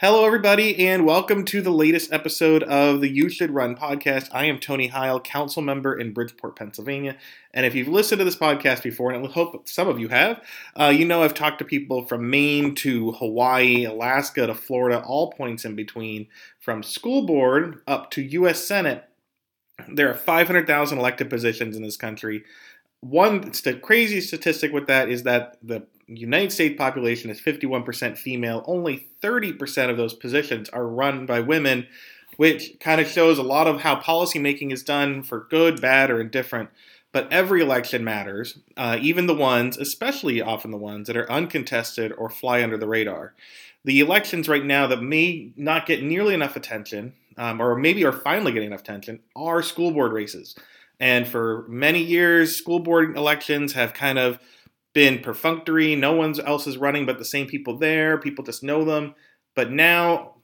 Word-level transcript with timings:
Hello, 0.00 0.24
everybody, 0.24 0.86
and 0.86 1.04
welcome 1.04 1.44
to 1.46 1.60
the 1.60 1.72
latest 1.72 2.12
episode 2.12 2.62
of 2.62 3.00
the 3.00 3.08
You 3.08 3.28
Should 3.28 3.50
Run 3.50 3.74
podcast. 3.74 4.28
I 4.32 4.44
am 4.44 4.60
Tony 4.60 4.86
Heil, 4.86 5.18
council 5.18 5.60
member 5.60 5.98
in 5.98 6.12
Bridgeport, 6.12 6.54
Pennsylvania. 6.54 7.16
And 7.52 7.66
if 7.66 7.74
you've 7.74 7.88
listened 7.88 8.20
to 8.20 8.24
this 8.24 8.36
podcast 8.36 8.84
before, 8.84 9.10
and 9.10 9.26
I 9.26 9.28
hope 9.28 9.68
some 9.68 9.88
of 9.88 9.98
you 9.98 10.06
have, 10.06 10.40
uh, 10.78 10.94
you 10.96 11.04
know 11.04 11.24
I've 11.24 11.34
talked 11.34 11.58
to 11.58 11.64
people 11.64 12.06
from 12.06 12.30
Maine 12.30 12.76
to 12.76 13.10
Hawaii, 13.10 13.86
Alaska 13.86 14.46
to 14.46 14.54
Florida, 14.54 15.02
all 15.04 15.32
points 15.32 15.64
in 15.64 15.74
between, 15.74 16.28
from 16.60 16.84
school 16.84 17.26
board 17.26 17.80
up 17.88 18.12
to 18.12 18.22
U.S. 18.22 18.62
Senate. 18.62 19.04
There 19.92 20.08
are 20.08 20.14
500,000 20.14 20.96
elected 20.96 21.28
positions 21.28 21.76
in 21.76 21.82
this 21.82 21.96
country. 21.96 22.44
One 23.00 23.52
st- 23.52 23.82
crazy 23.82 24.20
statistic 24.20 24.72
with 24.72 24.86
that 24.86 25.08
is 25.08 25.24
that 25.24 25.56
the 25.60 25.88
United 26.08 26.52
States 26.52 26.76
population 26.76 27.30
is 27.30 27.40
51% 27.40 28.16
female. 28.16 28.64
Only 28.66 29.08
30% 29.22 29.90
of 29.90 29.96
those 29.96 30.14
positions 30.14 30.68
are 30.70 30.86
run 30.86 31.26
by 31.26 31.40
women, 31.40 31.86
which 32.36 32.78
kind 32.80 33.00
of 33.00 33.06
shows 33.06 33.38
a 33.38 33.42
lot 33.42 33.66
of 33.66 33.82
how 33.82 34.00
policymaking 34.00 34.72
is 34.72 34.82
done 34.82 35.22
for 35.22 35.46
good, 35.50 35.80
bad, 35.80 36.10
or 36.10 36.20
indifferent. 36.20 36.70
But 37.12 37.32
every 37.32 37.62
election 37.62 38.04
matters, 38.04 38.58
uh, 38.76 38.98
even 39.00 39.26
the 39.26 39.34
ones, 39.34 39.76
especially 39.76 40.40
often 40.40 40.70
the 40.70 40.76
ones 40.76 41.06
that 41.06 41.16
are 41.16 41.30
uncontested 41.30 42.12
or 42.16 42.28
fly 42.30 42.62
under 42.62 42.76
the 42.76 42.88
radar. 42.88 43.34
The 43.84 44.00
elections 44.00 44.48
right 44.48 44.64
now 44.64 44.86
that 44.86 45.02
may 45.02 45.52
not 45.56 45.86
get 45.86 46.02
nearly 46.02 46.34
enough 46.34 46.56
attention, 46.56 47.14
um, 47.36 47.60
or 47.60 47.76
maybe 47.76 48.04
are 48.04 48.12
finally 48.12 48.52
getting 48.52 48.68
enough 48.68 48.80
attention, 48.80 49.20
are 49.34 49.62
school 49.62 49.90
board 49.90 50.12
races. 50.12 50.54
And 51.00 51.26
for 51.26 51.64
many 51.68 52.02
years, 52.02 52.56
school 52.56 52.80
board 52.80 53.16
elections 53.16 53.72
have 53.74 53.94
kind 53.94 54.18
of 54.18 54.38
been 54.98 55.20
perfunctory. 55.20 55.94
No 55.94 56.12
one 56.12 56.34
else 56.40 56.66
is 56.66 56.76
running 56.76 57.06
but 57.06 57.20
the 57.20 57.24
same 57.24 57.46
people 57.46 57.78
there. 57.78 58.18
People 58.18 58.44
just 58.44 58.64
know 58.64 58.84
them. 58.84 59.14
But 59.54 59.70
now, 59.70 60.38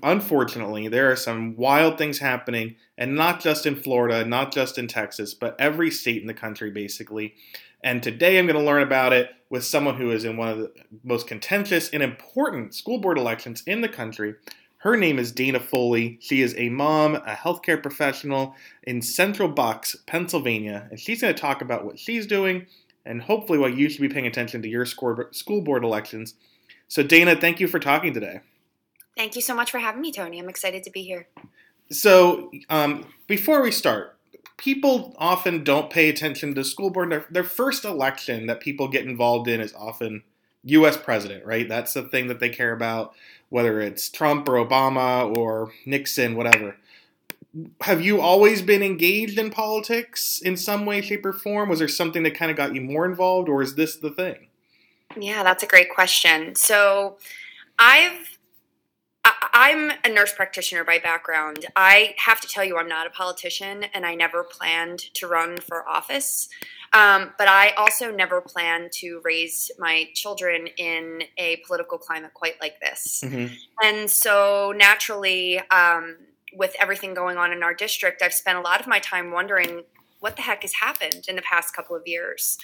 unfortunately, 0.00 0.86
there 0.86 1.10
are 1.10 1.16
some 1.16 1.56
wild 1.56 1.98
things 1.98 2.20
happening, 2.20 2.76
and 2.96 3.16
not 3.16 3.40
just 3.40 3.66
in 3.66 3.74
Florida, 3.74 4.24
not 4.24 4.52
just 4.52 4.78
in 4.78 4.86
Texas, 4.86 5.34
but 5.34 5.56
every 5.58 5.90
state 5.90 6.20
in 6.20 6.28
the 6.28 6.34
country, 6.34 6.70
basically. 6.70 7.34
And 7.82 8.00
today 8.00 8.38
I'm 8.38 8.46
going 8.46 8.56
to 8.56 8.64
learn 8.64 8.84
about 8.84 9.12
it 9.12 9.30
with 9.50 9.64
someone 9.64 9.96
who 9.96 10.12
is 10.12 10.24
in 10.24 10.36
one 10.36 10.50
of 10.50 10.58
the 10.58 10.72
most 11.02 11.26
contentious 11.26 11.90
and 11.90 12.00
important 12.00 12.76
school 12.76 12.98
board 12.98 13.18
elections 13.18 13.64
in 13.66 13.80
the 13.80 13.88
country. 13.88 14.36
Her 14.78 14.96
name 14.96 15.18
is 15.18 15.32
Dana 15.32 15.58
Foley. 15.58 16.18
She 16.20 16.42
is 16.42 16.54
a 16.56 16.68
mom, 16.68 17.16
a 17.16 17.34
healthcare 17.34 17.82
professional 17.82 18.54
in 18.84 19.02
Central 19.02 19.48
Bucks, 19.48 19.96
Pennsylvania, 20.06 20.86
and 20.92 21.00
she's 21.00 21.22
going 21.22 21.34
to 21.34 21.40
talk 21.40 21.60
about 21.60 21.84
what 21.84 21.98
she's 21.98 22.28
doing 22.28 22.66
and 23.06 23.22
hopefully 23.22 23.58
why 23.58 23.68
you 23.68 23.88
should 23.88 24.02
be 24.02 24.08
paying 24.08 24.26
attention 24.26 24.60
to 24.62 24.68
your 24.68 24.84
school 24.84 25.60
board 25.62 25.84
elections. 25.84 26.34
So, 26.88 27.02
Dana, 27.02 27.36
thank 27.36 27.60
you 27.60 27.68
for 27.68 27.78
talking 27.78 28.12
today. 28.12 28.40
Thank 29.16 29.34
you 29.34 29.40
so 29.40 29.54
much 29.54 29.70
for 29.70 29.78
having 29.78 30.02
me, 30.02 30.12
Tony. 30.12 30.38
I'm 30.38 30.48
excited 30.48 30.82
to 30.82 30.90
be 30.90 31.02
here. 31.02 31.28
So, 31.90 32.50
um, 32.68 33.06
before 33.26 33.62
we 33.62 33.70
start, 33.70 34.16
people 34.56 35.14
often 35.18 35.64
don't 35.64 35.90
pay 35.90 36.08
attention 36.08 36.54
to 36.54 36.64
school 36.64 36.90
board. 36.90 37.10
Their, 37.10 37.26
their 37.30 37.44
first 37.44 37.84
election 37.84 38.46
that 38.46 38.60
people 38.60 38.88
get 38.88 39.06
involved 39.06 39.48
in 39.48 39.60
is 39.60 39.72
often 39.74 40.22
U.S. 40.64 40.96
president, 40.96 41.46
right? 41.46 41.68
That's 41.68 41.94
the 41.94 42.02
thing 42.02 42.26
that 42.26 42.40
they 42.40 42.48
care 42.48 42.72
about, 42.72 43.14
whether 43.48 43.80
it's 43.80 44.10
Trump 44.10 44.48
or 44.48 44.54
Obama 44.54 45.36
or 45.36 45.72
Nixon, 45.86 46.34
whatever 46.34 46.76
have 47.80 48.00
you 48.00 48.20
always 48.20 48.62
been 48.62 48.82
engaged 48.82 49.38
in 49.38 49.50
politics 49.50 50.40
in 50.40 50.56
some 50.56 50.86
way, 50.86 51.00
shape, 51.00 51.24
or 51.24 51.32
form? 51.32 51.68
Was 51.68 51.78
there 51.78 51.88
something 51.88 52.22
that 52.24 52.34
kind 52.34 52.50
of 52.50 52.56
got 52.56 52.74
you 52.74 52.80
more 52.80 53.06
involved, 53.06 53.48
or 53.48 53.62
is 53.62 53.74
this 53.74 53.96
the 53.96 54.10
thing? 54.10 54.48
Yeah, 55.18 55.42
that's 55.42 55.62
a 55.62 55.66
great 55.66 55.90
question. 55.94 56.54
So, 56.54 57.18
I've 57.78 58.36
I'm 59.52 59.90
a 60.04 60.08
nurse 60.08 60.32
practitioner 60.32 60.84
by 60.84 60.98
background. 60.98 61.66
I 61.74 62.14
have 62.18 62.40
to 62.42 62.48
tell 62.48 62.62
you, 62.62 62.76
I'm 62.78 62.88
not 62.88 63.06
a 63.06 63.10
politician, 63.10 63.84
and 63.94 64.06
I 64.06 64.14
never 64.14 64.44
planned 64.44 65.00
to 65.14 65.26
run 65.26 65.56
for 65.58 65.88
office. 65.88 66.48
Um, 66.92 67.32
but 67.36 67.48
I 67.48 67.70
also 67.70 68.10
never 68.12 68.40
planned 68.40 68.92
to 69.00 69.20
raise 69.24 69.70
my 69.78 70.08
children 70.14 70.68
in 70.76 71.24
a 71.36 71.56
political 71.66 71.98
climate 71.98 72.34
quite 72.34 72.60
like 72.60 72.80
this. 72.80 73.22
Mm-hmm. 73.24 73.54
And 73.82 74.10
so, 74.10 74.72
naturally, 74.76 75.58
um, 75.70 76.16
with 76.56 76.74
everything 76.80 77.14
going 77.14 77.36
on 77.36 77.52
in 77.52 77.62
our 77.62 77.74
district, 77.74 78.22
I've 78.22 78.32
spent 78.32 78.58
a 78.58 78.62
lot 78.62 78.80
of 78.80 78.86
my 78.86 78.98
time 78.98 79.30
wondering 79.30 79.84
what 80.20 80.36
the 80.36 80.42
heck 80.42 80.62
has 80.62 80.72
happened 80.74 81.26
in 81.28 81.36
the 81.36 81.42
past 81.42 81.74
couple 81.74 81.94
of 81.94 82.02
years. 82.06 82.58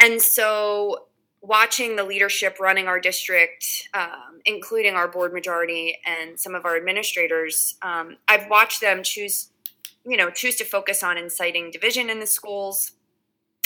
And 0.00 0.20
so, 0.20 1.06
watching 1.42 1.96
the 1.96 2.04
leadership 2.04 2.58
running 2.60 2.86
our 2.86 3.00
district, 3.00 3.88
um, 3.94 4.40
including 4.44 4.94
our 4.94 5.08
board 5.08 5.32
majority 5.32 5.96
and 6.04 6.38
some 6.38 6.54
of 6.54 6.66
our 6.66 6.76
administrators, 6.76 7.76
um, 7.80 8.18
I've 8.28 8.48
watched 8.50 8.82
them 8.82 9.02
choose, 9.02 9.48
you 10.04 10.18
know, 10.18 10.30
choose 10.30 10.56
to 10.56 10.64
focus 10.64 11.02
on 11.02 11.16
inciting 11.16 11.70
division 11.70 12.10
in 12.10 12.20
the 12.20 12.26
schools, 12.26 12.92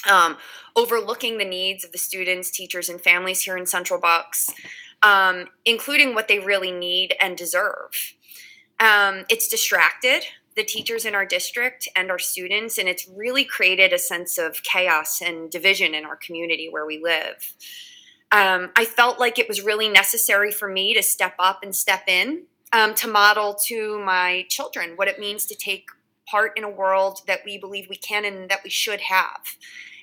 um, 0.08 0.36
overlooking 0.76 1.38
the 1.38 1.44
needs 1.44 1.84
of 1.84 1.90
the 1.90 1.98
students, 1.98 2.50
teachers, 2.50 2.88
and 2.88 3.00
families 3.00 3.42
here 3.42 3.56
in 3.56 3.66
Central 3.66 4.00
Bucks, 4.00 4.50
um, 5.02 5.46
including 5.64 6.14
what 6.14 6.28
they 6.28 6.38
really 6.38 6.70
need 6.70 7.16
and 7.20 7.36
deserve. 7.36 8.14
Um, 8.80 9.24
it's 9.28 9.48
distracted 9.48 10.24
the 10.56 10.64
teachers 10.64 11.04
in 11.04 11.14
our 11.14 11.26
district 11.26 11.88
and 11.96 12.10
our 12.10 12.18
students, 12.18 12.78
and 12.78 12.88
it's 12.88 13.08
really 13.08 13.44
created 13.44 13.92
a 13.92 13.98
sense 13.98 14.38
of 14.38 14.62
chaos 14.62 15.20
and 15.20 15.50
division 15.50 15.94
in 15.94 16.04
our 16.04 16.16
community 16.16 16.68
where 16.70 16.86
we 16.86 17.02
live. 17.02 17.54
Um, 18.30 18.70
I 18.76 18.84
felt 18.84 19.18
like 19.18 19.38
it 19.38 19.48
was 19.48 19.62
really 19.62 19.88
necessary 19.88 20.50
for 20.50 20.68
me 20.68 20.94
to 20.94 21.02
step 21.02 21.34
up 21.38 21.60
and 21.62 21.74
step 21.74 22.04
in 22.08 22.44
um, 22.72 22.94
to 22.96 23.08
model 23.08 23.54
to 23.66 23.98
my 24.00 24.46
children 24.48 24.92
what 24.96 25.08
it 25.08 25.18
means 25.18 25.46
to 25.46 25.54
take 25.54 25.86
part 26.26 26.52
in 26.56 26.64
a 26.64 26.70
world 26.70 27.20
that 27.26 27.40
we 27.44 27.58
believe 27.58 27.86
we 27.88 27.96
can 27.96 28.24
and 28.24 28.48
that 28.48 28.64
we 28.64 28.70
should 28.70 29.02
have. 29.02 29.40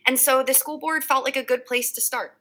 And 0.05 0.19
so 0.19 0.43
the 0.43 0.53
school 0.53 0.79
board 0.79 1.03
felt 1.03 1.25
like 1.25 1.35
a 1.35 1.43
good 1.43 1.65
place 1.65 1.91
to 1.93 2.01
start. 2.01 2.37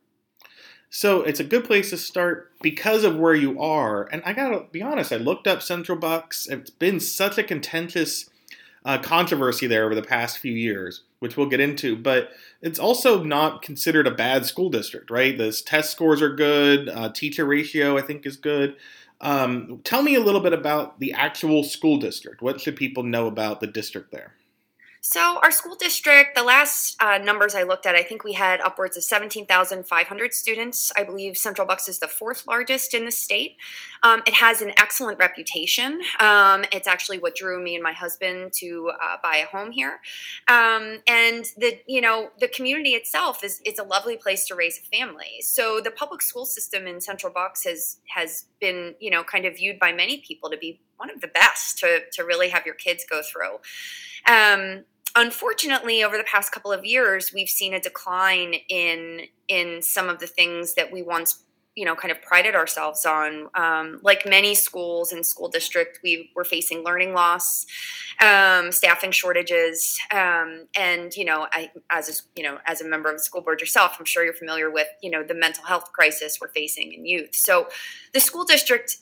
So 0.93 1.23
it's 1.23 1.39
a 1.39 1.45
good 1.45 1.65
place 1.65 1.91
to 1.91 1.97
start 1.97 2.51
because 2.61 3.05
of 3.05 3.17
where 3.17 3.35
you 3.35 3.61
are. 3.61 4.09
And 4.13 4.23
I 4.27 4.33
gotta 4.33 4.65
be 4.73 4.83
honest, 4.83 5.13
I 5.13 5.17
looked 5.17 5.47
up 5.47 5.63
Central 5.63 5.97
Bucks. 5.97 6.49
It's 6.49 6.71
been 6.71 6.99
such 6.99 7.39
a 7.39 7.45
contentious 7.45 8.29
uh, 8.85 8.99
controversy 8.99 9.69
there 9.69 9.85
over 9.85 9.95
the 9.95 10.03
past 10.03 10.39
few 10.39 10.53
years, 10.53 11.03
which 11.21 11.37
we'll 11.37 11.49
get 11.49 11.61
into. 11.61 11.95
But 11.95 12.31
it's 12.61 12.81
also 12.81 13.23
not 13.23 13.63
considered 13.63 14.09
a 14.09 14.11
bad 14.11 14.47
school 14.47 14.69
district, 14.69 15.11
right? 15.13 15.39
The 15.39 15.53
test 15.65 15.93
scores 15.93 16.21
are 16.21 16.35
good. 16.35 16.89
Uh, 16.89 17.09
teacher 17.11 17.45
ratio, 17.45 17.97
I 17.97 18.03
think, 18.03 18.27
is 18.27 18.37
good. 18.37 18.75
Um, 19.21 19.81
tell 19.85 20.03
me 20.03 20.17
a 20.17 20.21
little 20.21 20.41
bit 20.41 20.55
about 20.55 20.99
the 20.99 21.13
actual 21.13 21.63
school 21.63 21.99
district. 21.99 22.43
What 22.43 22.61
should 22.61 22.75
people 22.75 23.05
know 23.05 23.29
about 23.29 23.61
the 23.61 23.67
district 23.69 24.11
there? 24.11 24.35
So, 25.03 25.41
our 25.43 25.51
school 25.51 25.77
district, 25.77 26.35
the 26.37 26.43
last 26.43 26.95
uh, 27.01 27.17
numbers 27.17 27.55
I 27.55 27.63
looked 27.63 27.87
at, 27.87 27.95
I 27.95 28.03
think 28.03 28.23
we 28.23 28.35
had 28.35 28.61
upwards 28.61 28.99
of 28.99 29.03
17,500 29.03 30.35
students. 30.35 30.93
I 30.95 31.05
believe 31.05 31.39
Central 31.39 31.67
Bucks 31.67 31.89
is 31.89 32.01
the 32.01 32.07
fourth 32.07 32.47
largest 32.47 32.93
in 32.93 33.07
the 33.07 33.11
state. 33.11 33.57
Um, 34.03 34.23
it 34.27 34.35
has 34.35 34.61
an 34.61 34.73
excellent 34.77 35.19
reputation. 35.19 36.03
Um, 36.21 36.67
it's 36.71 36.87
actually 36.87 37.19
what 37.19 37.35
drew 37.35 37.63
me 37.63 37.77
and 37.77 37.83
my 37.83 37.93
husband 37.93 38.53
to 38.57 38.93
uh, 39.03 39.17
buy 39.23 39.37
a 39.39 39.47
home 39.47 39.71
here. 39.71 40.01
Um, 40.49 40.99
and 41.07 41.47
the 41.57 41.81
you 41.87 42.03
know 42.03 42.29
the 42.39 42.49
community 42.49 42.91
itself 42.91 43.43
is 43.43 43.63
it's 43.65 43.81
a 43.81 43.85
lovely 43.85 44.19
place 44.19 44.47
to 44.49 44.55
raise 44.55 44.79
a 44.79 44.97
family. 44.97 45.41
So 45.41 45.81
the 45.83 45.91
public 45.91 46.21
school 46.21 46.45
system 46.45 46.87
in 46.87 47.01
Central 47.01 47.33
Bucks 47.33 47.65
has 47.65 47.97
has 48.09 48.45
been 48.61 48.97
you 49.01 49.11
know 49.11 49.25
kind 49.25 49.47
of 49.47 49.57
viewed 49.57 49.79
by 49.79 49.95
many 49.95 50.19
people 50.19 50.51
to 50.51 50.59
be 50.59 50.79
one 50.99 51.09
of 51.09 51.23
the 51.23 51.29
best 51.29 51.79
to 51.79 52.01
to 52.13 52.23
really 52.23 52.51
have 52.51 52.67
your 52.67 52.75
kids 52.75 53.07
go 53.09 53.23
through. 53.23 53.61
Um, 54.27 54.85
unfortunately 55.17 56.05
over 56.05 56.17
the 56.17 56.25
past 56.25 56.53
couple 56.53 56.73
of 56.73 56.85
years 56.85 57.33
we've 57.35 57.49
seen 57.49 57.75
a 57.75 57.81
decline 57.81 58.55
in 58.69 59.23
in 59.49 59.83
some 59.83 60.09
of 60.09 60.21
the 60.21 60.27
things 60.27 60.75
that 60.75 60.93
we 60.93 61.03
once 61.03 61.43
you 61.77 61.85
know 61.85 61.95
kind 61.95 62.11
of 62.13 62.21
prided 62.23 62.55
ourselves 62.55 63.07
on. 63.07 63.49
Um, 63.55 64.01
like 64.03 64.27
many 64.27 64.55
schools 64.55 65.13
and 65.13 65.25
school 65.25 65.49
district 65.49 66.01
we 66.03 66.31
were 66.35 66.45
facing 66.45 66.85
learning 66.85 67.15
loss 67.15 67.67
um, 68.23 68.71
staffing 68.73 69.13
shortages 69.13 69.99
um, 70.13 70.67
and 70.77 71.17
you 71.17 71.25
know 71.25 71.47
I, 71.53 71.71
as 71.91 72.09
a 72.09 72.39
you 72.39 72.45
know 72.45 72.59
as 72.67 72.81
a 72.81 72.89
member 72.89 73.09
of 73.09 73.17
the 73.17 73.23
school 73.23 73.41
board 73.41 73.61
yourself 73.61 73.97
i'm 73.99 74.05
sure 74.05 74.25
you're 74.25 74.35
familiar 74.35 74.71
with 74.71 74.89
you 75.03 75.11
know 75.11 75.23
the 75.23 75.35
mental 75.35 75.65
health 75.65 75.91
crisis 75.93 76.39
we're 76.41 76.53
facing 76.53 76.93
in 76.93 77.07
youth. 77.07 77.35
So 77.35 77.69
the 78.13 78.21
school 78.21 78.45
district 78.45 78.97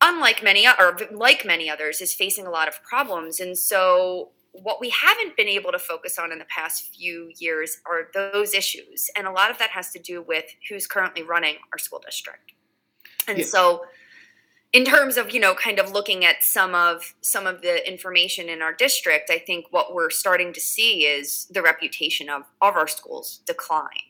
unlike 0.00 0.42
many 0.42 0.66
or 0.66 0.96
like 1.12 1.44
many 1.44 1.68
others 1.68 2.00
is 2.00 2.14
facing 2.14 2.46
a 2.46 2.50
lot 2.50 2.68
of 2.68 2.82
problems. 2.82 3.38
And 3.38 3.58
so 3.58 4.30
what 4.52 4.80
we 4.80 4.90
haven't 4.90 5.36
been 5.36 5.48
able 5.48 5.72
to 5.72 5.78
focus 5.78 6.18
on 6.18 6.32
in 6.32 6.38
the 6.38 6.44
past 6.46 6.94
few 6.94 7.30
years 7.38 7.78
are 7.86 8.08
those 8.14 8.54
issues. 8.54 9.08
And 9.16 9.26
a 9.26 9.30
lot 9.30 9.50
of 9.50 9.58
that 9.58 9.70
has 9.70 9.90
to 9.92 9.98
do 9.98 10.22
with 10.22 10.44
who's 10.68 10.86
currently 10.86 11.22
running 11.22 11.56
our 11.72 11.78
school 11.78 12.02
district. 12.04 12.52
And 13.28 13.38
yeah. 13.38 13.44
so 13.44 13.84
in 14.72 14.84
terms 14.84 15.16
of, 15.16 15.32
you 15.32 15.40
know, 15.40 15.54
kind 15.54 15.78
of 15.78 15.92
looking 15.92 16.24
at 16.24 16.42
some 16.42 16.74
of 16.74 17.14
some 17.20 17.46
of 17.46 17.62
the 17.62 17.86
information 17.88 18.48
in 18.48 18.62
our 18.62 18.72
district, 18.72 19.30
I 19.30 19.38
think 19.38 19.66
what 19.70 19.94
we're 19.94 20.10
starting 20.10 20.52
to 20.52 20.60
see 20.60 21.04
is 21.04 21.46
the 21.50 21.62
reputation 21.62 22.28
of, 22.28 22.42
of 22.60 22.76
our 22.76 22.88
schools 22.88 23.40
decline. 23.46 24.09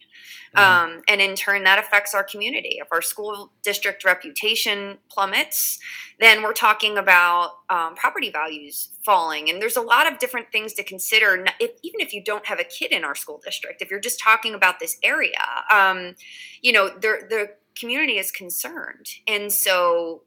Mm-hmm. 0.56 0.94
Um, 0.94 1.02
and 1.08 1.20
in 1.20 1.34
turn, 1.34 1.64
that 1.64 1.78
affects 1.78 2.14
our 2.14 2.24
community. 2.24 2.78
If 2.80 2.88
our 2.92 3.02
school 3.02 3.52
district 3.62 4.04
reputation 4.04 4.98
plummets, 5.10 5.78
then 6.18 6.42
we're 6.42 6.52
talking 6.52 6.98
about 6.98 7.52
um, 7.70 7.94
property 7.94 8.30
values 8.30 8.90
falling. 9.04 9.48
And 9.48 9.60
there's 9.60 9.76
a 9.76 9.82
lot 9.82 10.10
of 10.10 10.18
different 10.18 10.52
things 10.52 10.74
to 10.74 10.84
consider, 10.84 11.44
if, 11.58 11.70
even 11.82 12.00
if 12.00 12.12
you 12.12 12.22
don't 12.22 12.46
have 12.46 12.60
a 12.60 12.64
kid 12.64 12.92
in 12.92 13.04
our 13.04 13.14
school 13.14 13.40
district, 13.42 13.80
if 13.80 13.90
you're 13.90 14.00
just 14.00 14.20
talking 14.20 14.54
about 14.54 14.80
this 14.80 14.98
area, 15.02 15.38
um, 15.72 16.14
you 16.62 16.72
know, 16.72 16.88
the 16.88 17.50
community 17.78 18.18
is 18.18 18.30
concerned. 18.30 19.06
And 19.26 19.52
so, 19.52 20.22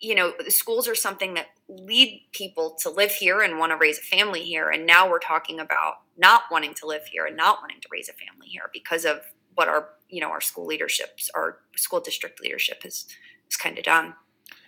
you 0.00 0.14
know, 0.14 0.32
the 0.44 0.50
schools 0.50 0.88
are 0.88 0.94
something 0.94 1.34
that 1.34 1.46
lead 1.68 2.22
people 2.32 2.76
to 2.82 2.90
live 2.90 3.12
here 3.12 3.40
and 3.40 3.58
want 3.58 3.72
to 3.72 3.76
raise 3.76 3.98
a 3.98 4.02
family 4.02 4.42
here. 4.42 4.70
And 4.70 4.86
now 4.86 5.08
we're 5.08 5.18
talking 5.18 5.60
about 5.60 5.94
not 6.16 6.42
wanting 6.50 6.74
to 6.74 6.86
live 6.86 7.04
here 7.04 7.26
and 7.26 7.36
not 7.36 7.58
wanting 7.60 7.80
to 7.80 7.88
raise 7.90 8.08
a 8.08 8.12
family 8.12 8.48
here 8.48 8.70
because 8.72 9.04
of 9.04 9.20
what 9.58 9.66
our, 9.66 9.88
you 10.08 10.20
know, 10.20 10.30
our 10.30 10.40
school 10.40 10.66
leaderships, 10.66 11.28
our 11.34 11.58
school 11.74 11.98
district 11.98 12.40
leadership 12.40 12.84
has, 12.84 13.06
has 13.50 13.56
kind 13.56 13.76
of 13.76 13.82
done. 13.82 14.14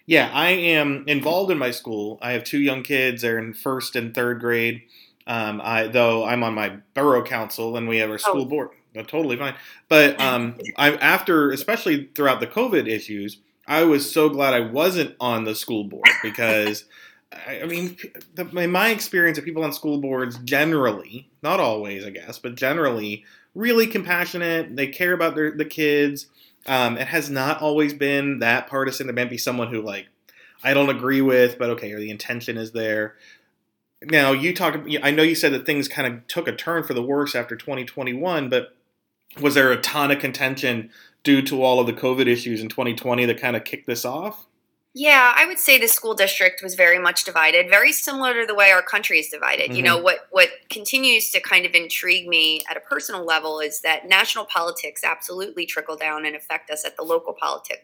Yeah, 0.05 0.29
I 0.35 0.49
am 0.49 1.05
involved 1.07 1.53
in 1.53 1.59
my 1.59 1.71
school. 1.71 2.19
I 2.21 2.33
have 2.33 2.43
two 2.43 2.59
young 2.59 2.83
kids. 2.83 3.23
They're 3.23 3.39
in 3.39 3.55
first 3.55 3.95
and 3.95 4.13
third 4.13 4.41
grade. 4.41 4.83
Um, 5.29 5.61
I 5.63 5.87
though 5.87 6.25
I'm 6.25 6.43
on 6.43 6.55
my 6.55 6.79
borough 6.95 7.23
council 7.23 7.77
and 7.77 7.87
we 7.87 7.99
have 7.99 8.11
our 8.11 8.19
school 8.19 8.43
oh. 8.43 8.47
board. 8.47 8.71
No, 8.93 9.05
totally 9.05 9.37
fine. 9.37 9.55
But 9.89 10.21
um, 10.21 10.59
I 10.77 10.97
after 10.97 11.53
especially 11.53 12.11
throughout 12.17 12.41
the 12.41 12.49
COVID 12.49 12.89
issues, 12.89 13.39
I 13.69 13.85
was 13.85 14.11
so 14.11 14.29
glad 14.29 14.55
I 14.55 14.61
wasn't 14.61 15.15
on 15.21 15.45
the 15.45 15.55
school 15.55 15.85
board 15.85 16.09
because. 16.23 16.85
I 17.33 17.65
mean, 17.65 17.97
the, 18.35 18.45
in 18.59 18.73
my 18.73 18.89
experience 18.89 19.39
of 19.39 19.45
people 19.45 19.63
on 19.63 19.73
school 19.73 19.99
boards, 19.99 20.37
generally, 20.39 21.31
not 21.45 21.61
always, 21.61 22.05
I 22.05 22.11
guess, 22.11 22.41
but 22.41 22.57
generally, 22.57 23.25
really 23.55 23.87
compassionate. 23.87 24.77
They 24.77 24.87
care 24.89 25.13
about 25.13 25.35
their 25.35 25.51
the 25.53 25.65
kids. 25.65 26.27
Um, 26.67 26.99
it 26.99 27.09
has 27.09 27.31
not 27.31 27.61
always 27.63 27.95
been 27.95 28.39
that 28.41 28.67
partisan. 28.67 29.07
There 29.07 29.15
might 29.15 29.31
be 29.31 29.39
someone 29.39 29.69
who 29.69 29.81
like 29.81 30.09
I 30.63 30.75
don't 30.75 30.91
agree 30.91 31.21
with, 31.21 31.59
but 31.59 31.71
okay, 31.71 31.93
or 31.93 31.99
the 31.99 32.11
intention 32.11 32.57
is 32.57 32.73
there. 32.73 33.17
Now 34.03 34.33
you 34.33 34.55
talked. 34.55 34.89
I 35.03 35.11
know 35.11 35.23
you 35.23 35.35
said 35.35 35.53
that 35.53 35.67
things 35.67 35.89
kind 35.89 36.13
of 36.13 36.27
took 36.27 36.49
a 36.49 36.53
turn 36.53 36.85
for 36.85 36.95
the 36.95 37.03
worse 37.03 37.35
after 37.35 37.57
2021, 37.57 38.49
but 38.49 38.75
was 39.41 39.55
there 39.55 39.71
a 39.71 39.81
ton 39.81 40.11
of 40.11 40.19
contention 40.19 40.91
due 41.23 41.43
to 41.43 41.63
all 41.63 41.81
of 41.81 41.87
the 41.87 41.93
COVID 41.93 42.27
issues 42.27 42.61
in 42.61 42.69
2020 42.69 43.27
that 43.27 43.41
kind 43.41 43.57
of 43.57 43.65
kicked 43.65 43.87
this 43.87 44.05
off? 44.05 44.47
Yeah, 44.93 45.33
I 45.37 45.47
would 45.47 45.61
say 45.61 45.79
the 45.79 45.87
school 45.87 46.15
district 46.15 46.65
was 46.65 46.75
very 46.75 46.99
much 46.99 47.23
divided, 47.23 47.71
very 47.71 47.93
similar 47.93 48.41
to 48.41 48.45
the 48.45 48.57
way 48.57 48.73
our 48.73 48.83
country 48.83 49.21
is 49.21 49.29
divided. 49.29 49.67
Mm-hmm. 49.67 49.77
You 49.77 49.83
know, 49.85 49.99
what 49.99 50.27
what 50.31 50.49
continues 50.69 51.31
to 51.31 51.41
kind 51.41 51.65
of 51.65 51.75
intrigue 51.75 52.27
me 52.27 52.63
at 52.69 52.77
a 52.77 52.81
personal 52.81 53.25
level 53.25 53.61
is 53.61 53.83
that 53.83 54.09
national 54.09 54.47
politics 54.47 55.05
absolutely 55.05 55.65
trickle 55.65 55.95
down 55.95 56.27
and 56.27 56.35
affect 56.35 56.71
us 56.71 56.85
at 56.85 56.97
the 56.97 57.05
local 57.05 57.35
politics 57.35 57.83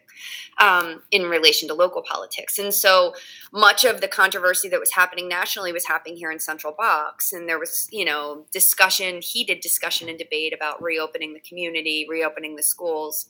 um, 0.57 1.01
in 1.11 1.29
relation 1.29 1.69
to 1.69 1.73
local 1.73 2.01
politics. 2.01 2.59
And 2.59 2.73
so 2.73 3.13
much 3.53 3.85
of 3.85 4.01
the 4.01 4.09
controversy 4.09 4.67
that 4.67 4.79
was 4.79 4.91
happening 4.91 5.29
nationally 5.29 5.71
was 5.71 5.85
happening 5.85 6.17
here 6.17 6.31
in 6.31 6.39
Central 6.39 6.75
Bucks, 6.77 7.31
and 7.31 7.47
there 7.47 7.57
was 7.57 7.87
you 7.89 8.03
know 8.03 8.45
discussion, 8.51 9.21
heated 9.21 9.61
discussion 9.61 10.09
and 10.09 10.19
debate 10.19 10.53
about 10.53 10.83
reopening 10.83 11.33
the 11.33 11.39
community, 11.39 12.05
reopening 12.09 12.57
the 12.57 12.63
schools 12.63 13.29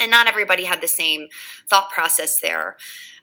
and 0.00 0.10
not 0.10 0.26
everybody 0.26 0.64
had 0.64 0.80
the 0.80 0.88
same 0.88 1.28
thought 1.68 1.90
process 1.90 2.40
there. 2.40 2.76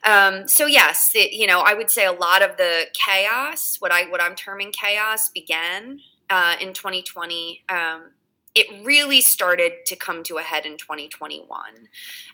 Um, 0.04 0.46
so 0.46 0.66
yes, 0.66 1.10
it, 1.14 1.32
you 1.32 1.46
know, 1.46 1.60
I 1.60 1.74
would 1.74 1.90
say 1.90 2.06
a 2.06 2.12
lot 2.12 2.42
of 2.42 2.56
the 2.56 2.86
chaos, 2.94 3.76
what 3.80 3.90
I 3.90 4.08
what 4.08 4.22
I'm 4.22 4.34
terming 4.34 4.72
chaos, 4.72 5.28
began 5.28 6.00
uh, 6.30 6.56
in 6.60 6.72
2020. 6.72 7.64
Um, 7.68 8.10
it 8.54 8.84
really 8.84 9.20
started 9.20 9.72
to 9.86 9.94
come 9.94 10.22
to 10.24 10.38
a 10.38 10.42
head 10.42 10.66
in 10.66 10.76
2021 10.76 11.48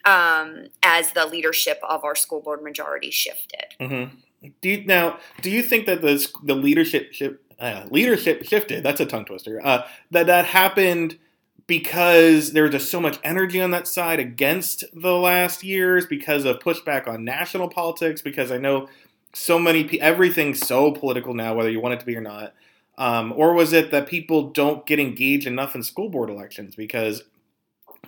um, 0.04 0.66
as 0.82 1.12
the 1.12 1.26
leadership 1.26 1.78
of 1.86 2.04
our 2.04 2.14
school 2.14 2.40
board 2.40 2.62
majority 2.62 3.10
shifted. 3.10 3.74
Mm-hmm. 3.80 4.16
Do 4.60 4.68
you, 4.68 4.84
now, 4.84 5.18
do 5.42 5.50
you 5.50 5.62
think 5.62 5.86
that 5.86 6.02
the 6.02 6.26
the 6.42 6.54
leadership 6.54 7.14
uh, 7.58 7.86
leadership 7.90 8.44
shifted? 8.44 8.82
That's 8.82 9.00
a 9.00 9.06
tongue 9.06 9.24
twister. 9.24 9.60
Uh, 9.64 9.86
that 10.10 10.26
that 10.26 10.44
happened 10.44 11.18
because 11.66 12.52
there 12.52 12.64
was 12.64 12.72
just 12.72 12.90
so 12.90 13.00
much 13.00 13.18
energy 13.24 13.60
on 13.60 13.70
that 13.70 13.88
side 13.88 14.20
against 14.20 14.84
the 14.92 15.14
last 15.14 15.64
years 15.64 16.06
because 16.06 16.44
of 16.44 16.58
pushback 16.58 17.08
on 17.08 17.24
national 17.24 17.68
politics. 17.68 18.20
Because 18.22 18.50
I 18.50 18.58
know 18.58 18.88
so 19.32 19.58
many 19.58 20.00
everything's 20.00 20.66
so 20.66 20.92
political 20.92 21.34
now, 21.34 21.54
whether 21.54 21.70
you 21.70 21.80
want 21.80 21.94
it 21.94 22.00
to 22.00 22.06
be 22.06 22.16
or 22.16 22.20
not. 22.20 22.54
Um, 22.96 23.32
or 23.36 23.54
was 23.54 23.72
it 23.72 23.90
that 23.90 24.06
people 24.06 24.50
don't 24.50 24.86
get 24.86 25.00
engaged 25.00 25.46
enough 25.46 25.74
in 25.74 25.82
school 25.82 26.08
board 26.08 26.30
elections 26.30 26.76
because 26.76 27.24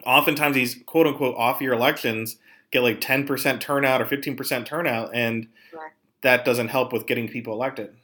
oftentimes 0.05 0.55
these 0.55 0.81
quote 0.87 1.07
unquote 1.07 1.35
off 1.37 1.61
year 1.61 1.73
elections 1.73 2.37
get 2.71 2.83
like 2.83 3.01
10% 3.01 3.61
turnout 3.61 4.01
or 4.01 4.05
15% 4.05 4.67
turnout, 4.67 5.11
and 5.15 5.49
that 6.23 6.45
doesn't 6.45 6.69
help 6.69 6.93
with 6.93 7.07
getting 7.07 7.29
people 7.29 7.53
elected. 7.53 7.95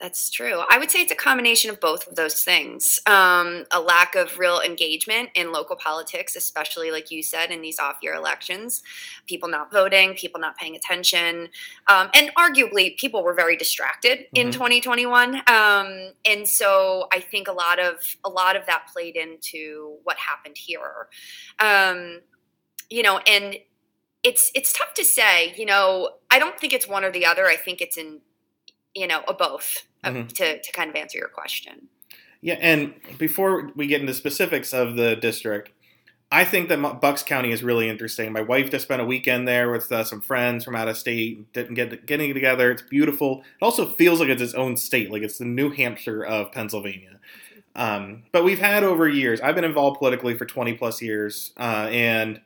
That's 0.00 0.28
true. 0.28 0.62
I 0.68 0.76
would 0.76 0.90
say 0.90 1.00
it's 1.00 1.12
a 1.12 1.16
combination 1.16 1.70
of 1.70 1.80
both 1.80 2.08
of 2.08 2.16
those 2.16 2.42
things. 2.42 2.98
Um, 3.06 3.64
a 3.70 3.80
lack 3.80 4.16
of 4.16 4.38
real 4.40 4.60
engagement 4.60 5.30
in 5.34 5.52
local 5.52 5.76
politics, 5.76 6.34
especially 6.34 6.90
like 6.90 7.12
you 7.12 7.22
said, 7.22 7.52
in 7.52 7.62
these 7.62 7.78
off 7.78 7.98
year 8.02 8.14
elections. 8.14 8.82
People 9.26 9.48
not 9.48 9.70
voting, 9.70 10.14
people 10.14 10.40
not 10.40 10.56
paying 10.56 10.74
attention. 10.74 11.48
Um, 11.86 12.10
and 12.12 12.32
arguably, 12.36 12.98
people 12.98 13.22
were 13.22 13.34
very 13.34 13.56
distracted 13.56 14.18
mm-hmm. 14.18 14.48
in 14.48 14.52
2021. 14.52 15.36
Um, 15.46 16.10
and 16.24 16.46
so 16.46 17.06
I 17.12 17.20
think 17.20 17.46
a 17.46 17.52
lot 17.52 17.78
of 17.78 18.16
a 18.24 18.28
lot 18.28 18.56
of 18.56 18.66
that 18.66 18.88
played 18.92 19.14
into 19.16 19.96
what 20.02 20.16
happened 20.18 20.58
here. 20.58 21.08
Um, 21.60 22.20
you 22.90 23.04
know, 23.04 23.18
and 23.18 23.58
it's 24.24 24.50
it's 24.56 24.72
tough 24.72 24.92
to 24.94 25.04
say. 25.04 25.54
You 25.56 25.66
know, 25.66 26.16
I 26.32 26.40
don't 26.40 26.58
think 26.58 26.72
it's 26.72 26.88
one 26.88 27.04
or 27.04 27.12
the 27.12 27.26
other. 27.26 27.46
I 27.46 27.56
think 27.56 27.80
it's 27.80 27.96
in 27.96 28.22
you 28.94 29.06
know, 29.06 29.22
a 29.28 29.34
both 29.34 29.86
mm-hmm. 30.04 30.28
to, 30.28 30.60
to 30.60 30.72
kind 30.72 30.90
of 30.90 30.96
answer 30.96 31.18
your 31.18 31.28
question. 31.28 31.88
Yeah, 32.40 32.58
and 32.60 32.94
before 33.18 33.70
we 33.74 33.86
get 33.86 34.00
into 34.00 34.12
specifics 34.12 34.74
of 34.74 34.96
the 34.96 35.16
district, 35.16 35.70
I 36.30 36.44
think 36.44 36.68
that 36.68 37.00
Bucks 37.00 37.22
County 37.22 37.52
is 37.52 37.62
really 37.62 37.88
interesting. 37.88 38.32
My 38.32 38.40
wife 38.40 38.70
just 38.70 38.84
spent 38.84 39.00
a 39.00 39.04
weekend 39.04 39.46
there 39.46 39.70
with 39.70 39.90
uh, 39.92 40.04
some 40.04 40.20
friends 40.20 40.64
from 40.64 40.74
out 40.74 40.88
of 40.88 40.96
state, 40.96 41.52
didn't 41.52 41.74
get 41.74 42.06
getting 42.06 42.34
together. 42.34 42.70
It's 42.70 42.82
beautiful. 42.82 43.44
It 43.60 43.64
also 43.64 43.86
feels 43.86 44.20
like 44.20 44.28
it's 44.28 44.42
its 44.42 44.54
own 44.54 44.76
state, 44.76 45.10
like 45.10 45.22
it's 45.22 45.38
the 45.38 45.44
New 45.44 45.70
Hampshire 45.70 46.24
of 46.24 46.50
Pennsylvania. 46.52 47.20
Um, 47.76 48.24
but 48.32 48.44
we've 48.44 48.58
had 48.58 48.84
over 48.84 49.08
years. 49.08 49.40
I've 49.40 49.54
been 49.54 49.64
involved 49.64 49.98
politically 49.98 50.36
for 50.36 50.44
20 50.44 50.74
plus 50.74 51.00
years, 51.00 51.52
uh, 51.56 51.88
and 51.90 52.40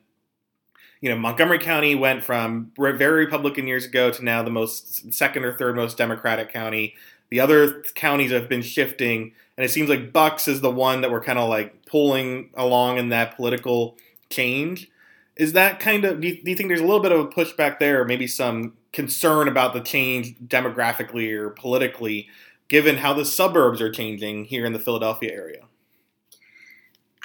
you 1.00 1.08
know, 1.08 1.16
Montgomery 1.16 1.58
County 1.58 1.94
went 1.94 2.24
from 2.24 2.72
very 2.76 3.24
Republican 3.24 3.66
years 3.66 3.84
ago 3.84 4.10
to 4.10 4.24
now 4.24 4.42
the 4.42 4.50
most 4.50 5.12
second 5.12 5.44
or 5.44 5.52
third 5.56 5.76
most 5.76 5.96
Democratic 5.96 6.52
county. 6.52 6.94
The 7.30 7.40
other 7.40 7.82
counties 7.94 8.32
have 8.32 8.48
been 8.48 8.62
shifting, 8.62 9.32
and 9.56 9.64
it 9.64 9.68
seems 9.68 9.88
like 9.88 10.12
Bucks 10.12 10.48
is 10.48 10.60
the 10.60 10.70
one 10.70 11.02
that 11.02 11.10
we're 11.10 11.22
kind 11.22 11.38
of 11.38 11.48
like 11.48 11.86
pulling 11.86 12.50
along 12.54 12.98
in 12.98 13.10
that 13.10 13.36
political 13.36 13.96
change. 14.30 14.90
Is 15.36 15.52
that 15.52 15.78
kind 15.78 16.04
of, 16.04 16.20
do 16.20 16.28
you, 16.28 16.42
do 16.42 16.50
you 16.50 16.56
think 16.56 16.68
there's 16.68 16.80
a 16.80 16.86
little 16.86 17.02
bit 17.02 17.12
of 17.12 17.20
a 17.20 17.28
pushback 17.28 17.78
there, 17.78 18.00
or 18.00 18.04
maybe 18.04 18.26
some 18.26 18.72
concern 18.92 19.46
about 19.46 19.74
the 19.74 19.80
change 19.80 20.34
demographically 20.38 21.32
or 21.32 21.50
politically, 21.50 22.28
given 22.66 22.96
how 22.96 23.12
the 23.14 23.24
suburbs 23.24 23.80
are 23.80 23.92
changing 23.92 24.46
here 24.46 24.66
in 24.66 24.72
the 24.72 24.78
Philadelphia 24.78 25.32
area? 25.32 25.62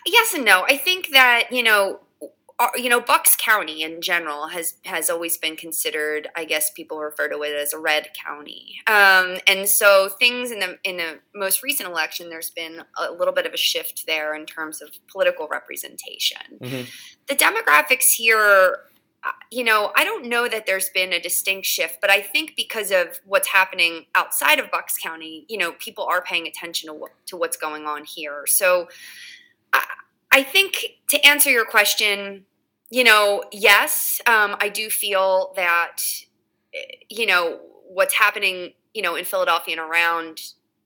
Yes 0.06 0.34
and 0.34 0.46
no. 0.46 0.66
I 0.68 0.78
think 0.78 1.10
that, 1.12 1.46
you 1.50 1.64
know, 1.64 2.02
you 2.76 2.90
know 2.90 3.00
bucks 3.00 3.36
county 3.36 3.82
in 3.82 4.02
general 4.02 4.48
has 4.48 4.76
has 4.86 5.10
always 5.10 5.38
been 5.38 5.56
considered 5.56 6.30
i 6.36 6.46
guess 6.46 6.72
people 6.72 7.00
refer 7.00 7.28
to 7.28 7.42
it 7.42 7.56
as 7.56 7.74
a 7.74 7.80
red 7.80 8.10
county. 8.14 8.80
Um, 8.88 9.38
and 9.48 9.68
so 9.68 10.10
things 10.20 10.52
in 10.52 10.60
the 10.60 10.78
in 10.84 10.98
the 10.98 11.20
most 11.36 11.64
recent 11.64 11.90
election 11.90 12.30
there's 12.30 12.52
been 12.52 12.82
a 12.98 13.12
little 13.12 13.34
bit 13.34 13.46
of 13.46 13.54
a 13.54 13.58
shift 13.58 14.06
there 14.06 14.36
in 14.36 14.46
terms 14.46 14.82
of 14.82 14.90
political 15.12 15.48
representation. 15.48 16.60
Mm-hmm. 16.62 16.84
the 17.28 17.36
demographics 17.36 18.12
here 18.12 18.78
uh, 19.24 19.32
you 19.52 19.64
know 19.64 19.92
i 19.96 20.04
don't 20.04 20.26
know 20.26 20.48
that 20.48 20.66
there's 20.66 20.90
been 20.90 21.14
a 21.14 21.20
distinct 21.20 21.66
shift 21.66 21.98
but 22.02 22.10
i 22.10 22.22
think 22.22 22.54
because 22.56 22.92
of 22.92 23.20
what's 23.26 23.48
happening 23.48 24.06
outside 24.16 24.60
of 24.60 24.70
bucks 24.72 24.98
county 24.98 25.46
you 25.50 25.58
know 25.58 25.72
people 25.74 26.06
are 26.06 26.22
paying 26.22 26.48
attention 26.48 26.88
to, 26.88 26.94
what, 26.94 27.12
to 27.26 27.38
what's 27.38 27.58
going 27.58 27.86
on 27.86 28.04
here. 28.06 28.46
So 28.46 28.88
I, 29.72 29.84
I 30.34 30.42
think 30.42 30.98
to 31.10 31.24
answer 31.26 31.52
your 31.52 31.64
question, 31.64 32.46
you 32.90 33.04
know, 33.04 33.44
yes, 33.52 34.20
um, 34.26 34.56
I 34.60 34.68
do 34.68 34.90
feel 34.90 35.54
that, 35.56 35.98
you 37.08 37.28
know, 37.28 37.60
what's 37.88 38.16
happening, 38.16 38.74
you 38.96 39.04
know, 39.04 39.16
in 39.16 39.26
Philadelphia 39.26 39.80
and 39.80 39.90
around 39.90 40.40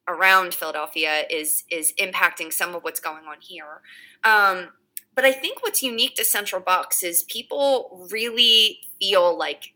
around 0.10 0.54
Philadelphia 0.54 1.24
is 1.30 1.64
is 1.72 1.94
impacting 1.98 2.52
some 2.52 2.76
of 2.76 2.84
what's 2.84 3.00
going 3.00 3.24
on 3.26 3.38
here. 3.40 3.82
Um, 4.26 4.70
but 5.16 5.24
I 5.24 5.32
think 5.32 5.64
what's 5.64 5.82
unique 5.82 6.16
to 6.16 6.26
Central 6.26 6.62
Bucks 6.62 7.02
is 7.02 7.24
people 7.24 8.08
really 8.12 8.80
feel 9.00 9.38
like 9.38 9.74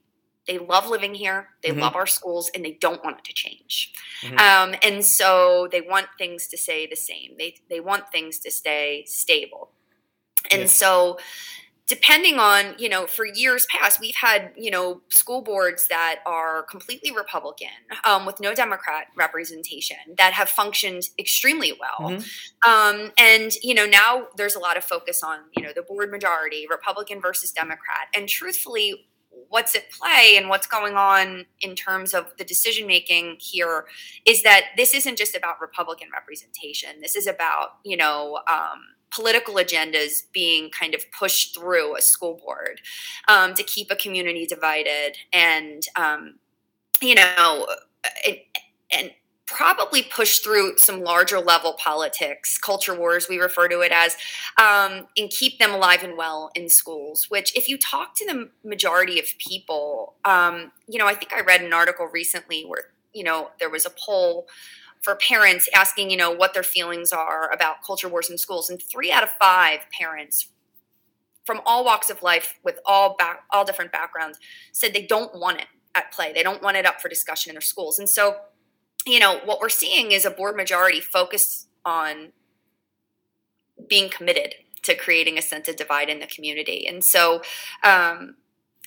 they 0.52 0.58
love 0.58 0.90
living 0.90 1.14
here, 1.14 1.48
they 1.64 1.70
mm-hmm. 1.70 1.80
love 1.80 1.96
our 1.96 2.06
schools, 2.06 2.52
and 2.54 2.66
they 2.66 2.78
don't 2.82 3.02
want 3.06 3.20
it 3.20 3.24
to 3.24 3.34
change. 3.34 3.94
Mm-hmm. 4.22 4.38
Um, 4.38 4.76
and 4.84 5.06
so 5.06 5.70
they 5.72 5.80
want 5.80 6.08
things 6.18 6.48
to 6.48 6.58
stay 6.58 6.88
the 6.88 6.96
same. 6.98 7.36
They 7.38 7.56
they 7.70 7.80
want 7.80 8.12
things 8.12 8.40
to 8.40 8.52
stay 8.52 9.06
stable. 9.08 9.72
And 10.52 10.62
yeah. 10.62 10.68
so 10.68 11.18
depending 11.88 12.38
on 12.40 12.74
you 12.78 12.88
know 12.88 13.06
for 13.06 13.26
years 13.26 13.66
past 13.70 14.00
we've 14.00 14.16
had 14.16 14.52
you 14.56 14.72
know 14.72 15.02
school 15.10 15.42
boards 15.42 15.88
that 15.90 16.20
are 16.26 16.64
completely 16.64 17.12
republican 17.12 17.68
um, 18.06 18.26
with 18.26 18.40
no 18.40 18.54
democrat 18.54 19.08
representation 19.18 19.98
that 20.18 20.32
have 20.32 20.48
functioned 20.48 21.04
extremely 21.20 21.74
well 21.78 22.12
mm-hmm. 22.12 22.70
um, 22.72 23.12
and 23.18 23.56
you 23.62 23.74
know 23.74 23.86
now 23.86 24.28
there's 24.38 24.56
a 24.56 24.60
lot 24.60 24.78
of 24.78 24.86
focus 24.86 25.22
on 25.22 25.40
you 25.58 25.62
know 25.62 25.74
the 25.76 25.82
board 25.82 26.10
majority 26.10 26.66
republican 26.70 27.20
versus 27.20 27.52
democrat 27.52 28.08
and 28.16 28.30
truthfully 28.30 29.06
what's 29.52 29.76
at 29.76 29.92
play 29.92 30.36
and 30.38 30.48
what's 30.48 30.66
going 30.66 30.96
on 30.96 31.46
in 31.60 31.76
terms 31.76 32.14
of 32.14 32.26
the 32.38 32.44
decision 32.44 32.88
making 32.88 33.36
here 33.40 33.86
is 34.26 34.42
that 34.44 34.68
this 34.78 34.96
isn't 34.96 35.18
just 35.18 35.36
about 35.36 35.62
republican 35.62 36.08
representation. 36.12 36.90
This 37.02 37.16
is 37.16 37.28
about 37.28 37.74
you 37.84 37.98
know 37.98 38.40
um, 38.50 38.80
political 39.12 39.56
agendas 39.56 40.24
being 40.34 40.70
kind 40.72 40.96
of 40.96 41.04
pushed 41.12 41.54
through 41.54 41.98
a 41.98 42.02
school 42.02 42.40
board 42.44 42.82
um, 43.28 43.54
to 43.54 43.64
keep 43.64 43.92
a 43.92 43.96
community 43.96 44.46
divided 44.46 45.18
and 45.34 45.84
um, 45.98 46.36
you 47.02 47.16
know 47.16 47.68
and, 48.26 48.38
and 48.92 49.12
probably 49.48 50.04
push 50.04 50.40
through 50.40 50.78
some 50.78 51.04
larger 51.04 51.40
level 51.40 51.74
politics, 51.74 52.58
culture 52.58 52.96
wars, 52.96 53.28
we 53.30 53.38
refer 53.38 53.68
to 53.68 53.82
it 53.82 53.92
as, 53.92 54.16
um, 54.58 55.08
and 55.18 55.30
keep 55.30 55.60
them 55.60 55.74
alive 55.74 56.04
and 56.04 56.18
well 56.18 56.52
in 56.56 56.70
schools. 56.70 57.30
Which, 57.30 57.56
if 57.56 57.68
you 57.68 57.78
talk 57.78 58.16
to 58.16 58.26
the 58.26 58.50
majority 58.68 59.20
of 59.20 59.26
people, 59.38 60.16
um, 60.26 60.72
you 60.88 60.98
know, 61.00 61.08
I 61.08 61.16
think 61.16 61.34
I 61.34 61.42
read 61.42 61.62
an 61.62 61.74
article 61.74 62.08
recently 62.12 62.64
where, 62.64 62.86
you 63.14 63.24
know, 63.24 63.52
there 63.60 63.70
was 63.70 63.86
a 63.86 63.90
poll 63.90 64.48
for 65.02 65.16
parents 65.16 65.68
asking, 65.74 66.12
you 66.12 66.18
know, 66.18 66.32
what 66.32 66.54
their 66.54 66.64
feelings 66.64 67.12
are 67.12 67.52
about 67.52 67.84
culture 67.86 68.08
wars 68.08 68.30
in 68.30 68.38
schools, 68.38 68.70
and 68.70 68.82
three 68.82 69.12
out 69.12 69.24
of 69.24 69.30
five 69.32 69.80
parents 70.00 70.48
from 71.46 71.62
all 71.66 71.84
walks 71.84 72.10
of 72.10 72.22
life 72.22 72.60
with 72.64 72.80
all 72.86 73.16
back 73.18 73.44
all 73.50 73.66
different 73.66 73.92
backgrounds 73.92 74.40
said 74.72 74.94
they 74.94 75.06
don't 75.06 75.38
want 75.38 75.60
it 75.60 75.68
at 75.96 76.12
play. 76.12 76.32
They 76.32 76.44
don't 76.44 76.62
want 76.62 76.78
it 76.78 76.86
up 76.86 77.02
for 77.02 77.10
discussion 77.10 77.50
in 77.50 77.56
their 77.56 77.62
schools. 77.62 78.00
And 78.00 78.08
so, 78.08 78.38
you 79.06 79.20
know, 79.20 79.40
what 79.46 79.60
we're 79.60 79.70
seeing 79.70 80.12
is 80.12 80.26
a 80.26 80.32
board 80.32 80.56
majority 80.56 81.00
focused 81.00 81.68
on 81.86 82.32
being 83.88 84.10
committed 84.10 84.56
to 84.84 84.96
creating 84.96 85.38
a 85.38 85.42
sense 85.42 85.68
of 85.68 85.76
divide 85.76 86.10
in 86.10 86.20
the 86.20 86.28
community. 86.28 86.88
And 86.88 87.04
so, 87.04 87.42
um, 87.84 88.36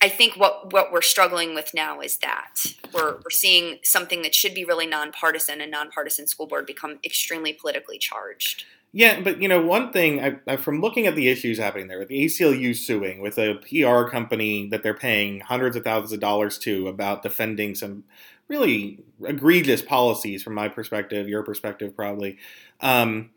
I 0.02 0.09
think 0.09 0.35
what 0.37 0.73
what 0.73 0.92
we're 0.92 1.02
struggling 1.02 1.54
with 1.54 1.73
now 1.73 2.00
is 2.00 2.18
that 2.18 2.56
we're 2.92 3.14
we're 3.14 3.30
seeing 3.30 3.78
something 3.83 4.23
that 4.23 4.35
should 4.35 4.52
be 4.52 4.64
really 4.64 4.87
nonpartisan 4.87 5.61
and 5.61 5.71
nonpartisan 5.71 6.26
school 6.26 6.47
board 6.47 6.66
become 6.66 6.99
extremely 7.04 7.52
politically 7.52 7.99
charged. 7.99 8.64
Yeah, 8.92 9.21
but 9.21 9.40
you 9.40 9.49
know, 9.49 9.61
one 9.61 9.92
thing 9.92 10.21
I, 10.21 10.37
I, 10.47 10.56
from 10.56 10.80
looking 10.80 11.06
at 11.06 11.16
the 11.16 11.28
issues 11.28 11.59
happening 11.59 11.88
there 11.88 11.99
with 11.99 12.09
the 12.09 12.25
ACLU 12.26 12.76
suing 12.76 13.21
with 13.21 13.38
a 13.38 13.54
PR 13.54 14.09
company 14.09 14.68
that 14.68 14.83
they're 14.83 14.94
paying 14.94 15.40
hundreds 15.40 15.75
of 15.75 15.85
thousands 15.85 16.12
of 16.12 16.21
dollars 16.21 16.59
to 16.59 16.87
about 16.87 17.23
defending 17.23 17.75
some 17.75 18.04
really 18.48 19.00
egregious 19.22 19.82
policies 19.82 20.42
from 20.42 20.54
my 20.54 20.68
perspective, 20.68 21.28
your 21.28 21.42
perspective 21.42 21.94
probably. 21.96 22.38
Um, 22.80 23.30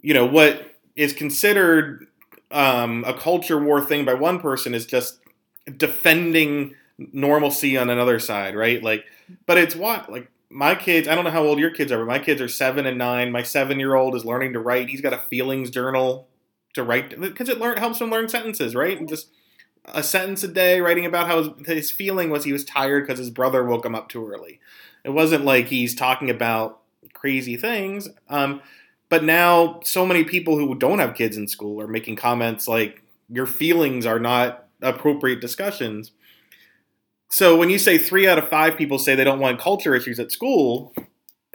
you 0.00 0.14
know, 0.14 0.26
what 0.26 0.74
is 0.96 1.12
considered 1.12 2.06
um, 2.50 3.04
a 3.06 3.14
culture 3.14 3.58
war 3.58 3.80
thing 3.80 4.04
by 4.04 4.14
one 4.14 4.38
person 4.38 4.74
is 4.74 4.86
just 4.86 5.20
defending 5.76 6.74
normalcy 6.98 7.76
on 7.76 7.90
another 7.90 8.18
side, 8.18 8.54
right? 8.54 8.82
Like, 8.82 9.04
but 9.46 9.58
it's 9.58 9.74
what 9.74 10.10
like 10.10 10.30
my 10.50 10.74
kids. 10.74 11.08
I 11.08 11.14
don't 11.14 11.24
know 11.24 11.30
how 11.30 11.42
old 11.42 11.58
your 11.58 11.70
kids 11.70 11.90
are, 11.90 11.98
but 11.98 12.06
my 12.06 12.18
kids 12.18 12.40
are 12.40 12.48
seven 12.48 12.86
and 12.86 12.98
nine. 12.98 13.32
My 13.32 13.42
seven 13.42 13.80
year 13.80 13.94
old 13.94 14.14
is 14.14 14.24
learning 14.24 14.52
to 14.52 14.60
write. 14.60 14.88
He's 14.88 15.00
got 15.00 15.12
a 15.12 15.18
feelings 15.18 15.70
journal 15.70 16.28
to 16.74 16.82
write 16.82 17.18
because 17.20 17.48
it 17.48 17.58
learn, 17.58 17.76
helps 17.76 18.00
him 18.00 18.10
learn 18.10 18.28
sentences, 18.28 18.74
right? 18.74 18.98
And 18.98 19.08
just 19.08 19.30
a 19.86 20.02
sentence 20.02 20.42
a 20.42 20.48
day, 20.48 20.80
writing 20.80 21.06
about 21.06 21.26
how 21.26 21.42
his, 21.42 21.66
his 21.66 21.90
feeling 21.90 22.30
was 22.30 22.44
he 22.44 22.52
was 22.52 22.64
tired 22.64 23.06
because 23.06 23.18
his 23.18 23.30
brother 23.30 23.64
woke 23.64 23.84
him 23.84 23.94
up 23.94 24.08
too 24.08 24.26
early. 24.26 24.60
It 25.04 25.10
wasn't 25.10 25.44
like 25.44 25.66
he's 25.66 25.94
talking 25.94 26.30
about 26.30 26.80
crazy 27.12 27.56
things. 27.56 28.08
Um, 28.28 28.62
but 29.08 29.24
now, 29.24 29.80
so 29.84 30.06
many 30.06 30.24
people 30.24 30.58
who 30.58 30.74
don't 30.74 30.98
have 30.98 31.14
kids 31.14 31.36
in 31.36 31.46
school 31.48 31.80
are 31.80 31.86
making 31.86 32.16
comments 32.16 32.66
like, 32.66 33.02
"Your 33.28 33.46
feelings 33.46 34.06
are 34.06 34.18
not 34.18 34.64
appropriate 34.84 35.40
discussions. 35.40 36.12
So 37.30 37.56
when 37.56 37.70
you 37.70 37.78
say 37.78 37.98
three 37.98 38.28
out 38.28 38.38
of 38.38 38.48
five 38.48 38.76
people 38.76 38.98
say 38.98 39.14
they 39.14 39.24
don't 39.24 39.40
want 39.40 39.58
culture 39.58 39.94
issues 39.94 40.20
at 40.20 40.30
school, 40.30 40.94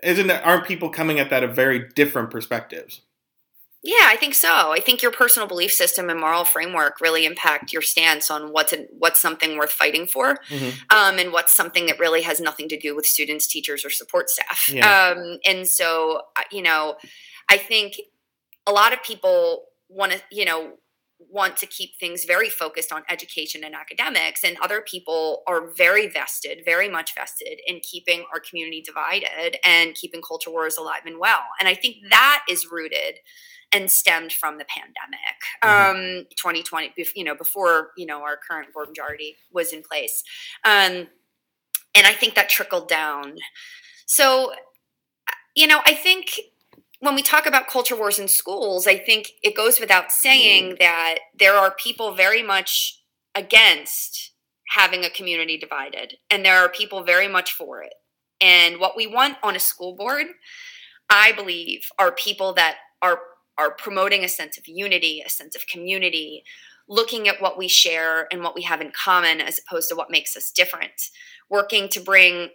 isn't 0.03 0.29
it, 0.29 0.45
aren't 0.45 0.65
people 0.65 0.89
coming 0.89 1.19
at 1.19 1.29
that 1.29 1.43
of 1.43 1.55
very 1.55 1.88
different 1.95 2.31
perspectives? 2.31 3.01
Yeah, 3.81 4.07
I 4.07 4.17
think 4.17 4.33
so. 4.33 4.74
I 4.74 4.81
think 4.81 5.01
your 5.01 5.12
personal 5.12 5.48
belief 5.48 5.71
system 5.71 6.09
and 6.09 6.19
moral 6.19 6.43
framework 6.43 7.00
really 7.00 7.25
impact 7.25 7.71
your 7.71 7.81
stance 7.81 8.29
on 8.29 8.51
what's 8.51 8.74
a, 8.74 8.86
what's 8.98 9.21
something 9.21 9.57
worth 9.57 9.71
fighting 9.71 10.05
for, 10.05 10.36
mm-hmm. 10.50 10.95
um, 10.95 11.17
and 11.17 11.31
what's 11.31 11.55
something 11.55 11.86
that 11.86 11.98
really 11.98 12.21
has 12.24 12.41
nothing 12.41 12.67
to 12.69 12.77
do 12.77 12.93
with 12.93 13.05
students, 13.05 13.48
teachers, 13.48 13.86
or 13.86 13.89
support 13.89 14.29
staff. 14.29 14.69
Yeah. 14.69 15.13
Um, 15.15 15.38
and 15.45 15.65
so, 15.65 16.24
you 16.51 16.62
know, 16.62 16.95
I 17.50 17.57
think 17.57 17.95
a 18.67 18.74
lot 18.74 18.91
of 18.91 19.01
people 19.01 19.65
want 19.88 20.12
to, 20.12 20.21
you 20.29 20.43
know, 20.43 20.74
want 21.19 21.57
to 21.57 21.65
keep 21.65 21.91
things 22.00 22.24
very 22.24 22.50
focused 22.50 22.93
on 22.93 23.03
education 23.09 23.63
and 23.63 23.75
academics 23.75 24.43
and 24.43 24.57
other 24.62 24.81
people 24.81 25.43
are 25.48 25.69
very 25.71 26.07
vested 26.07 26.62
very 26.63 26.88
much 26.88 27.13
vested 27.13 27.59
in 27.67 27.81
keeping 27.81 28.24
our 28.33 28.39
community 28.39 28.81
divided 28.81 29.57
and 29.65 29.95
keeping 29.95 30.21
culture 30.21 30.50
wars 30.50 30.77
alive 30.77 31.01
and 31.05 31.19
well 31.19 31.41
and 31.59 31.67
i 31.67 31.75
think 31.75 31.98
that 32.09 32.45
is 32.50 32.71
rooted 32.71 33.15
and 33.71 33.91
stemmed 33.91 34.31
from 34.31 34.57
the 34.57 34.65
pandemic 34.65 35.39
mm-hmm. 35.63 36.21
um 36.21 36.25
2020 36.35 36.93
you 37.15 37.23
know 37.23 37.35
before 37.35 37.91
you 37.97 38.05
know 38.05 38.21
our 38.21 38.38
current 38.38 38.73
board 38.73 38.88
majority 38.89 39.35
was 39.51 39.73
in 39.73 39.81
place 39.81 40.23
um 40.65 41.07
and 41.95 42.05
i 42.05 42.13
think 42.13 42.35
that 42.35 42.49
trickled 42.49 42.88
down 42.88 43.35
so 44.05 44.53
you 45.55 45.67
know 45.67 45.81
i 45.85 45.93
think 45.93 46.39
when 46.99 47.15
we 47.15 47.21
talk 47.21 47.45
about 47.45 47.67
culture 47.67 47.95
wars 47.95 48.19
in 48.19 48.27
schools, 48.27 48.85
I 48.85 48.97
think 48.97 49.31
it 49.41 49.55
goes 49.55 49.79
without 49.79 50.11
saying 50.11 50.75
that 50.79 51.19
there 51.38 51.55
are 51.55 51.73
people 51.73 52.13
very 52.13 52.43
much 52.43 53.01
against 53.35 54.31
having 54.69 55.03
a 55.03 55.09
community 55.09 55.57
divided, 55.57 56.15
and 56.29 56.45
there 56.45 56.57
are 56.57 56.69
people 56.69 57.03
very 57.03 57.27
much 57.27 57.53
for 57.53 57.81
it. 57.81 57.93
And 58.41 58.79
what 58.79 58.95
we 58.95 59.07
want 59.07 59.38
on 59.43 59.55
a 59.55 59.59
school 59.59 59.95
board, 59.95 60.27
I 61.09 61.31
believe, 61.31 61.89
are 61.97 62.11
people 62.11 62.53
that 62.53 62.77
are 63.01 63.19
are 63.59 63.71
promoting 63.71 64.23
a 64.23 64.29
sense 64.29 64.57
of 64.57 64.67
unity, 64.67 65.21
a 65.25 65.29
sense 65.29 65.55
of 65.55 65.67
community, 65.67 66.43
looking 66.87 67.27
at 67.27 67.41
what 67.41 67.57
we 67.57 67.67
share 67.67 68.27
and 68.31 68.41
what 68.41 68.55
we 68.55 68.63
have 68.63 68.81
in 68.81 68.91
common 68.91 69.41
as 69.41 69.59
opposed 69.59 69.89
to 69.89 69.95
what 69.95 70.09
makes 70.09 70.35
us 70.35 70.51
different, 70.51 71.09
working 71.49 71.87
to 71.89 71.99
bring 71.99 72.49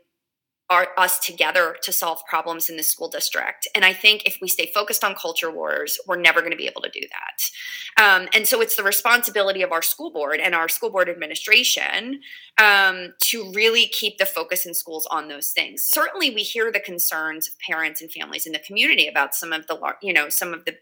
our, 0.71 0.89
us 0.97 1.19
together 1.19 1.77
to 1.83 1.93
solve 1.93 2.21
problems 2.29 2.71
in 2.71 2.77
the 2.77 2.83
school 2.83 3.09
district. 3.09 3.69
And 3.75 3.85
I 3.85 3.93
think 3.93 4.23
if 4.25 4.39
we 4.41 4.49
stay 4.49 4.71
focused 4.75 5.05
on 5.05 5.15
culture 5.15 5.51
wars, 5.51 5.99
we're 6.09 6.17
never 6.17 6.41
going 6.41 6.53
to 6.53 6.57
be 6.57 6.67
able 6.67 6.81
to 6.83 6.91
do 6.91 7.01
that. 7.01 8.03
Um, 8.03 8.29
and 8.35 8.49
so 8.49 8.61
it's 8.61 8.75
the 8.75 8.83
responsibility 8.83 9.63
of 9.63 9.73
our 9.73 9.83
school 9.83 10.11
board 10.11 10.41
and 10.41 10.55
our 10.55 10.69
school 10.69 10.91
board 10.91 11.09
administration 11.09 12.21
um, 12.59 13.13
to 13.25 13.53
really 13.53 13.87
keep 13.87 14.17
the 14.19 14.27
focus 14.27 14.65
in 14.65 14.75
schools 14.75 15.07
on 15.11 15.29
those 15.29 15.51
things. 15.51 15.87
Certainly, 15.87 16.35
we 16.35 16.43
hear 16.43 16.73
the 16.73 16.81
concerns 16.81 17.47
of 17.47 17.55
parents 17.59 18.01
and 18.01 18.11
families 18.11 18.47
in 18.47 18.53
the 18.53 18.59
community 18.59 19.07
about 19.07 19.35
some 19.35 19.53
of 19.53 19.67
the, 19.67 19.79
you 20.03 20.13
know, 20.13 20.29
some 20.29 20.55
of 20.55 20.65
the 20.65 20.75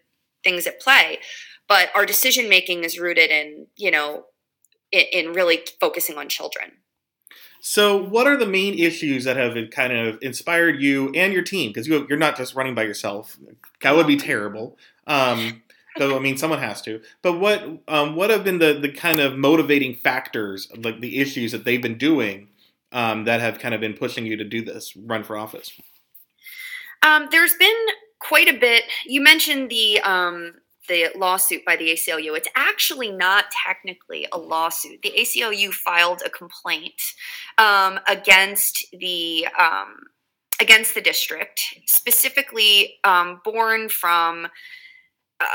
things 0.44 0.66
at 0.66 0.80
play. 0.80 1.18
But 1.68 1.90
our 1.94 2.04
decision 2.04 2.48
making 2.48 2.84
is 2.84 2.98
rooted 2.98 3.30
in, 3.30 3.66
you 3.76 3.90
know, 3.90 4.26
in, 4.90 5.04
in 5.12 5.32
really 5.32 5.60
focusing 5.80 6.18
on 6.18 6.28
children. 6.28 6.72
So, 7.64 7.96
what 7.96 8.26
are 8.26 8.36
the 8.36 8.46
main 8.46 8.74
issues 8.74 9.24
that 9.24 9.36
have 9.36 9.56
kind 9.70 9.92
of 9.92 10.18
inspired 10.20 10.82
you 10.82 11.12
and 11.14 11.32
your 11.32 11.42
team? 11.42 11.70
Because 11.70 11.86
you, 11.86 12.06
are 12.10 12.16
not 12.16 12.36
just 12.36 12.56
running 12.56 12.74
by 12.74 12.82
yourself. 12.82 13.38
That 13.82 13.94
would 13.94 14.08
be 14.08 14.16
terrible. 14.16 14.76
Um, 15.06 15.62
though 15.96 16.16
I 16.16 16.18
mean, 16.18 16.36
someone 16.36 16.58
has 16.58 16.82
to. 16.82 17.00
But 17.22 17.38
what 17.38 17.62
um, 17.88 18.16
what 18.16 18.30
have 18.30 18.44
been 18.44 18.58
the 18.58 18.74
the 18.74 18.90
kind 18.90 19.20
of 19.20 19.36
motivating 19.36 19.94
factors, 19.94 20.68
like 20.76 21.00
the 21.00 21.18
issues 21.18 21.52
that 21.52 21.64
they've 21.64 21.80
been 21.80 21.98
doing, 21.98 22.48
um, 22.90 23.24
that 23.24 23.40
have 23.40 23.58
kind 23.58 23.74
of 23.74 23.80
been 23.80 23.94
pushing 23.94 24.26
you 24.26 24.36
to 24.36 24.44
do 24.44 24.64
this, 24.64 24.96
run 24.96 25.22
for 25.22 25.36
office? 25.36 25.72
Um, 27.02 27.28
there's 27.30 27.54
been 27.54 27.86
quite 28.28 28.48
a 28.48 28.58
bit. 28.58 28.84
You 29.04 29.22
mentioned 29.22 29.70
the 29.70 30.00
um, 30.00 30.54
the 30.88 31.10
lawsuit 31.16 31.64
by 31.64 31.76
the 31.76 31.90
ACLU. 31.90 32.36
It's 32.36 32.48
actually 32.56 33.12
not 33.12 33.46
technically 33.64 34.26
a 34.32 34.38
lawsuit. 34.38 35.02
The 35.02 35.12
ACLU 35.16 35.72
filed 35.72 36.22
a 36.26 36.30
complaint 36.30 37.00
um, 37.58 38.00
against 38.08 38.86
the 38.98 39.46
um, 39.58 39.96
against 40.60 40.94
the 40.94 41.00
district, 41.00 41.60
specifically 41.86 42.94
um, 43.04 43.40
born 43.44 43.88
from 43.88 44.48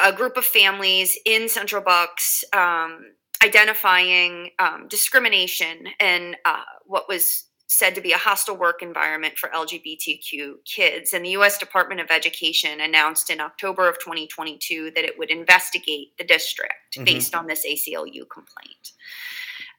a 0.03 0.11
group 0.11 0.37
of 0.37 0.45
families 0.45 1.17
in 1.25 1.47
Central 1.47 1.81
Bucks 1.81 2.43
um, 2.53 3.05
identifying 3.43 4.49
um, 4.59 4.87
discrimination 4.89 5.87
and 5.99 6.35
uh, 6.45 6.63
what 6.85 7.07
was 7.07 7.45
said 7.67 7.93
to 7.93 8.01
be 8.01 8.13
a 8.13 8.17
hostile 8.17 8.55
work 8.55 8.81
environment 8.81 9.37
for 9.37 9.49
LGBTQ 9.49 10.63
kids. 10.63 11.13
And 11.13 11.25
the 11.25 11.31
US 11.31 11.57
Department 11.57 11.99
of 11.99 12.09
Education 12.09 12.79
announced 12.79 13.29
in 13.29 13.41
October 13.41 13.89
of 13.89 13.99
2022 13.99 14.91
that 14.95 15.03
it 15.03 15.17
would 15.19 15.29
investigate 15.29 16.17
the 16.17 16.23
district 16.23 16.95
mm-hmm. 16.95 17.03
based 17.03 17.35
on 17.35 17.45
this 17.45 17.65
ACLU 17.65 18.23
complaint. 18.29 18.93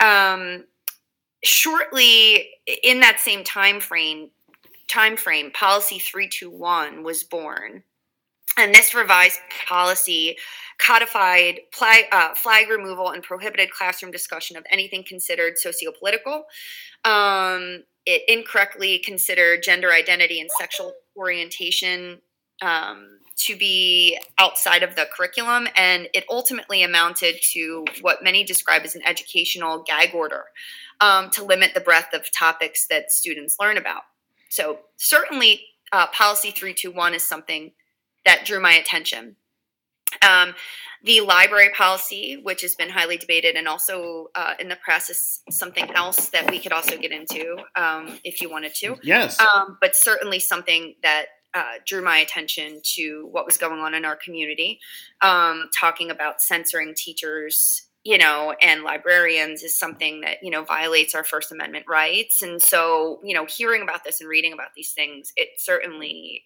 Um, 0.00 0.64
shortly 1.42 2.50
in 2.83 3.00
that 3.00 3.21
same 3.21 3.42
time 3.42 3.80
frame, 3.80 4.30
time 4.87 5.16
frame, 5.16 5.50
policy 5.52 5.99
321 5.99 7.02
was 7.02 7.25
born. 7.25 7.83
And 8.57 8.75
this 8.75 8.95
revised 8.95 9.38
policy 9.67 10.37
codified 10.78 11.61
flag, 11.73 12.05
uh, 12.12 12.35
flag 12.35 12.69
removal 12.69 13.11
and 13.11 13.23
prohibited 13.23 13.71
classroom 13.71 14.12
discussion 14.12 14.57
of 14.57 14.64
anything 14.71 15.05
considered 15.05 15.55
sociopolitical. 15.55 16.43
Um, 17.05 17.83
it 18.07 18.23
incorrectly 18.28 18.99
considered 18.99 19.62
gender 19.62 19.93
identity 19.93 20.40
and 20.40 20.49
sexual 20.59 20.93
orientation 21.17 22.21
um, 22.62 23.19
to 23.37 23.57
be 23.57 24.19
outside 24.38 24.83
of 24.83 24.97
the 24.97 25.07
curriculum, 25.14 25.69
and 25.76 26.09
it 26.14 26.25
ultimately 26.31 26.83
amounted 26.83 27.37
to 27.52 27.85
what 28.00 28.23
many 28.23 28.45
describe 28.45 28.83
as 28.85 28.97
an 28.97 29.02
educational 29.07 29.85
gag 29.87 30.14
order 30.14 30.45
um, 31.00 31.31
to 31.31 31.45
limit 31.45 31.75
the 31.75 31.81
breadth 31.81 32.14
of 32.14 32.33
topics 32.33 32.87
that 32.88 33.12
students 33.12 33.57
learn 33.61 33.76
about. 33.76 34.02
So, 34.49 34.81
certainly, 34.97 35.67
uh, 35.93 36.07
Policy 36.09 36.50
321 36.50 37.14
is 37.14 37.23
something 37.23 37.73
that 38.25 38.45
drew 38.45 38.61
my 38.61 38.73
attention. 38.73 39.37
Um, 40.27 40.55
the 41.05 41.21
library 41.21 41.71
policy, 41.77 42.41
which 42.43 42.63
has 42.63 42.75
been 42.75 42.89
highly 42.89 43.17
debated 43.17 43.55
and 43.55 43.69
also 43.69 44.29
uh, 44.35 44.55
in 44.59 44.69
the 44.69 44.77
press, 44.77 45.09
is 45.11 45.43
something 45.51 45.89
else 45.95 46.31
that 46.31 46.51
we 46.51 46.59
could 46.59 46.73
also 46.73 46.97
get 46.97 47.13
into 47.13 47.57
um, 47.77 48.19
if 48.25 48.41
you 48.41 48.51
wanted 48.51 48.75
to. 48.77 48.97
Yes. 49.03 49.39
Um, 49.41 49.79
but 49.81 49.95
certainly 49.95 50.41
something 50.41 50.97
that 51.03 51.27
uh, 51.55 51.75
drew 51.87 52.03
my 52.03 52.19
attention 52.19 52.81
to 52.97 53.29
what 53.31 53.47
was 53.47 53.57
going 53.57 53.81
on 53.81 53.95
in 53.95 54.05
our 54.05 54.17
community. 54.17 54.81
Um, 55.21 55.71
talking 55.79 56.11
about 56.11 56.43
censoring 56.43 56.95
teachers, 56.97 57.87
you 58.05 58.19
know, 58.19 58.55
and 58.61 58.83
librarians 58.83 59.63
is 59.63 59.79
something 59.79 60.21
that, 60.23 60.39
you 60.43 60.51
know, 60.51 60.65
violates 60.65 61.15
our 61.15 61.25
First 61.25 61.53
Amendment 61.53 61.87
rights. 61.89 62.43
And 62.43 62.61
so, 62.61 63.21
you 63.23 63.35
know, 63.35 63.47
hearing 63.47 63.83
about 63.83 64.05
this 64.05 64.21
and 64.21 64.29
reading 64.29 64.53
about 64.53 64.75
these 64.75 64.93
things, 64.93 65.33
it 65.37 65.49
certainly 65.59 66.45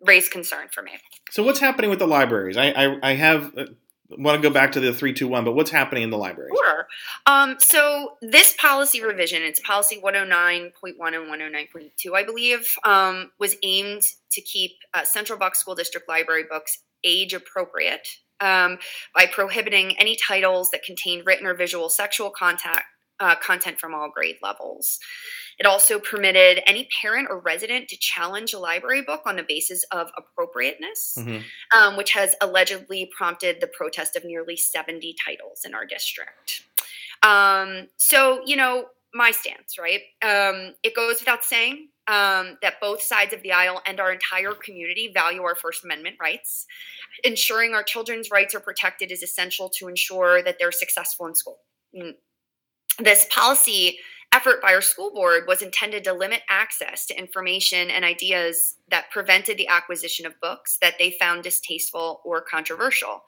raised 0.00 0.30
concern 0.30 0.68
for 0.72 0.82
me. 0.82 0.92
So 1.30 1.42
what's 1.42 1.60
happening 1.60 1.90
with 1.90 1.98
the 1.98 2.06
libraries? 2.06 2.56
I 2.56 2.70
I, 2.70 3.10
I 3.10 3.12
have 3.14 3.52
uh, 3.56 3.66
want 4.10 4.42
to 4.42 4.48
go 4.48 4.52
back 4.52 4.72
to 4.72 4.80
the 4.80 4.92
three 4.92 5.12
two 5.12 5.28
one, 5.28 5.44
but 5.44 5.52
what's 5.52 5.70
happening 5.70 6.02
in 6.02 6.10
the 6.10 6.18
libraries? 6.18 6.52
Sure. 6.56 6.86
Um, 7.26 7.56
so 7.58 8.16
this 8.20 8.54
policy 8.58 9.02
revision, 9.02 9.42
it's 9.42 9.60
policy 9.60 9.98
one 9.98 10.14
hundred 10.14 10.26
oh 10.26 10.30
nine 10.30 10.72
point 10.80 10.98
one 10.98 11.14
and 11.14 11.28
one 11.28 11.40
hundred 11.40 11.54
oh 11.54 11.58
nine 11.58 11.68
point 11.72 11.92
two, 11.96 12.14
I 12.14 12.24
believe, 12.24 12.74
um, 12.84 13.30
was 13.38 13.56
aimed 13.62 14.02
to 14.32 14.40
keep 14.40 14.72
uh, 14.94 15.04
Central 15.04 15.38
Bucks 15.38 15.60
School 15.60 15.74
District 15.74 16.08
library 16.08 16.44
books 16.50 16.78
age 17.04 17.34
appropriate. 17.34 18.06
Um, 18.42 18.78
by 19.14 19.26
prohibiting 19.26 19.98
any 19.98 20.16
titles 20.16 20.70
that 20.70 20.82
contain 20.82 21.22
written 21.26 21.46
or 21.46 21.52
visual 21.52 21.90
sexual 21.90 22.30
contact, 22.30 22.84
uh, 23.20 23.36
content 23.36 23.78
from 23.78 23.94
all 23.94 24.10
grade 24.10 24.36
levels. 24.42 24.98
It 25.58 25.66
also 25.66 25.98
permitted 25.98 26.62
any 26.66 26.88
parent 27.02 27.28
or 27.30 27.38
resident 27.38 27.88
to 27.88 27.96
challenge 27.98 28.54
a 28.54 28.58
library 28.58 29.02
book 29.02 29.22
on 29.26 29.36
the 29.36 29.44
basis 29.46 29.84
of 29.92 30.10
appropriateness, 30.16 31.16
mm-hmm. 31.18 31.78
um, 31.78 31.96
which 31.96 32.12
has 32.12 32.34
allegedly 32.40 33.10
prompted 33.16 33.60
the 33.60 33.66
protest 33.66 34.16
of 34.16 34.24
nearly 34.24 34.56
70 34.56 35.14
titles 35.24 35.62
in 35.66 35.74
our 35.74 35.84
district. 35.84 36.64
Um, 37.22 37.88
so, 37.98 38.40
you 38.46 38.56
know, 38.56 38.86
my 39.12 39.32
stance, 39.32 39.76
right? 39.78 40.00
Um, 40.22 40.74
it 40.82 40.94
goes 40.94 41.20
without 41.20 41.44
saying 41.44 41.88
um, 42.06 42.56
that 42.62 42.80
both 42.80 43.02
sides 43.02 43.34
of 43.34 43.42
the 43.42 43.52
aisle 43.52 43.82
and 43.86 44.00
our 44.00 44.12
entire 44.12 44.52
community 44.52 45.10
value 45.12 45.42
our 45.42 45.54
First 45.54 45.84
Amendment 45.84 46.16
rights. 46.20 46.66
Ensuring 47.22 47.74
our 47.74 47.82
children's 47.82 48.30
rights 48.30 48.54
are 48.54 48.60
protected 48.60 49.10
is 49.10 49.22
essential 49.22 49.68
to 49.78 49.88
ensure 49.88 50.42
that 50.42 50.56
they're 50.58 50.72
successful 50.72 51.26
in 51.26 51.34
school. 51.34 51.58
This 52.98 53.26
policy 53.30 53.98
effort 54.32 54.62
by 54.62 54.72
our 54.72 54.80
school 54.80 55.12
board 55.12 55.44
was 55.46 55.62
intended 55.62 56.04
to 56.04 56.12
limit 56.12 56.42
access 56.48 57.06
to 57.06 57.18
information 57.18 57.90
and 57.90 58.04
ideas 58.04 58.76
that 58.88 59.10
prevented 59.10 59.56
the 59.56 59.68
acquisition 59.68 60.24
of 60.24 60.40
books 60.40 60.78
that 60.80 60.94
they 60.98 61.10
found 61.12 61.42
distasteful 61.42 62.20
or 62.24 62.40
controversial. 62.40 63.24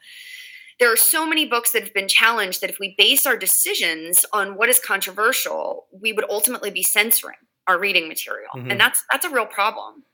There 0.79 0.93
are 0.93 0.97
so 0.97 1.27
many 1.27 1.47
books 1.47 1.73
that 1.73 1.83
have 1.83 1.95
been 1.95 2.09
challenged 2.09 2.61
that 2.61 2.71
if 2.71 2.79
we 2.79 2.95
base 2.97 3.27
our 3.27 3.37
decisions 3.37 4.25
on 4.33 4.57
what 4.57 4.69
is 4.69 4.79
controversial, 4.79 5.87
we 5.93 6.13
would 6.13 6.29
ultimately 6.31 6.71
be 6.71 6.83
censoring 6.83 7.37
our 7.67 7.79
reading 7.79 8.09
material. 8.09 8.51
Mm-hmm. 8.57 8.71
And 8.73 8.81
that's 8.81 9.05
that's 9.11 9.25
a 9.25 9.31
real 9.31 9.47
problem. 9.47 10.05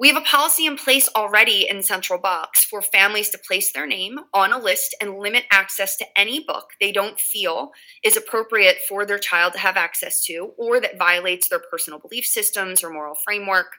We 0.00 0.08
have 0.08 0.16
a 0.16 0.22
policy 0.24 0.64
in 0.64 0.78
place 0.78 1.10
already 1.14 1.68
in 1.68 1.82
Central 1.82 2.18
Bucks 2.18 2.64
for 2.64 2.80
families 2.80 3.28
to 3.30 3.38
place 3.38 3.70
their 3.70 3.86
name 3.86 4.18
on 4.32 4.50
a 4.50 4.58
list 4.58 4.96
and 4.98 5.18
limit 5.18 5.44
access 5.52 5.94
to 5.98 6.06
any 6.16 6.40
book 6.42 6.70
they 6.80 6.90
don't 6.90 7.20
feel 7.20 7.72
is 8.02 8.16
appropriate 8.16 8.78
for 8.88 9.04
their 9.04 9.18
child 9.18 9.52
to 9.52 9.58
have 9.58 9.76
access 9.76 10.24
to 10.24 10.52
or 10.56 10.80
that 10.80 10.96
violates 10.96 11.50
their 11.50 11.60
personal 11.70 11.98
belief 11.98 12.24
systems 12.24 12.82
or 12.82 12.88
moral 12.88 13.14
framework. 13.14 13.74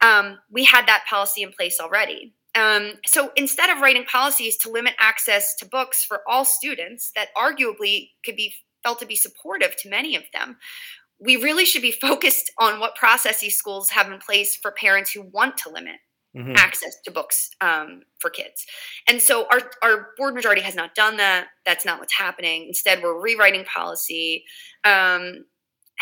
Um, 0.00 0.40
we 0.50 0.64
had 0.64 0.88
that 0.88 1.04
policy 1.08 1.44
in 1.44 1.52
place 1.52 1.78
already. 1.78 2.34
Um, 2.56 2.94
so 3.06 3.30
instead 3.36 3.70
of 3.70 3.80
writing 3.80 4.04
policies 4.04 4.56
to 4.58 4.68
limit 4.68 4.94
access 4.98 5.54
to 5.58 5.64
books 5.64 6.04
for 6.04 6.22
all 6.28 6.44
students 6.44 7.12
that 7.14 7.28
arguably 7.36 8.10
could 8.24 8.34
be 8.34 8.52
felt 8.82 8.98
to 8.98 9.06
be 9.06 9.14
supportive 9.14 9.76
to 9.76 9.88
many 9.88 10.16
of 10.16 10.24
them, 10.32 10.56
we 11.22 11.36
really 11.36 11.64
should 11.64 11.82
be 11.82 11.92
focused 11.92 12.50
on 12.58 12.80
what 12.80 12.96
processes 12.96 13.56
schools 13.56 13.90
have 13.90 14.10
in 14.10 14.18
place 14.18 14.56
for 14.56 14.72
parents 14.72 15.12
who 15.12 15.22
want 15.32 15.56
to 15.58 15.70
limit 15.70 15.96
mm-hmm. 16.36 16.54
access 16.56 16.96
to 17.04 17.10
books 17.10 17.50
um, 17.60 18.02
for 18.18 18.30
kids. 18.30 18.66
And 19.08 19.20
so 19.20 19.46
our, 19.50 19.70
our 19.82 20.08
board 20.16 20.34
majority 20.34 20.62
has 20.62 20.74
not 20.74 20.94
done 20.94 21.16
that. 21.18 21.48
That's 21.64 21.84
not 21.84 22.00
what's 22.00 22.16
happening. 22.16 22.66
Instead, 22.68 23.02
we're 23.02 23.20
rewriting 23.20 23.64
policy. 23.64 24.44
Um, 24.84 25.44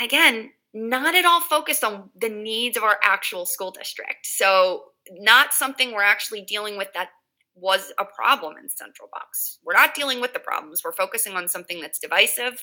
again, 0.01 0.51
not 0.73 1.15
at 1.15 1.25
all 1.25 1.41
focused 1.41 1.85
on 1.85 2.11
the 2.19 2.29
needs 2.29 2.77
of 2.77 2.85
our 2.85 2.99
actual 3.03 3.45
school 3.45 3.71
district. 3.71 4.25
So, 4.25 4.85
not 5.13 5.53
something 5.53 5.93
we're 5.93 6.03
actually 6.03 6.43
dealing 6.43 6.77
with 6.77 6.89
that 6.95 7.09
was 7.55 7.93
a 7.99 8.05
problem 8.05 8.57
in 8.57 8.69
Central 8.69 9.09
Bucks. 9.13 9.59
We're 9.65 9.75
not 9.75 9.95
dealing 9.95 10.21
with 10.21 10.33
the 10.33 10.39
problems. 10.39 10.83
We're 10.85 10.93
focusing 10.93 11.35
on 11.35 11.49
something 11.49 11.81
that's 11.81 11.99
divisive, 11.99 12.63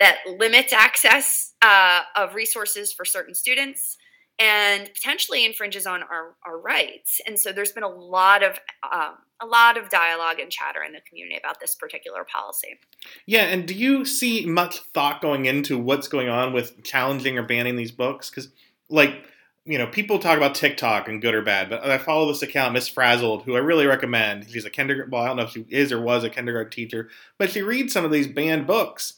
that 0.00 0.18
limits 0.26 0.72
access 0.72 1.54
uh, 1.62 2.02
of 2.16 2.34
resources 2.34 2.92
for 2.92 3.04
certain 3.04 3.34
students, 3.34 3.98
and 4.38 4.90
potentially 4.94 5.44
infringes 5.44 5.86
on 5.86 6.02
our, 6.02 6.34
our 6.46 6.58
rights. 6.58 7.20
And 7.26 7.38
so 7.38 7.52
there's 7.52 7.72
been 7.72 7.82
a 7.82 7.88
lot 7.88 8.42
of 8.42 8.58
um, 8.90 9.16
a 9.40 9.46
lot 9.46 9.76
of 9.76 9.88
dialogue 9.90 10.38
and 10.38 10.50
chatter 10.50 10.82
in 10.84 10.92
the 10.92 11.00
community 11.00 11.36
about 11.36 11.60
this 11.60 11.74
particular 11.74 12.24
policy. 12.24 12.78
Yeah, 13.26 13.42
and 13.42 13.66
do 13.66 13.74
you 13.74 14.04
see 14.04 14.46
much 14.46 14.78
thought 14.94 15.20
going 15.20 15.46
into 15.46 15.76
what's 15.76 16.08
going 16.08 16.28
on 16.28 16.52
with 16.52 16.82
challenging 16.84 17.38
or 17.38 17.42
banning 17.42 17.76
these 17.76 17.90
books? 17.90 18.30
Because 18.30 18.48
like 18.88 19.26
you 19.64 19.78
know, 19.78 19.86
people 19.86 20.18
talk 20.18 20.36
about 20.36 20.54
TikTok 20.54 21.08
and 21.08 21.22
good 21.22 21.34
or 21.34 21.42
bad, 21.42 21.70
but 21.70 21.84
I 21.88 21.98
follow 21.98 22.26
this 22.28 22.42
account, 22.42 22.74
Miss 22.74 22.88
Frazzled, 22.88 23.44
who 23.44 23.54
I 23.54 23.60
really 23.60 23.86
recommend. 23.86 24.50
She's 24.50 24.64
a 24.64 24.70
kindergarten, 24.70 25.12
well, 25.12 25.22
I 25.22 25.28
don't 25.28 25.36
know 25.36 25.44
if 25.44 25.50
she 25.50 25.64
is 25.68 25.92
or 25.92 26.00
was 26.00 26.24
a 26.24 26.30
kindergarten 26.30 26.70
teacher, 26.70 27.10
but 27.38 27.50
she 27.50 27.62
reads 27.62 27.92
some 27.92 28.04
of 28.04 28.10
these 28.10 28.26
banned 28.26 28.66
books, 28.66 29.14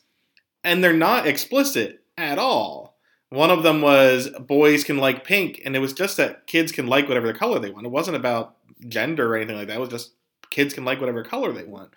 and 0.63 0.85
they're 0.85 0.93
not 0.93 1.27
explicit 1.27 2.03
at 2.19 2.39
all. 2.39 2.97
One 3.31 3.51
of 3.51 3.63
them 3.63 3.81
was 3.81 4.29
boys 4.39 4.85
can 4.85 4.99
like 4.99 5.25
pink, 5.25 5.63
and 5.65 5.75
it 5.75 5.81
was 5.81 5.93
just 5.93 6.19
that 6.19 6.47
kids 6.47 6.73
can 6.73 6.87
like 6.87 7.09
whatever 7.09 7.27
the 7.27 7.39
color 7.39 7.59
they 7.59 7.71
want. 7.71 7.87
It 7.87 7.91
wasn't 7.91 8.17
about 8.17 8.57
gender 8.87 9.33
or 9.33 9.37
anything 9.37 9.57
like 9.57 9.69
that. 9.69 9.77
It 9.77 9.81
was 9.81 9.89
just 9.89 10.13
kids 10.51 10.75
can 10.75 10.85
like 10.85 11.01
whatever 11.01 11.25
color 11.25 11.53
they 11.53 11.65
want. 11.65 11.91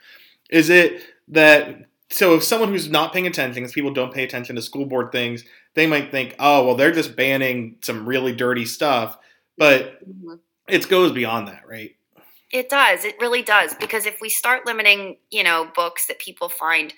Is 0.50 0.70
it 0.70 1.04
that 1.28 1.86
so 2.10 2.36
if 2.36 2.44
someone 2.44 2.70
who's 2.70 2.90
not 2.90 3.14
paying 3.14 3.28
attention, 3.28 3.62
because 3.64 3.74
people 3.74 3.94
don't 3.94 4.14
pay 4.14 4.24
attention 4.24 4.56
to 4.56 4.62
school 4.62 4.86
board 4.86 5.12
things, 5.12 5.44
they 5.76 5.88
might 5.88 6.12
think, 6.12 6.36
oh, 6.40 6.66
well, 6.66 6.76
they're 6.76 6.92
just 6.92 7.16
banning 7.16 7.78
some 7.82 8.08
really 8.08 8.34
dirty 8.34 8.66
stuff. 8.66 9.18
But 9.58 10.00
mm-hmm. 10.08 10.36
it 10.68 10.88
goes 10.88 11.12
beyond 11.12 11.48
that, 11.50 11.68
right? 11.68 11.96
It 12.52 12.70
does. 12.70 13.04
It 13.04 13.16
really 13.20 13.42
does. 13.42 13.74
Because 13.76 14.06
if 14.06 14.20
we 14.22 14.30
start 14.30 14.66
limiting, 14.66 15.18
you 15.32 15.44
know, 15.44 15.70
books 15.76 16.08
that 16.08 16.20
people 16.20 16.48
find 16.48 16.94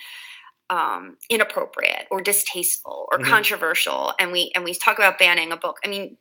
um, 0.69 1.17
inappropriate 1.30 2.06
or 2.12 2.22
distasteful 2.22 3.08
or 3.12 3.17
mm-hmm. 3.17 3.30
controversial, 3.30 4.13
and 4.19 4.32
we 4.32 4.52
and 4.54 4.63
we 4.63 4.76
talk 4.76 4.98
about 5.00 5.17
banning 5.17 5.52
a 5.52 5.58
book, 5.58 5.80
I 5.84 5.88
mean, 5.88 6.17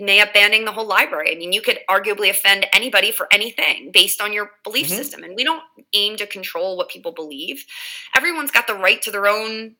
may 0.00 0.20
up 0.20 0.32
banning 0.32 0.64
the 0.64 0.72
whole 0.72 0.86
library. 0.86 1.34
I 1.34 1.38
mean, 1.38 1.52
you 1.52 1.60
could 1.60 1.78
arguably 1.88 2.30
offend 2.30 2.66
anybody 2.72 3.10
for 3.10 3.28
anything 3.30 3.90
based 3.92 4.20
on 4.20 4.32
your 4.32 4.52
belief 4.62 4.86
mm-hmm. 4.86 4.96
system. 4.96 5.22
And 5.22 5.36
we 5.36 5.44
don't 5.44 5.62
aim 5.92 6.16
to 6.16 6.26
control 6.26 6.76
what 6.76 6.88
people 6.88 7.12
believe. 7.12 7.64
Everyone's 8.16 8.50
got 8.50 8.66
the 8.66 8.74
right 8.74 9.00
to 9.02 9.10
their 9.10 9.26
own 9.26 9.76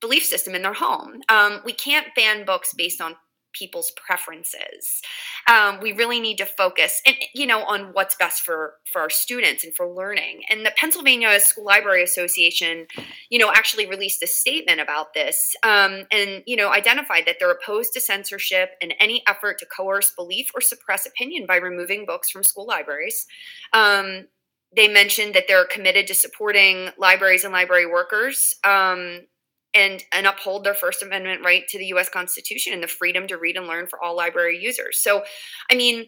belief 0.00 0.24
system 0.24 0.54
in 0.54 0.62
their 0.62 0.74
home. 0.74 1.20
Um, 1.28 1.60
we 1.64 1.72
can't 1.72 2.06
ban 2.14 2.44
books 2.44 2.72
based 2.74 3.00
on 3.00 3.16
people's 3.52 3.92
preferences. 3.92 5.02
Um, 5.46 5.80
we 5.80 5.92
really 5.92 6.20
need 6.20 6.38
to 6.38 6.46
focus, 6.46 7.00
and 7.06 7.16
you 7.34 7.46
know, 7.46 7.62
on 7.64 7.92
what's 7.92 8.14
best 8.14 8.42
for 8.42 8.74
for 8.92 9.00
our 9.00 9.10
students 9.10 9.64
and 9.64 9.74
for 9.74 9.88
learning. 9.88 10.42
And 10.48 10.64
the 10.64 10.72
Pennsylvania 10.76 11.38
School 11.40 11.64
Library 11.64 12.02
Association, 12.02 12.86
you 13.30 13.38
know, 13.38 13.50
actually 13.50 13.86
released 13.86 14.22
a 14.22 14.26
statement 14.26 14.80
about 14.80 15.14
this, 15.14 15.54
um, 15.62 16.04
and 16.10 16.42
you 16.46 16.56
know, 16.56 16.70
identified 16.70 17.24
that 17.26 17.36
they're 17.38 17.50
opposed 17.50 17.92
to 17.94 18.00
censorship 18.00 18.70
and 18.80 18.94
any 19.00 19.22
effort 19.26 19.58
to 19.58 19.66
coerce 19.66 20.10
belief 20.10 20.50
or 20.54 20.60
suppress 20.60 21.06
opinion 21.06 21.46
by 21.46 21.56
removing 21.56 22.06
books 22.06 22.30
from 22.30 22.42
school 22.42 22.66
libraries. 22.66 23.26
Um, 23.72 24.26
they 24.74 24.88
mentioned 24.88 25.34
that 25.34 25.44
they're 25.48 25.64
committed 25.64 26.06
to 26.08 26.14
supporting 26.14 26.90
libraries 26.98 27.44
and 27.44 27.52
library 27.52 27.86
workers 27.86 28.56
um, 28.64 29.20
and 29.74 30.04
and 30.12 30.26
uphold 30.26 30.64
their 30.64 30.74
First 30.74 31.02
Amendment 31.02 31.44
right 31.44 31.66
to 31.68 31.78
the 31.78 31.86
U.S. 31.86 32.08
Constitution 32.08 32.72
and 32.72 32.82
the 32.82 32.88
freedom 32.88 33.26
to 33.28 33.36
read 33.36 33.56
and 33.56 33.66
learn 33.66 33.86
for 33.86 34.02
all 34.02 34.16
library 34.16 34.58
users. 34.58 34.98
So, 35.00 35.24
I 35.70 35.74
mean, 35.74 36.06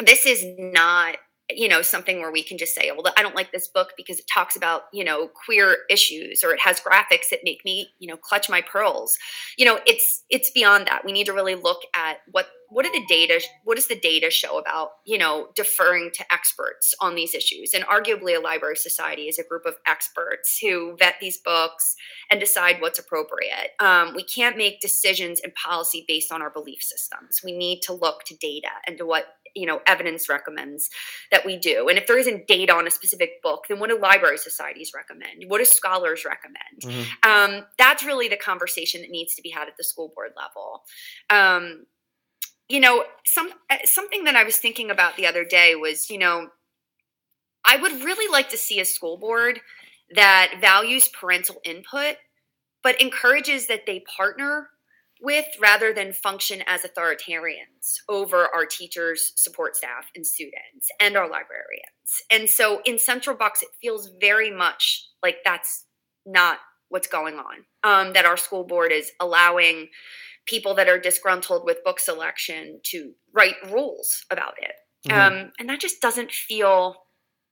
this 0.00 0.26
is 0.26 0.44
not 0.58 1.16
you 1.50 1.68
know 1.68 1.82
something 1.82 2.20
where 2.20 2.32
we 2.32 2.42
can 2.42 2.56
just 2.56 2.74
say 2.74 2.90
well 2.92 3.12
i 3.18 3.22
don't 3.22 3.34
like 3.34 3.52
this 3.52 3.68
book 3.68 3.92
because 3.96 4.18
it 4.18 4.24
talks 4.32 4.56
about 4.56 4.82
you 4.92 5.04
know 5.04 5.28
queer 5.44 5.78
issues 5.90 6.42
or 6.42 6.52
it 6.52 6.60
has 6.60 6.80
graphics 6.80 7.28
that 7.30 7.40
make 7.44 7.62
me 7.64 7.88
you 7.98 8.08
know 8.08 8.16
clutch 8.16 8.48
my 8.48 8.62
pearls 8.62 9.16
you 9.58 9.64
know 9.64 9.78
it's 9.84 10.24
it's 10.30 10.50
beyond 10.52 10.86
that 10.86 11.04
we 11.04 11.12
need 11.12 11.26
to 11.26 11.32
really 11.32 11.56
look 11.56 11.80
at 11.94 12.18
what 12.30 12.46
what 12.72 12.86
are 12.86 12.92
the 12.92 13.04
data 13.06 13.40
what 13.64 13.76
does 13.76 13.86
the 13.86 13.98
data 13.98 14.30
show 14.30 14.58
about 14.58 14.90
you 15.04 15.18
know 15.18 15.48
deferring 15.54 16.10
to 16.14 16.32
experts 16.32 16.94
on 17.00 17.14
these 17.14 17.34
issues? 17.34 17.74
And 17.74 17.84
arguably 17.84 18.36
a 18.36 18.40
library 18.40 18.76
society 18.76 19.22
is 19.22 19.38
a 19.38 19.44
group 19.44 19.66
of 19.66 19.74
experts 19.86 20.58
who 20.60 20.96
vet 20.98 21.16
these 21.20 21.38
books 21.38 21.94
and 22.30 22.40
decide 22.40 22.80
what's 22.80 22.98
appropriate. 22.98 23.70
Um, 23.78 24.14
we 24.14 24.22
can't 24.24 24.56
make 24.56 24.80
decisions 24.80 25.40
and 25.40 25.52
policy 25.54 26.04
based 26.08 26.32
on 26.32 26.40
our 26.40 26.50
belief 26.50 26.82
systems. 26.82 27.40
We 27.44 27.52
need 27.52 27.80
to 27.82 27.92
look 27.92 28.24
to 28.24 28.36
data 28.36 28.70
and 28.86 28.96
to 28.98 29.06
what 29.06 29.26
you 29.54 29.66
know 29.66 29.80
evidence 29.86 30.28
recommends 30.28 30.88
that 31.30 31.44
we 31.44 31.58
do. 31.58 31.88
And 31.88 31.98
if 31.98 32.06
there 32.06 32.18
isn't 32.18 32.46
data 32.46 32.72
on 32.72 32.86
a 32.86 32.90
specific 32.90 33.42
book 33.42 33.64
then 33.68 33.78
what 33.80 33.90
do 33.90 33.98
library 33.98 34.38
societies 34.38 34.92
recommend? 34.94 35.44
What 35.48 35.58
do 35.58 35.64
scholars 35.66 36.24
recommend? 36.24 36.80
Mm-hmm. 36.82 37.30
um, 37.30 37.64
that's 37.76 38.04
really 38.04 38.28
the 38.28 38.36
conversation 38.36 39.02
that 39.02 39.10
needs 39.10 39.34
to 39.34 39.42
be 39.42 39.50
had 39.50 39.68
at 39.68 39.76
the 39.76 39.84
school 39.84 40.10
board 40.14 40.30
level. 40.36 40.82
Um, 41.30 41.84
you 42.68 42.80
know 42.80 43.04
some 43.24 43.50
uh, 43.70 43.76
something 43.84 44.24
that 44.24 44.36
i 44.36 44.44
was 44.44 44.56
thinking 44.56 44.90
about 44.90 45.16
the 45.16 45.26
other 45.26 45.44
day 45.44 45.74
was 45.74 46.10
you 46.10 46.18
know 46.18 46.48
i 47.64 47.76
would 47.76 47.92
really 48.04 48.30
like 48.30 48.48
to 48.50 48.56
see 48.56 48.80
a 48.80 48.84
school 48.84 49.16
board 49.16 49.60
that 50.14 50.54
values 50.60 51.08
parental 51.08 51.60
input 51.64 52.16
but 52.82 53.00
encourages 53.00 53.66
that 53.66 53.86
they 53.86 54.00
partner 54.16 54.68
with 55.22 55.46
rather 55.60 55.92
than 55.94 56.12
function 56.12 56.62
as 56.66 56.82
authoritarians 56.82 58.00
over 58.08 58.48
our 58.54 58.66
teachers, 58.66 59.32
support 59.36 59.76
staff, 59.76 60.10
and 60.16 60.26
students, 60.26 60.90
and 61.00 61.16
our 61.16 61.28
librarians. 61.28 61.86
And 62.30 62.50
so 62.50 62.82
in 62.84 62.98
Central 62.98 63.36
Bucks, 63.36 63.62
it 63.62 63.68
feels 63.80 64.10
very 64.20 64.50
much 64.50 65.08
like 65.22 65.36
that's 65.44 65.86
not 66.26 66.58
what's 66.88 67.06
going 67.06 67.36
on. 67.36 67.64
Um, 67.84 68.12
that 68.14 68.26
our 68.26 68.36
school 68.36 68.64
board 68.64 68.92
is 68.92 69.12
allowing 69.20 69.88
people 70.46 70.74
that 70.74 70.88
are 70.88 70.98
disgruntled 70.98 71.64
with 71.64 71.84
book 71.84 72.00
selection 72.00 72.80
to 72.84 73.12
write 73.32 73.56
rules 73.70 74.24
about 74.30 74.54
it. 74.60 74.74
Mm-hmm. 75.08 75.34
Um, 75.34 75.52
and 75.58 75.68
that 75.68 75.80
just 75.80 76.00
doesn't 76.00 76.30
feel 76.30 77.06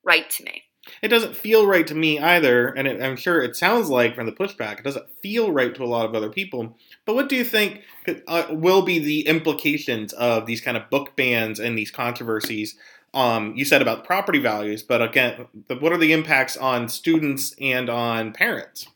right 0.04 0.28
to 0.30 0.44
me. 0.44 0.64
It 1.02 1.08
doesn't 1.08 1.36
feel 1.36 1.66
right 1.66 1.86
to 1.86 1.94
me 1.94 2.18
either, 2.18 2.68
and 2.68 2.88
it, 2.88 3.02
I'm 3.02 3.16
sure 3.16 3.42
it 3.42 3.54
sounds 3.54 3.90
like 3.90 4.14
from 4.14 4.24
the 4.24 4.32
pushback, 4.32 4.78
it 4.78 4.84
doesn't 4.84 5.10
feel 5.22 5.52
right 5.52 5.74
to 5.74 5.84
a 5.84 5.86
lot 5.86 6.06
of 6.06 6.14
other 6.14 6.30
people. 6.30 6.78
But 7.04 7.14
what 7.14 7.28
do 7.28 7.36
you 7.36 7.44
think 7.44 7.82
uh, 8.26 8.46
will 8.50 8.82
be 8.82 8.98
the 8.98 9.26
implications 9.26 10.14
of 10.14 10.46
these 10.46 10.62
kind 10.62 10.78
of 10.78 10.88
book 10.88 11.16
bans 11.16 11.60
and 11.60 11.76
these 11.76 11.90
controversies? 11.90 12.76
Um, 13.12 13.54
you 13.56 13.64
said 13.64 13.82
about 13.82 14.04
property 14.04 14.38
values, 14.38 14.82
but 14.82 15.02
again, 15.02 15.46
what 15.68 15.92
are 15.92 15.98
the 15.98 16.12
impacts 16.12 16.56
on 16.56 16.88
students 16.88 17.54
and 17.60 17.90
on 17.90 18.32
parents? 18.32 18.86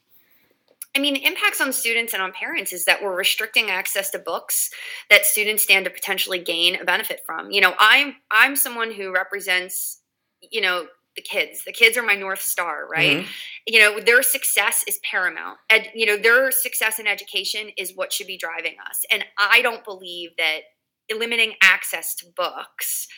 I 0.96 1.00
mean, 1.00 1.14
the 1.14 1.24
impacts 1.24 1.61
on 1.61 1.72
students 1.72 2.12
and 2.12 2.22
on 2.22 2.33
parents 2.33 2.72
is 2.72 2.85
that 2.85 3.02
we're 3.02 3.16
restricting 3.16 3.68
access 3.68 4.11
to 4.11 4.18
books 4.18 4.70
that 5.11 5.26
students 5.26 5.64
stand 5.64 5.87
to 5.87 5.90
potentially 5.90 6.38
gain 6.38 6.80
a 6.80 6.85
benefit 6.85 7.22
from. 7.26 7.50
You 7.50 7.61
know, 7.61 7.74
I'm 7.78 8.16
I'm 8.30 8.54
someone 8.54 8.92
who 8.92 9.12
represents, 9.12 10.00
you 10.40 10.61
know, 10.61 10.87
the 11.16 11.22
kids. 11.22 11.64
The 11.64 11.72
kids 11.72 11.96
are 11.96 12.02
my 12.02 12.14
north 12.14 12.42
star, 12.42 12.87
right? 12.88 13.18
Mm-hmm. 13.18 13.28
You 13.66 13.80
know, 13.80 14.00
their 14.00 14.22
success 14.22 14.85
is 14.87 14.98
paramount. 15.09 15.59
And 15.70 15.87
you 15.94 16.07
know, 16.07 16.16
their 16.16 16.50
success 16.50 16.98
in 16.98 17.07
education 17.07 17.70
is 17.76 17.92
what 17.94 18.12
should 18.12 18.26
be 18.26 18.37
driving 18.37 18.76
us. 18.88 19.04
And 19.11 19.24
I 19.38 19.62
don't 19.62 19.85
believe 19.85 20.30
that 20.38 20.61
limiting 21.12 21.54
access 21.62 22.14
to 22.16 22.26
books 22.37 23.09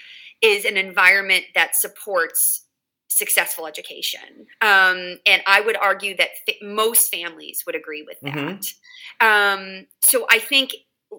is 0.43 0.65
an 0.65 0.77
environment 0.77 1.45
that 1.55 1.77
supports 1.77 2.66
successful 3.09 3.67
education. 3.67 4.47
Um, 4.61 5.19
and 5.27 5.43
I 5.47 5.63
would 5.65 5.77
argue 5.77 6.17
that 6.17 6.31
most 6.63 7.13
families 7.13 7.63
would 7.67 7.75
agree 7.75 8.05
with 8.07 8.19
that. 8.23 8.63
Mm-hmm. 9.23 9.27
Um, 9.27 9.87
so 10.03 10.27
I 10.31 10.39
think 10.39 10.73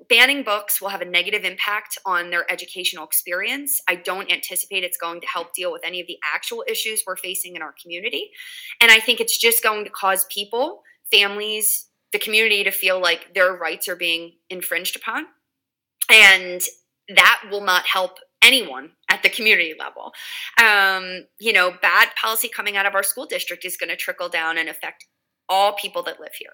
banning 0.10 0.43
books 0.43 0.82
will 0.82 0.89
have 0.89 1.02
a 1.02 1.06
negative 1.06 1.43
impact 1.43 1.97
on 2.06 2.30
their 2.30 2.50
educational 2.52 3.06
experience. 3.06 3.82
I 3.88 3.95
don't 3.95 4.32
anticipate 4.32 4.84
it's 4.84 4.97
going 4.97 5.21
to 5.21 5.28
help 5.28 5.54
deal 5.54 5.71
with 5.71 5.82
any 5.86 6.02
of 6.02 6.08
the 6.08 6.17
actual 6.23 6.63
issues 6.67 7.04
we're 7.08 7.15
facing 7.15 7.56
in 7.56 7.62
our 7.62 7.73
community. 7.82 8.32
And 8.82 8.91
I 8.91 9.00
think 9.00 9.19
it's 9.19 9.38
just 9.38 9.63
going 9.63 9.86
to 9.86 9.89
cause 9.89 10.26
people, 10.26 10.82
families, 11.12 11.88
the 12.12 12.19
community 12.19 12.63
to 12.63 12.71
feel 12.71 13.02
like 13.02 13.34
their 13.34 13.54
rights 13.54 13.88
are 13.88 13.95
being 13.95 14.34
infringed 14.50 14.95
upon. 14.95 15.26
And 16.12 16.62
that 17.15 17.43
will 17.50 17.63
not 17.63 17.86
help 17.86 18.19
anyone 18.41 18.91
at 19.10 19.23
the 19.23 19.30
community 19.30 19.73
level. 19.78 20.13
Um, 20.62 21.26
you 21.39 21.54
know, 21.54 21.73
bad 21.82 22.10
policy 22.19 22.50
coming 22.50 22.78
out 22.78 22.86
of 22.86 22.95
our 22.95 23.04
school 23.04 23.26
district 23.26 23.65
is 23.65 23.78
going 23.78 23.89
to 23.89 23.95
trickle 23.95 24.30
down 24.30 24.58
and 24.58 24.69
affect 24.69 25.06
all 25.50 25.73
people 25.73 26.04
that 26.04 26.19
live 26.19 26.34
here. 26.38 26.52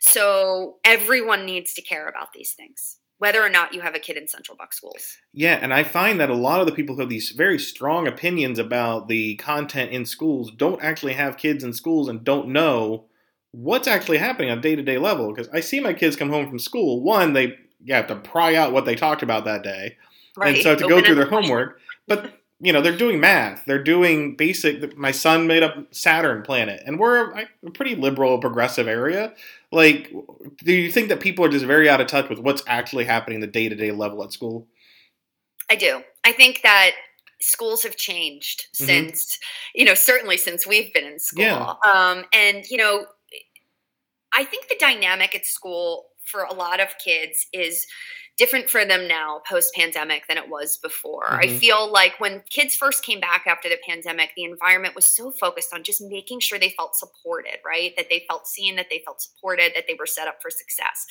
So 0.00 0.76
everyone 0.84 1.46
needs 1.46 1.72
to 1.74 1.82
care 1.82 2.08
about 2.08 2.32
these 2.32 2.52
things, 2.52 2.98
whether 3.18 3.42
or 3.42 3.48
not 3.48 3.74
you 3.74 3.80
have 3.80 3.94
a 3.94 3.98
kid 3.98 4.16
in 4.16 4.28
Central 4.28 4.56
Bucks 4.56 4.76
schools. 4.76 5.16
Yeah, 5.32 5.58
and 5.60 5.72
I 5.72 5.84
find 5.84 6.20
that 6.20 6.30
a 6.30 6.34
lot 6.34 6.60
of 6.60 6.66
the 6.66 6.72
people 6.72 6.94
who 6.94 7.00
have 7.02 7.10
these 7.10 7.30
very 7.30 7.58
strong 7.58 8.06
opinions 8.06 8.58
about 8.58 9.08
the 9.08 9.36
content 9.36 9.90
in 9.90 10.04
schools 10.04 10.50
don't 10.50 10.82
actually 10.82 11.14
have 11.14 11.38
kids 11.38 11.64
in 11.64 11.72
schools 11.72 12.08
and 12.08 12.24
don't 12.24 12.48
know 12.48 13.06
what's 13.52 13.88
actually 13.88 14.18
happening 14.18 14.50
on 14.50 14.60
day 14.60 14.76
to 14.76 14.82
day 14.82 14.98
level. 14.98 15.32
Because 15.32 15.48
I 15.52 15.60
see 15.60 15.80
my 15.80 15.94
kids 15.94 16.16
come 16.16 16.30
home 16.30 16.48
from 16.48 16.58
school. 16.58 17.02
One, 17.02 17.32
they 17.32 17.56
you 17.82 17.94
have 17.94 18.08
to 18.08 18.16
pry 18.16 18.54
out 18.54 18.72
what 18.72 18.84
they 18.84 18.94
talked 18.94 19.22
about 19.22 19.44
that 19.44 19.62
day. 19.62 19.96
Right. 20.36 20.54
And 20.54 20.62
so 20.62 20.74
to 20.74 20.84
Open 20.84 20.96
go 20.96 21.04
through 21.04 21.14
their 21.14 21.28
homework, 21.28 21.80
but 22.06 22.32
you 22.60 22.72
know 22.72 22.80
they're 22.80 22.96
doing 22.96 23.20
math 23.20 23.64
they're 23.66 23.82
doing 23.82 24.34
basic 24.34 24.96
my 24.96 25.10
son 25.10 25.46
made 25.46 25.62
up 25.62 25.76
saturn 25.90 26.42
planet 26.42 26.82
and 26.86 26.98
we're 26.98 27.30
a 27.30 27.70
pretty 27.74 27.94
liberal 27.94 28.38
progressive 28.38 28.88
area 28.88 29.32
like 29.72 30.12
do 30.64 30.72
you 30.72 30.90
think 30.90 31.08
that 31.08 31.20
people 31.20 31.44
are 31.44 31.48
just 31.48 31.64
very 31.64 31.88
out 31.88 32.00
of 32.00 32.06
touch 32.06 32.28
with 32.28 32.38
what's 32.38 32.62
actually 32.66 33.04
happening 33.04 33.40
the 33.40 33.46
day-to-day 33.46 33.92
level 33.92 34.22
at 34.24 34.32
school 34.32 34.66
i 35.70 35.76
do 35.76 36.02
i 36.24 36.32
think 36.32 36.62
that 36.62 36.92
schools 37.40 37.82
have 37.82 37.96
changed 37.96 38.68
mm-hmm. 38.74 38.86
since 38.86 39.38
you 39.74 39.84
know 39.84 39.94
certainly 39.94 40.36
since 40.36 40.66
we've 40.66 40.92
been 40.94 41.04
in 41.04 41.18
school 41.18 41.44
yeah. 41.44 41.74
um, 41.92 42.24
and 42.32 42.64
you 42.70 42.78
know 42.78 43.04
i 44.34 44.44
think 44.44 44.68
the 44.68 44.76
dynamic 44.80 45.34
at 45.34 45.44
school 45.44 46.06
for 46.24 46.42
a 46.42 46.54
lot 46.54 46.80
of 46.80 46.88
kids 46.98 47.46
is 47.52 47.86
different 48.36 48.68
for 48.68 48.84
them 48.84 49.08
now 49.08 49.40
post 49.48 49.74
pandemic 49.74 50.26
than 50.28 50.36
it 50.36 50.48
was 50.48 50.76
before. 50.76 51.24
Mm-hmm. 51.24 51.54
I 51.54 51.58
feel 51.58 51.90
like 51.90 52.20
when 52.20 52.42
kids 52.50 52.74
first 52.74 53.02
came 53.02 53.18
back 53.18 53.44
after 53.46 53.68
the 53.68 53.78
pandemic, 53.88 54.30
the 54.36 54.44
environment 54.44 54.94
was 54.94 55.06
so 55.06 55.30
focused 55.30 55.72
on 55.72 55.82
just 55.82 56.02
making 56.02 56.40
sure 56.40 56.58
they 56.58 56.74
felt 56.76 56.96
supported, 56.96 57.58
right? 57.64 57.92
That 57.96 58.06
they 58.10 58.24
felt 58.28 58.46
seen, 58.46 58.76
that 58.76 58.86
they 58.90 59.02
felt 59.04 59.22
supported, 59.22 59.72
that 59.74 59.84
they 59.88 59.96
were 59.98 60.06
set 60.06 60.28
up 60.28 60.42
for 60.42 60.50
success. 60.50 61.06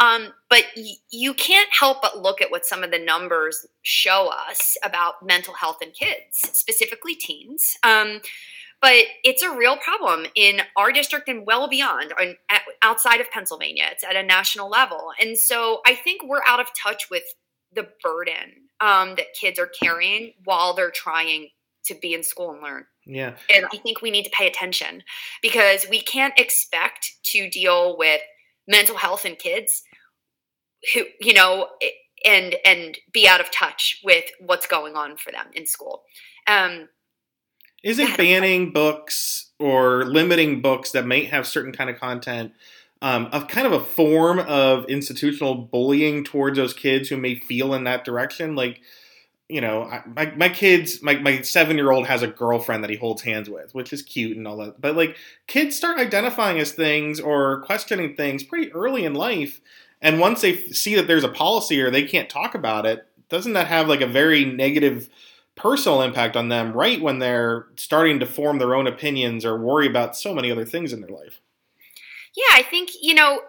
Um, 0.00 0.32
but 0.48 0.64
y- 0.76 0.94
you 1.10 1.34
can't 1.34 1.68
help 1.78 2.00
but 2.00 2.22
look 2.22 2.40
at 2.40 2.50
what 2.50 2.64
some 2.64 2.82
of 2.82 2.90
the 2.90 2.98
numbers 2.98 3.66
show 3.82 4.30
us 4.48 4.76
about 4.82 5.14
mental 5.22 5.54
health 5.54 5.82
in 5.82 5.90
kids, 5.90 6.40
specifically 6.52 7.14
teens. 7.14 7.76
Um, 7.82 8.20
but 8.82 9.04
it's 9.24 9.42
a 9.42 9.56
real 9.56 9.76
problem 9.76 10.26
in 10.34 10.60
our 10.76 10.92
district 10.92 11.28
and 11.28 11.46
well 11.46 11.68
beyond 11.68 12.12
outside 12.82 13.20
of 13.20 13.30
pennsylvania. 13.30 13.84
It's 13.92 14.04
at 14.04 14.16
a 14.16 14.22
national 14.22 14.68
level. 14.68 15.12
And 15.20 15.38
so 15.38 15.80
i 15.86 15.94
think 15.94 16.22
we're 16.22 16.42
out 16.46 16.60
of 16.60 16.66
touch 16.80 17.08
with 17.10 17.24
the 17.74 17.88
burden 18.02 18.68
um, 18.80 19.14
that 19.14 19.26
kids 19.40 19.58
are 19.58 19.70
carrying 19.82 20.34
while 20.44 20.74
they're 20.74 20.90
trying 20.90 21.48
to 21.84 21.94
be 21.94 22.12
in 22.12 22.22
school 22.22 22.50
and 22.52 22.62
learn. 22.62 22.84
Yeah. 23.06 23.34
And 23.54 23.66
i 23.72 23.76
think 23.78 24.02
we 24.02 24.10
need 24.10 24.24
to 24.24 24.30
pay 24.30 24.46
attention 24.46 25.02
because 25.40 25.86
we 25.88 26.00
can't 26.02 26.38
expect 26.38 27.12
to 27.24 27.48
deal 27.48 27.96
with 27.96 28.20
mental 28.68 28.96
health 28.96 29.24
in 29.24 29.36
kids 29.36 29.82
who 30.94 31.04
you 31.20 31.32
know 31.32 31.68
and 32.24 32.56
and 32.64 32.98
be 33.12 33.26
out 33.26 33.40
of 33.40 33.50
touch 33.50 34.00
with 34.04 34.24
what's 34.40 34.66
going 34.66 34.96
on 34.96 35.16
for 35.16 35.32
them 35.32 35.46
in 35.54 35.66
school. 35.66 36.02
Um, 36.46 36.88
isn't 37.82 38.16
banning 38.16 38.72
books 38.72 39.50
or 39.58 40.04
limiting 40.04 40.60
books 40.62 40.92
that 40.92 41.06
might 41.06 41.28
have 41.28 41.46
certain 41.46 41.72
kind 41.72 41.90
of 41.90 41.98
content 41.98 42.52
um, 43.02 43.26
of 43.32 43.48
kind 43.48 43.66
of 43.66 43.72
a 43.72 43.84
form 43.84 44.38
of 44.38 44.84
institutional 44.86 45.56
bullying 45.56 46.22
towards 46.22 46.56
those 46.56 46.72
kids 46.72 47.08
who 47.08 47.16
may 47.16 47.34
feel 47.34 47.74
in 47.74 47.82
that 47.84 48.04
direction. 48.04 48.54
Like, 48.54 48.80
you 49.48 49.60
know, 49.60 49.82
I, 49.82 50.02
my 50.06 50.32
my 50.36 50.48
kids, 50.48 51.02
my 51.02 51.16
my 51.16 51.42
seven 51.42 51.76
year 51.76 51.90
old 51.90 52.06
has 52.06 52.22
a 52.22 52.28
girlfriend 52.28 52.84
that 52.84 52.90
he 52.90 52.96
holds 52.96 53.22
hands 53.22 53.50
with, 53.50 53.74
which 53.74 53.92
is 53.92 54.02
cute 54.02 54.36
and 54.36 54.46
all 54.46 54.56
that. 54.58 54.80
But 54.80 54.96
like, 54.96 55.16
kids 55.48 55.76
start 55.76 55.98
identifying 55.98 56.60
as 56.60 56.72
things 56.72 57.18
or 57.18 57.62
questioning 57.62 58.14
things 58.14 58.44
pretty 58.44 58.72
early 58.72 59.04
in 59.04 59.14
life, 59.14 59.60
and 60.00 60.20
once 60.20 60.40
they 60.40 60.56
see 60.68 60.94
that 60.94 61.08
there's 61.08 61.24
a 61.24 61.28
policy 61.28 61.80
or 61.80 61.90
they 61.90 62.04
can't 62.04 62.30
talk 62.30 62.54
about 62.54 62.86
it, 62.86 63.04
doesn't 63.28 63.54
that 63.54 63.66
have 63.66 63.88
like 63.88 64.00
a 64.00 64.06
very 64.06 64.44
negative 64.44 65.10
personal 65.54 66.02
impact 66.02 66.36
on 66.36 66.48
them 66.48 66.72
right 66.72 67.00
when 67.00 67.18
they're 67.18 67.66
starting 67.76 68.18
to 68.20 68.26
form 68.26 68.58
their 68.58 68.74
own 68.74 68.86
opinions 68.86 69.44
or 69.44 69.58
worry 69.58 69.86
about 69.86 70.16
so 70.16 70.34
many 70.34 70.50
other 70.50 70.64
things 70.64 70.92
in 70.92 71.00
their 71.00 71.10
life? 71.10 71.40
Yeah, 72.34 72.54
I 72.54 72.62
think, 72.62 72.90
you 73.00 73.14
know, 73.14 73.40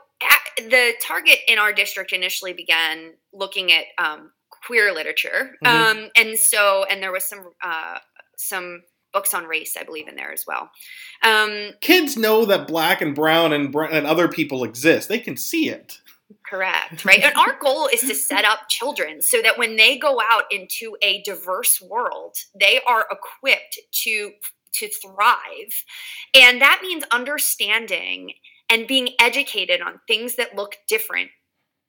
the 0.57 0.93
target 1.01 1.39
in 1.47 1.57
our 1.57 1.73
district 1.73 2.11
initially 2.11 2.53
began 2.53 3.13
looking 3.31 3.71
at 3.71 3.85
um, 3.97 4.31
queer 4.49 4.93
literature. 4.93 5.55
Mm-hmm. 5.63 5.99
Um, 5.99 6.09
and 6.17 6.37
so, 6.37 6.85
and 6.89 7.01
there 7.01 7.11
was 7.11 7.25
some, 7.25 7.49
uh, 7.63 7.99
some 8.35 8.83
books 9.13 9.33
on 9.33 9.45
race, 9.45 9.77
I 9.79 9.83
believe, 9.83 10.07
in 10.07 10.15
there 10.15 10.33
as 10.33 10.45
well. 10.45 10.69
Um, 11.23 11.71
Kids 11.81 12.17
know 12.17 12.45
that 12.45 12.67
black 12.67 13.01
and 13.01 13.15
brown 13.15 13.53
and, 13.53 13.73
and 13.73 14.05
other 14.05 14.27
people 14.27 14.63
exist. 14.63 15.07
They 15.07 15.19
can 15.19 15.37
see 15.37 15.69
it. 15.69 15.99
Correct, 16.45 17.05
right? 17.05 17.21
and 17.21 17.35
our 17.35 17.57
goal 17.59 17.89
is 17.91 18.01
to 18.01 18.15
set 18.15 18.45
up 18.45 18.69
children 18.69 19.21
so 19.21 19.41
that 19.41 19.57
when 19.57 19.75
they 19.75 19.97
go 19.97 20.19
out 20.21 20.43
into 20.51 20.95
a 21.01 21.21
diverse 21.23 21.81
world, 21.81 22.35
they 22.59 22.79
are 22.87 23.05
equipped 23.11 23.79
to 24.03 24.31
to 24.73 24.89
thrive. 24.89 25.83
And 26.35 26.59
that 26.61 26.79
means 26.81 27.03
understanding 27.11 28.33
and 28.69 28.87
being 28.87 29.09
educated 29.19 29.81
on 29.81 29.99
things 30.07 30.35
that 30.35 30.55
look 30.55 30.77
different 30.87 31.29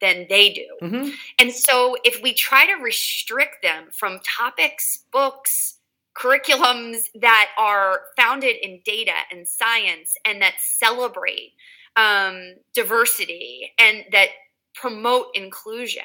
than 0.01 0.27
they 0.29 0.53
do. 0.53 0.87
Mm-hmm. 0.87 1.09
And 1.39 1.53
so 1.53 1.97
if 2.05 2.23
we 2.23 2.35
try 2.35 2.67
to 2.67 2.83
restrict 2.83 3.63
them 3.63 3.87
from 3.91 4.21
topics, 4.37 5.05
books, 5.11 5.79
curriculums 6.17 7.07
that 7.21 7.51
are 7.59 8.03
founded 8.17 8.57
in 8.63 8.81
data 8.85 9.13
and 9.33 9.49
science 9.49 10.15
and 10.25 10.41
that 10.43 10.55
celebrate 10.61 11.53
um, 11.97 12.55
diversity 12.75 13.73
and 13.79 14.05
that 14.13 14.29
promote 14.75 15.27
inclusion, 15.35 16.03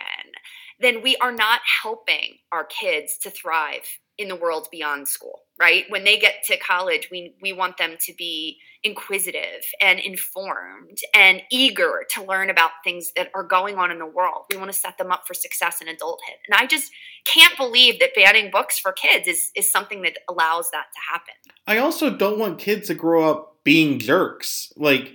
then 0.80 1.02
we 1.02 1.16
are 1.18 1.32
not 1.32 1.62
helping 1.84 2.38
our 2.52 2.66
kids 2.66 3.18
to 3.24 3.30
thrive 3.30 3.84
in 4.18 4.28
the 4.28 4.36
world 4.36 4.68
beyond 4.70 5.08
school, 5.08 5.40
right? 5.60 5.86
When 5.88 6.04
they 6.04 6.20
get 6.20 6.44
to 6.48 6.58
college, 6.58 7.08
we, 7.10 7.36
we 7.42 7.54
want 7.54 7.78
them 7.78 7.96
to 8.06 8.14
be 8.18 8.58
inquisitive 8.84 9.64
and 9.82 9.98
informed 9.98 10.98
and 11.16 11.42
eager 11.50 12.04
to 12.12 12.24
learn 12.26 12.50
about 12.50 12.72
things 12.84 13.12
that 13.16 13.30
are 13.34 13.44
going 13.44 13.78
on 13.78 13.92
in 13.92 13.98
the 14.00 14.06
world. 14.06 14.44
We 14.52 14.58
want 14.58 14.72
to 14.72 14.78
set 14.78 14.98
them 14.98 15.10
up 15.10 15.24
for 15.26 15.34
success 15.34 15.82
in 15.82 15.88
adulthood. 15.88 16.36
And 16.50 16.62
I 16.62 16.68
just 16.68 16.92
can't 17.26 17.56
believe 17.58 18.00
that 18.02 18.14
banning 18.14 18.52
books 18.52 18.78
for 18.78 18.92
kids 18.92 19.26
is, 19.28 19.52
is 19.56 19.72
something 19.72 20.02
that 20.02 20.18
allows 20.30 20.70
that 20.72 20.88
to 20.94 21.12
happen. 21.12 21.34
I 21.66 21.78
also 21.78 22.10
don't 22.10 22.40
want 22.40 22.60
kids 22.60 22.88
to 22.88 22.94
grow 22.94 23.30
up 23.30 23.60
being 23.64 24.00
jerks. 24.00 24.72
Like, 24.76 25.14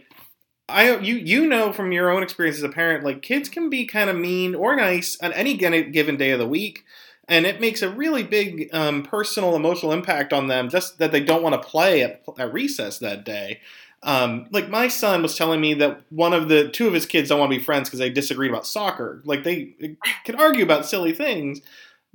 I 0.68 0.96
you 0.98 1.16
you 1.16 1.46
know 1.46 1.72
from 1.72 1.92
your 1.92 2.10
own 2.10 2.22
experience 2.22 2.58
as 2.58 2.62
a 2.62 2.68
parent, 2.68 3.04
like 3.04 3.22
kids 3.22 3.48
can 3.48 3.70
be 3.70 3.86
kind 3.86 4.08
of 4.08 4.16
mean 4.16 4.54
or 4.54 4.76
nice 4.76 5.18
on 5.22 5.32
any 5.32 5.54
given 5.54 6.16
day 6.16 6.30
of 6.30 6.38
the 6.38 6.46
week 6.46 6.84
and 7.26 7.46
it 7.46 7.60
makes 7.60 7.80
a 7.82 7.88
really 7.88 8.22
big 8.22 8.68
um, 8.72 9.02
personal 9.02 9.56
emotional 9.56 9.92
impact 9.92 10.32
on 10.32 10.46
them 10.46 10.68
just 10.68 10.98
that 10.98 11.12
they 11.12 11.20
don't 11.20 11.42
want 11.42 11.54
to 11.54 11.68
play 11.68 12.02
at, 12.02 12.22
at 12.38 12.52
recess 12.52 12.98
that 12.98 13.24
day. 13.24 13.60
Um, 14.02 14.48
like 14.50 14.68
my 14.68 14.88
son 14.88 15.22
was 15.22 15.34
telling 15.34 15.62
me 15.62 15.72
that 15.74 16.02
one 16.10 16.34
of 16.34 16.50
the 16.50 16.68
two 16.68 16.86
of 16.86 16.92
his 16.92 17.06
kids 17.06 17.30
don't 17.30 17.40
want 17.40 17.50
to 17.50 17.58
be 17.58 17.64
friends 17.64 17.88
because 17.88 18.00
they 18.00 18.10
disagreed 18.10 18.50
about 18.50 18.66
soccer. 18.66 19.22
Like 19.24 19.44
they 19.44 19.96
can 20.24 20.34
argue 20.34 20.62
about 20.62 20.84
silly 20.84 21.12
things 21.12 21.62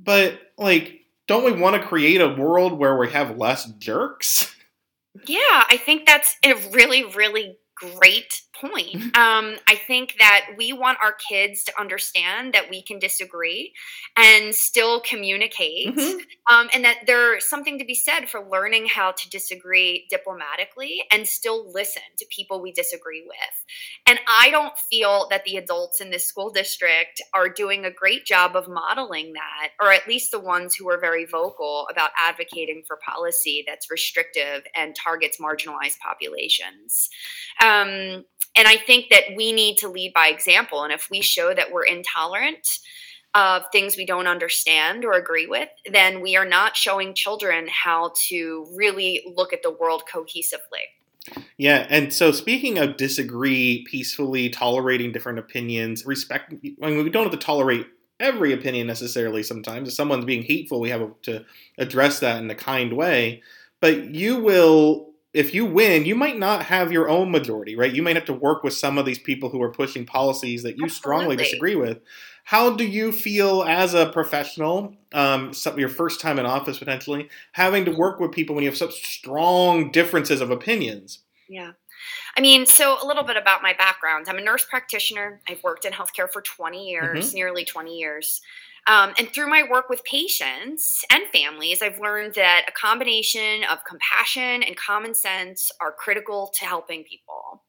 but 0.02 0.40
like 0.58 1.04
don't 1.26 1.44
we 1.44 1.52
want 1.52 1.80
to 1.80 1.86
create 1.86 2.20
a 2.20 2.28
world 2.28 2.72
where 2.72 2.96
we 2.96 3.10
have 3.10 3.36
less 3.36 3.66
jerks? 3.72 4.54
Yeah 5.26 5.64
i 5.68 5.76
think 5.76 6.06
that's 6.06 6.36
a 6.44 6.54
really 6.70 7.04
really 7.04 7.58
great 7.80 8.42
point. 8.60 9.16
Um, 9.16 9.56
I 9.68 9.76
think 9.86 10.16
that 10.18 10.50
we 10.56 10.72
want 10.72 10.98
our 11.02 11.12
kids 11.12 11.64
to 11.64 11.80
understand 11.80 12.54
that 12.54 12.70
we 12.70 12.82
can 12.82 12.98
disagree 12.98 13.72
and 14.16 14.54
still 14.54 15.00
communicate, 15.00 15.96
mm-hmm. 15.96 16.18
um, 16.54 16.68
and 16.74 16.84
that 16.84 17.00
there's 17.06 17.48
something 17.48 17.78
to 17.78 17.84
be 17.84 17.94
said 17.94 18.28
for 18.28 18.46
learning 18.50 18.86
how 18.86 19.12
to 19.12 19.30
disagree 19.30 20.06
diplomatically 20.10 21.02
and 21.12 21.26
still 21.26 21.70
listen 21.72 22.02
to 22.18 22.26
people 22.34 22.60
we 22.60 22.72
disagree 22.72 23.24
with. 23.26 23.64
And 24.06 24.18
I 24.28 24.50
don't 24.50 24.76
feel 24.76 25.26
that 25.30 25.44
the 25.44 25.56
adults 25.56 26.00
in 26.00 26.10
this 26.10 26.26
school 26.26 26.50
district 26.50 27.22
are 27.34 27.48
doing 27.48 27.84
a 27.84 27.90
great 27.90 28.24
job 28.24 28.56
of 28.56 28.68
modeling 28.68 29.32
that, 29.34 29.70
or 29.80 29.92
at 29.92 30.06
least 30.08 30.30
the 30.30 30.40
ones 30.40 30.74
who 30.74 30.88
are 30.90 31.00
very 31.00 31.24
vocal 31.24 31.86
about 31.90 32.10
advocating 32.18 32.82
for 32.86 32.98
policy 33.06 33.64
that's 33.66 33.90
restrictive 33.90 34.62
and 34.76 34.94
targets 34.94 35.38
marginalized 35.38 35.98
populations. 35.98 37.08
Um, 37.62 38.24
and 38.56 38.66
I 38.68 38.76
think 38.76 39.10
that 39.10 39.24
we 39.36 39.52
need 39.52 39.78
to 39.78 39.88
lead 39.88 40.12
by 40.12 40.28
example. 40.28 40.82
And 40.82 40.92
if 40.92 41.08
we 41.10 41.20
show 41.20 41.54
that 41.54 41.72
we're 41.72 41.84
intolerant 41.84 42.66
of 43.34 43.62
things 43.70 43.96
we 43.96 44.04
don't 44.04 44.26
understand 44.26 45.04
or 45.04 45.12
agree 45.12 45.46
with, 45.46 45.68
then 45.90 46.20
we 46.20 46.36
are 46.36 46.44
not 46.44 46.76
showing 46.76 47.14
children 47.14 47.68
how 47.68 48.12
to 48.28 48.66
really 48.74 49.22
look 49.36 49.52
at 49.52 49.62
the 49.62 49.70
world 49.70 50.02
cohesively. 50.12 50.88
Yeah, 51.56 51.86
and 51.90 52.12
so 52.12 52.32
speaking 52.32 52.78
of 52.78 52.96
disagree 52.96 53.84
peacefully, 53.88 54.48
tolerating 54.48 55.12
different 55.12 55.38
opinions, 55.38 56.04
respect. 56.04 56.52
I 56.82 56.90
mean, 56.90 57.04
we 57.04 57.10
don't 57.10 57.24
have 57.24 57.32
to 57.32 57.38
tolerate 57.38 57.86
every 58.18 58.52
opinion 58.52 58.86
necessarily. 58.86 59.42
Sometimes, 59.42 59.88
if 59.88 59.94
someone's 59.94 60.24
being 60.24 60.42
hateful, 60.42 60.80
we 60.80 60.90
have 60.90 61.12
to 61.22 61.44
address 61.78 62.20
that 62.20 62.42
in 62.42 62.50
a 62.50 62.54
kind 62.54 62.94
way. 62.94 63.42
But 63.80 64.14
you 64.14 64.40
will 64.40 65.09
if 65.32 65.54
you 65.54 65.64
win, 65.64 66.04
you 66.04 66.14
might 66.14 66.38
not 66.38 66.64
have 66.64 66.90
your 66.90 67.08
own 67.08 67.30
majority, 67.30 67.76
right? 67.76 67.92
You 67.92 68.02
might 68.02 68.16
have 68.16 68.24
to 68.26 68.32
work 68.32 68.64
with 68.64 68.74
some 68.74 68.98
of 68.98 69.06
these 69.06 69.18
people 69.18 69.48
who 69.48 69.62
are 69.62 69.70
pushing 69.70 70.04
policies 70.04 70.62
that 70.64 70.76
you 70.76 70.84
Absolutely. 70.84 70.94
strongly 70.94 71.36
disagree 71.36 71.76
with. 71.76 71.98
How 72.44 72.70
do 72.70 72.84
you 72.84 73.12
feel 73.12 73.62
as 73.62 73.94
a 73.94 74.06
professional, 74.06 74.96
um, 75.12 75.52
some, 75.52 75.78
your 75.78 75.88
first 75.88 76.20
time 76.20 76.38
in 76.38 76.46
office 76.46 76.78
potentially, 76.78 77.28
having 77.52 77.84
to 77.84 77.92
work 77.92 78.18
with 78.18 78.32
people 78.32 78.56
when 78.56 78.64
you 78.64 78.70
have 78.70 78.78
such 78.78 79.04
strong 79.06 79.92
differences 79.92 80.40
of 80.40 80.50
opinions? 80.50 81.20
Yeah. 81.48 81.72
I 82.36 82.40
mean, 82.40 82.66
so 82.66 82.98
a 83.02 83.06
little 83.06 83.22
bit 83.22 83.36
about 83.36 83.62
my 83.62 83.72
background. 83.74 84.26
I'm 84.28 84.38
a 84.38 84.42
nurse 84.42 84.64
practitioner. 84.64 85.40
I've 85.48 85.62
worked 85.62 85.84
in 85.84 85.92
healthcare 85.92 86.30
for 86.30 86.42
20 86.42 86.88
years, 86.88 87.28
mm-hmm. 87.28 87.36
nearly 87.36 87.64
20 87.64 87.96
years. 87.96 88.40
Um, 88.86 89.12
and 89.18 89.28
through 89.28 89.48
my 89.48 89.62
work 89.68 89.88
with 89.88 90.02
patients 90.04 91.04
and 91.10 91.24
families, 91.32 91.82
I've 91.82 92.00
learned 92.00 92.34
that 92.34 92.66
a 92.68 92.72
combination 92.72 93.64
of 93.70 93.84
compassion 93.84 94.62
and 94.62 94.76
common 94.76 95.14
sense 95.14 95.70
are 95.80 95.92
critical 95.92 96.52
to 96.58 96.64
helping 96.64 97.04
people. 97.04 97.62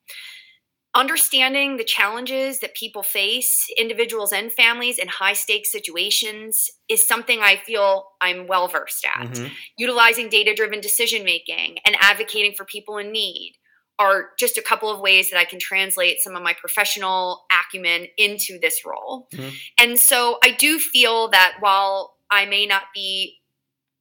Understanding 0.93 1.77
the 1.77 1.85
challenges 1.85 2.59
that 2.59 2.75
people 2.75 3.01
face, 3.01 3.65
individuals 3.77 4.33
and 4.33 4.51
families, 4.51 4.99
in 4.99 5.07
high 5.07 5.31
stakes 5.31 5.71
situations 5.71 6.69
is 6.89 7.07
something 7.07 7.39
I 7.39 7.61
feel 7.65 8.07
I'm 8.19 8.45
well 8.45 8.67
versed 8.67 9.05
at. 9.05 9.29
Mm-hmm. 9.29 9.47
Utilizing 9.77 10.27
data 10.27 10.53
driven 10.53 10.81
decision 10.81 11.23
making 11.23 11.77
and 11.85 11.95
advocating 12.01 12.55
for 12.55 12.65
people 12.65 12.97
in 12.97 13.13
need 13.13 13.53
are 14.01 14.29
just 14.39 14.57
a 14.57 14.63
couple 14.63 14.89
of 14.89 14.99
ways 14.99 15.29
that 15.29 15.37
I 15.37 15.45
can 15.45 15.59
translate 15.59 16.21
some 16.21 16.35
of 16.35 16.41
my 16.41 16.53
professional 16.53 17.45
acumen 17.51 18.07
into 18.17 18.57
this 18.59 18.83
role. 18.83 19.27
Mm-hmm. 19.31 19.49
And 19.77 19.99
so 19.99 20.39
I 20.43 20.51
do 20.51 20.79
feel 20.79 21.27
that 21.29 21.57
while 21.59 22.15
I 22.31 22.47
may 22.47 22.65
not 22.65 22.83
be 22.95 23.37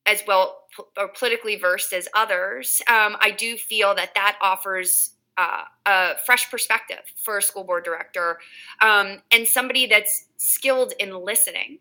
as 0.06 0.22
well 0.26 0.56
or 0.96 1.08
politically 1.08 1.56
versed 1.56 1.92
as 1.92 2.08
others, 2.16 2.80
um, 2.88 3.16
I 3.20 3.30
do 3.30 3.58
feel 3.58 3.94
that 3.94 4.14
that 4.14 4.38
offers 4.40 5.10
uh, 5.36 5.64
a 5.84 6.12
fresh 6.24 6.50
perspective 6.50 7.02
for 7.22 7.36
a 7.36 7.42
school 7.42 7.64
board 7.64 7.84
director 7.84 8.38
um, 8.80 9.20
and 9.30 9.46
somebody 9.46 9.86
that's 9.86 10.28
skilled 10.38 10.94
in 10.98 11.14
listening. 11.14 11.78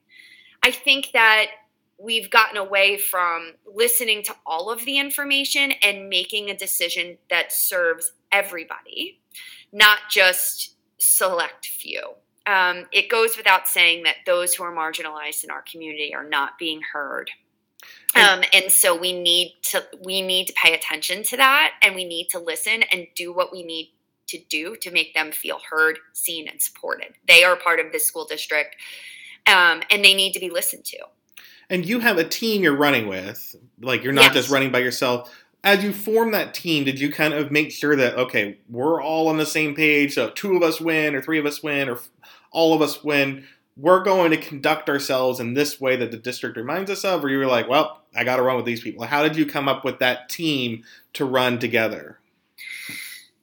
I 0.62 0.72
think 0.72 1.12
that 1.14 1.46
we've 2.00 2.30
gotten 2.30 2.58
away 2.58 2.98
from 2.98 3.54
listening 3.66 4.24
to 4.24 4.36
all 4.46 4.70
of 4.72 4.86
the 4.86 4.98
information 4.98 5.74
and 5.84 6.10
making 6.10 6.50
a 6.50 6.58
decision 6.58 7.18
that 7.30 7.52
serves 7.52 8.14
everybody, 8.32 9.20
not 9.72 10.00
just 10.10 10.76
select 10.98 11.68
few. 11.68 12.02
Um, 12.48 12.86
it 12.92 13.10
goes 13.10 13.38
without 13.38 13.68
saying 13.68 14.04
that 14.04 14.16
those 14.26 14.56
who 14.56 14.64
are 14.64 14.74
marginalized 14.74 15.44
in 15.44 15.52
our 15.52 15.64
community 15.70 16.16
are 16.16 16.28
not 16.28 16.58
being 16.58 16.82
heard. 16.94 17.30
Um, 18.16 18.42
and 18.54 18.72
so 18.72 18.98
we 18.98 19.22
need 19.22 19.58
to 19.64 19.86
we 20.04 20.22
need 20.22 20.48
to 20.48 20.54
pay 20.54 20.74
attention 20.74 21.24
to 21.24 21.38
that 21.38 21.74
and 21.82 21.96
we 21.96 22.06
need 22.06 22.28
to 22.30 22.40
listen 22.40 22.84
and 22.92 23.08
do 23.16 23.32
what 23.32 23.54
we 23.54 23.64
need 23.64 23.94
to 24.28 24.40
do 24.50 24.76
to 24.78 24.92
make 24.92 25.14
them 25.14 25.32
feel 25.32 25.60
heard, 25.70 26.00
seen, 26.14 26.48
and 26.48 26.62
supported. 26.62 27.14
They 27.28 27.44
are 27.44 27.56
part 27.56 27.80
of 27.80 27.92
this 27.92 28.06
school 28.06 28.26
district 28.26 28.76
um, 29.48 29.82
and 29.92 30.04
they 30.04 30.14
need 30.14 30.34
to 30.34 30.40
be 30.40 30.50
listened 30.50 30.86
to 30.86 30.98
and 31.70 31.86
you 31.86 32.00
have 32.00 32.18
a 32.18 32.24
team 32.24 32.64
you're 32.64 32.76
running 32.76 33.08
with. 33.08 33.56
Like 33.82 34.04
you're 34.04 34.14
not 34.14 34.26
yes. 34.26 34.34
just 34.34 34.50
running 34.50 34.72
by 34.72 34.80
yourself. 34.80 35.32
as 35.64 35.84
you 35.84 35.92
form 35.92 36.32
that 36.32 36.54
team, 36.54 36.86
did 36.86 37.00
you 37.00 37.12
kind 37.12 37.34
of 37.34 37.52
make 37.52 37.72
sure 37.72 37.96
that 37.96 38.16
okay, 38.16 38.58
we're 38.70 39.02
all 39.02 39.28
on 39.28 39.38
the 39.38 39.46
same 39.46 39.76
page? 39.76 40.14
So 40.14 40.30
two 40.30 40.56
of 40.56 40.64
us 40.64 40.82
win, 40.82 41.16
or 41.16 41.22
three 41.22 41.40
of 41.40 41.46
us 41.46 41.62
win, 41.62 41.90
or 41.90 42.00
all 42.52 42.74
of 42.74 42.82
us 42.82 43.04
win. 43.04 43.46
We're 43.78 44.04
going 44.04 44.32
to 44.32 44.38
conduct 44.38 44.90
ourselves 44.90 45.40
in 45.40 45.54
this 45.54 45.80
way 45.80 45.96
that 45.96 46.12
the 46.12 46.18
district 46.18 46.58
reminds 46.58 46.92
us 46.92 47.06
of, 47.06 47.24
or 47.24 47.30
you 47.30 47.38
were 47.38 47.46
like, 47.46 47.70
well, 47.70 48.02
I 48.14 48.26
got 48.26 48.36
to 48.36 48.42
run 48.42 48.58
with 48.58 48.66
these 48.66 48.82
people. 48.82 49.06
How 49.06 49.24
did 49.24 49.38
you 49.38 49.46
come 49.46 49.70
up 49.70 49.86
with 49.86 50.00
that 50.00 50.28
team 50.28 50.84
to 51.14 51.24
run 51.24 51.60
together? 51.60 52.19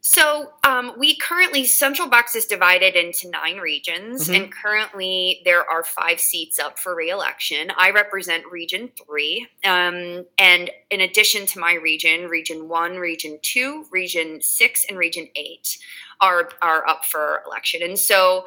So 0.08 0.52
um, 0.62 0.92
we 0.96 1.16
currently 1.16 1.64
Central 1.64 2.08
Bucks 2.08 2.36
is 2.36 2.46
divided 2.46 2.94
into 2.94 3.28
nine 3.28 3.56
regions, 3.56 4.28
mm-hmm. 4.28 4.34
and 4.36 4.52
currently 4.52 5.42
there 5.44 5.68
are 5.68 5.82
five 5.82 6.20
seats 6.20 6.60
up 6.60 6.78
for 6.78 6.94
reelection. 6.94 7.72
I 7.76 7.90
represent 7.90 8.44
Region 8.46 8.90
Three, 9.04 9.48
um, 9.64 10.24
and 10.38 10.70
in 10.92 11.00
addition 11.00 11.44
to 11.46 11.58
my 11.58 11.74
region, 11.74 12.28
Region 12.28 12.68
One, 12.68 12.98
Region 12.98 13.40
Two, 13.42 13.84
Region 13.90 14.40
Six, 14.40 14.86
and 14.88 14.96
Region 14.96 15.26
Eight 15.34 15.76
are 16.20 16.50
are 16.62 16.86
up 16.86 17.04
for 17.04 17.42
election. 17.44 17.82
And 17.82 17.98
so 17.98 18.46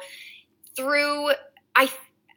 through 0.74 1.32
I, 1.76 1.90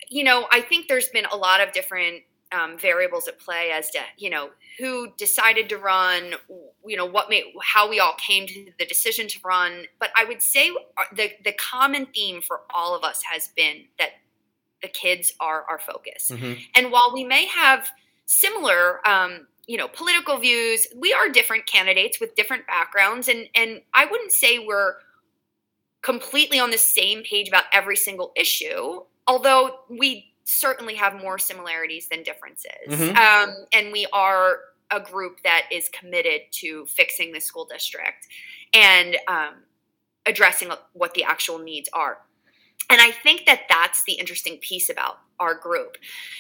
you 0.09 0.25
know, 0.25 0.47
I 0.51 0.59
think 0.59 0.89
there's 0.89 1.07
been 1.07 1.27
a 1.31 1.37
lot 1.37 1.65
of 1.65 1.71
different 1.71 2.23
um, 2.51 2.77
variables 2.77 3.29
at 3.29 3.39
play 3.39 3.71
as 3.73 3.89
to 3.91 3.99
you 4.17 4.29
know 4.29 4.49
who 4.79 5.13
decided 5.17 5.69
to 5.69 5.77
run 5.77 6.33
you 6.85 6.97
know 6.97 7.05
what 7.05 7.29
made 7.29 7.43
how 7.61 7.89
we 7.89 7.99
all 7.99 8.15
came 8.17 8.47
to 8.47 8.71
the 8.79 8.85
decision 8.85 9.27
to 9.27 9.39
run 9.43 9.85
but 9.99 10.09
i 10.17 10.25
would 10.25 10.41
say 10.41 10.69
uh, 10.69 11.03
the 11.15 11.31
the 11.43 11.53
common 11.53 12.05
theme 12.07 12.41
for 12.41 12.61
all 12.73 12.95
of 12.95 13.03
us 13.03 13.21
has 13.23 13.49
been 13.49 13.85
that 13.97 14.09
the 14.81 14.87
kids 14.87 15.33
are 15.39 15.65
our 15.69 15.79
focus 15.79 16.31
mm-hmm. 16.31 16.53
and 16.75 16.91
while 16.91 17.11
we 17.13 17.23
may 17.23 17.45
have 17.45 17.89
similar 18.25 19.05
um, 19.07 19.47
you 19.67 19.77
know 19.77 19.87
political 19.87 20.37
views 20.37 20.87
we 20.95 21.13
are 21.13 21.29
different 21.29 21.65
candidates 21.65 22.19
with 22.19 22.35
different 22.35 22.65
backgrounds 22.67 23.27
and 23.27 23.47
and 23.55 23.81
i 23.93 24.05
wouldn't 24.05 24.31
say 24.31 24.59
we're 24.59 24.95
completely 26.01 26.59
on 26.59 26.69
the 26.69 26.77
same 26.77 27.23
page 27.23 27.47
about 27.47 27.63
every 27.71 27.95
single 27.95 28.31
issue 28.35 28.99
although 29.27 29.79
we 29.89 30.33
certainly 30.45 30.95
have 30.95 31.21
more 31.21 31.37
similarities 31.37 32.07
than 32.09 32.23
differences. 32.23 32.71
Mm-hmm. 32.87 33.15
Um, 33.15 33.65
and 33.73 33.91
we 33.91 34.07
are 34.11 34.57
a 34.93 34.99
group 34.99 35.41
that 35.43 35.63
is 35.71 35.89
committed 35.89 36.41
to 36.51 36.85
fixing 36.85 37.33
the 37.33 37.39
school 37.41 37.65
district 37.65 38.27
and 38.73 39.17
um, 39.27 39.55
addressing 40.25 40.69
what 40.93 41.13
the 41.15 41.23
actual 41.23 41.57
needs 41.57 41.89
are. 41.93 42.19
And 42.89 43.01
I 43.01 43.11
think 43.11 43.45
that 43.45 43.61
that's 43.69 44.03
the 44.03 44.13
interesting 44.13 44.57
piece 44.57 44.89
about 44.89 45.19
our 45.39 45.55
group. 45.55 45.97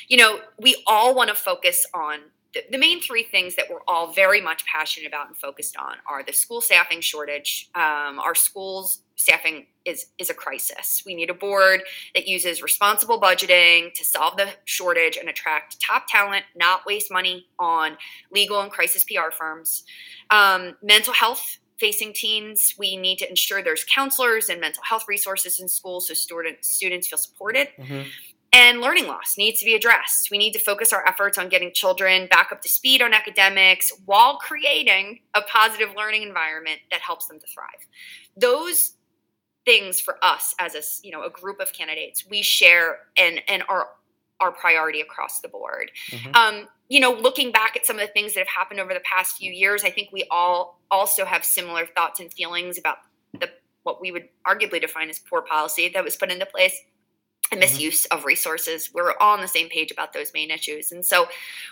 You 0.07 0.17
know, 0.17 0.39
we 0.59 0.83
all 0.87 1.15
want 1.15 1.29
to 1.29 1.35
focus 1.35 1.85
on 1.93 2.19
the, 2.53 2.63
the, 2.71 2.77
main 2.77 3.01
three 3.01 3.23
things 3.23 3.55
that 3.55 3.65
we're 3.69 3.81
all 3.87 4.13
very 4.13 4.39
much 4.39 4.65
passionate 4.65 5.07
about 5.07 5.27
and 5.27 5.35
focused 5.35 5.75
on 5.77 5.95
are 6.07 6.23
the 6.23 6.33
school 6.33 6.61
staffing 6.61 7.01
shortage. 7.01 7.69
Um, 7.75 8.19
our 8.19 8.35
schools 8.35 8.99
staffing 9.15 9.67
is 9.85 10.07
is 10.17 10.29
a 10.29 10.33
crisis. 10.33 11.03
We 11.05 11.15
need 11.15 11.29
a 11.29 11.33
board 11.33 11.81
that 12.15 12.27
uses 12.27 12.61
responsible 12.61 13.19
budgeting 13.19 13.93
to 13.93 14.05
solve 14.05 14.37
the 14.37 14.49
shortage 14.65 15.17
and 15.17 15.29
attract 15.29 15.81
top 15.81 16.05
talent, 16.07 16.45
not 16.55 16.85
waste 16.85 17.11
money 17.11 17.47
on 17.59 17.97
legal 18.31 18.61
and 18.61 18.71
crisis 18.71 19.03
PR 19.03 19.31
firms. 19.31 19.83
Um, 20.29 20.75
mental 20.81 21.13
health 21.13 21.57
facing 21.79 22.13
teens, 22.13 22.75
we 22.77 22.95
need 22.95 23.17
to 23.17 23.29
ensure 23.29 23.61
there's 23.61 23.83
counselors 23.83 24.49
and 24.49 24.61
mental 24.61 24.83
health 24.83 25.03
resources 25.07 25.59
in 25.59 25.67
schools 25.67 26.07
so 26.07 26.13
student, 26.13 26.63
students 26.63 27.07
feel 27.07 27.17
supported. 27.17 27.67
Mm-hmm. 27.77 28.03
And 28.53 28.81
learning 28.81 29.07
loss 29.07 29.35
needs 29.35 29.59
to 29.61 29.65
be 29.65 29.73
addressed. 29.73 30.29
We 30.29 30.37
need 30.37 30.53
to 30.53 30.59
focus 30.59 30.93
our 30.93 31.05
efforts 31.07 31.39
on 31.39 31.49
getting 31.49 31.73
children 31.73 32.27
back 32.27 32.51
up 32.51 32.61
to 32.61 32.69
speed 32.69 33.01
on 33.01 33.11
academics 33.11 33.91
while 34.05 34.37
creating 34.37 35.21
a 35.33 35.41
positive 35.41 35.89
learning 35.97 36.21
environment 36.21 36.79
that 36.91 37.01
helps 37.01 37.25
them 37.27 37.39
to 37.39 37.47
thrive. 37.47 37.87
Those 38.37 38.93
things 39.65 39.99
for 39.99 40.17
us 40.21 40.53
as 40.59 40.75
a 40.75 40.81
you 41.05 41.11
know 41.11 41.23
a 41.23 41.29
group 41.29 41.61
of 41.61 41.71
candidates 41.71 42.25
we 42.29 42.41
share 42.41 42.97
and 43.17 43.39
and 43.47 43.63
are 43.69 43.87
our 44.39 44.51
priority 44.51 45.01
across 45.01 45.39
the 45.39 45.47
board. 45.47 45.89
Mm-hmm. 46.11 46.35
Um, 46.35 46.67
you 46.89 46.99
know, 46.99 47.13
looking 47.13 47.51
back 47.51 47.75
at 47.75 47.85
some 47.85 47.97
of 47.97 48.01
the 48.05 48.11
things 48.11 48.33
that 48.33 48.41
have 48.41 48.47
happened 48.47 48.79
over 48.79 48.93
the 48.93 48.99
past 48.99 49.37
few 49.37 49.51
years, 49.51 49.83
I 49.83 49.89
think 49.89 50.09
we 50.11 50.25
all 50.29 50.81
also 50.91 51.25
have 51.25 51.45
similar 51.45 51.85
thoughts 51.85 52.19
and 52.19 52.31
feelings 52.31 52.77
about 52.77 52.97
the 53.39 53.49
what 53.83 53.99
we 54.01 54.11
would 54.11 54.27
arguably 54.45 54.79
define 54.79 55.09
as 55.09 55.19
poor 55.19 55.41
policy 55.41 55.89
that 55.93 56.03
was 56.03 56.15
put 56.15 56.31
into 56.31 56.45
place 56.45 56.79
and 57.53 57.61
mm-hmm. 57.61 57.71
misuse 57.71 58.03
mm-hmm. 58.03 58.17
of 58.17 58.25
resources. 58.25 58.91
We're 58.93 59.13
all 59.19 59.35
on 59.35 59.41
the 59.41 59.47
same 59.47 59.69
page 59.69 59.91
about 59.91 60.13
those 60.13 60.33
main 60.33 60.51
issues. 60.51 60.91
And 60.91 61.05
so 61.05 61.27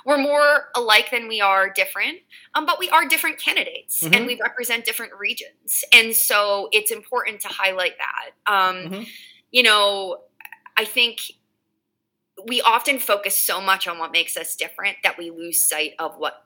we're 0.06 0.18
more 0.18 0.70
alike 0.76 1.10
than 1.12 1.28
we 1.28 1.42
are 1.42 1.70
different, 1.70 2.20
um, 2.54 2.66
but 2.66 2.80
we 2.80 2.90
are 2.90 3.06
different 3.08 3.40
candidates 3.40 4.02
mm-hmm. 4.02 4.14
and 4.14 4.26
we 4.26 4.40
represent 4.42 4.86
different 4.86 5.14
regions. 5.20 5.84
And 5.92 6.16
so 6.16 6.70
it's 6.72 6.92
important 6.92 7.42
to 7.42 7.48
highlight 7.48 7.96
that. 7.98 8.52
Um, 8.54 8.76
mm-hmm. 8.76 9.04
You 9.52 9.64
know, 9.64 10.18
I 10.78 10.86
think 10.86 11.20
we 12.48 12.62
often 12.62 13.00
focus 13.00 13.38
so 13.38 13.60
much 13.60 13.88
on 13.88 14.00
what 14.00 14.12
makes 14.12 14.38
us 14.38 14.56
different 14.56 14.98
that 15.04 15.18
we 15.18 15.30
lose 15.32 15.64
sight 15.64 15.94
of 16.00 16.16
what 16.18 16.46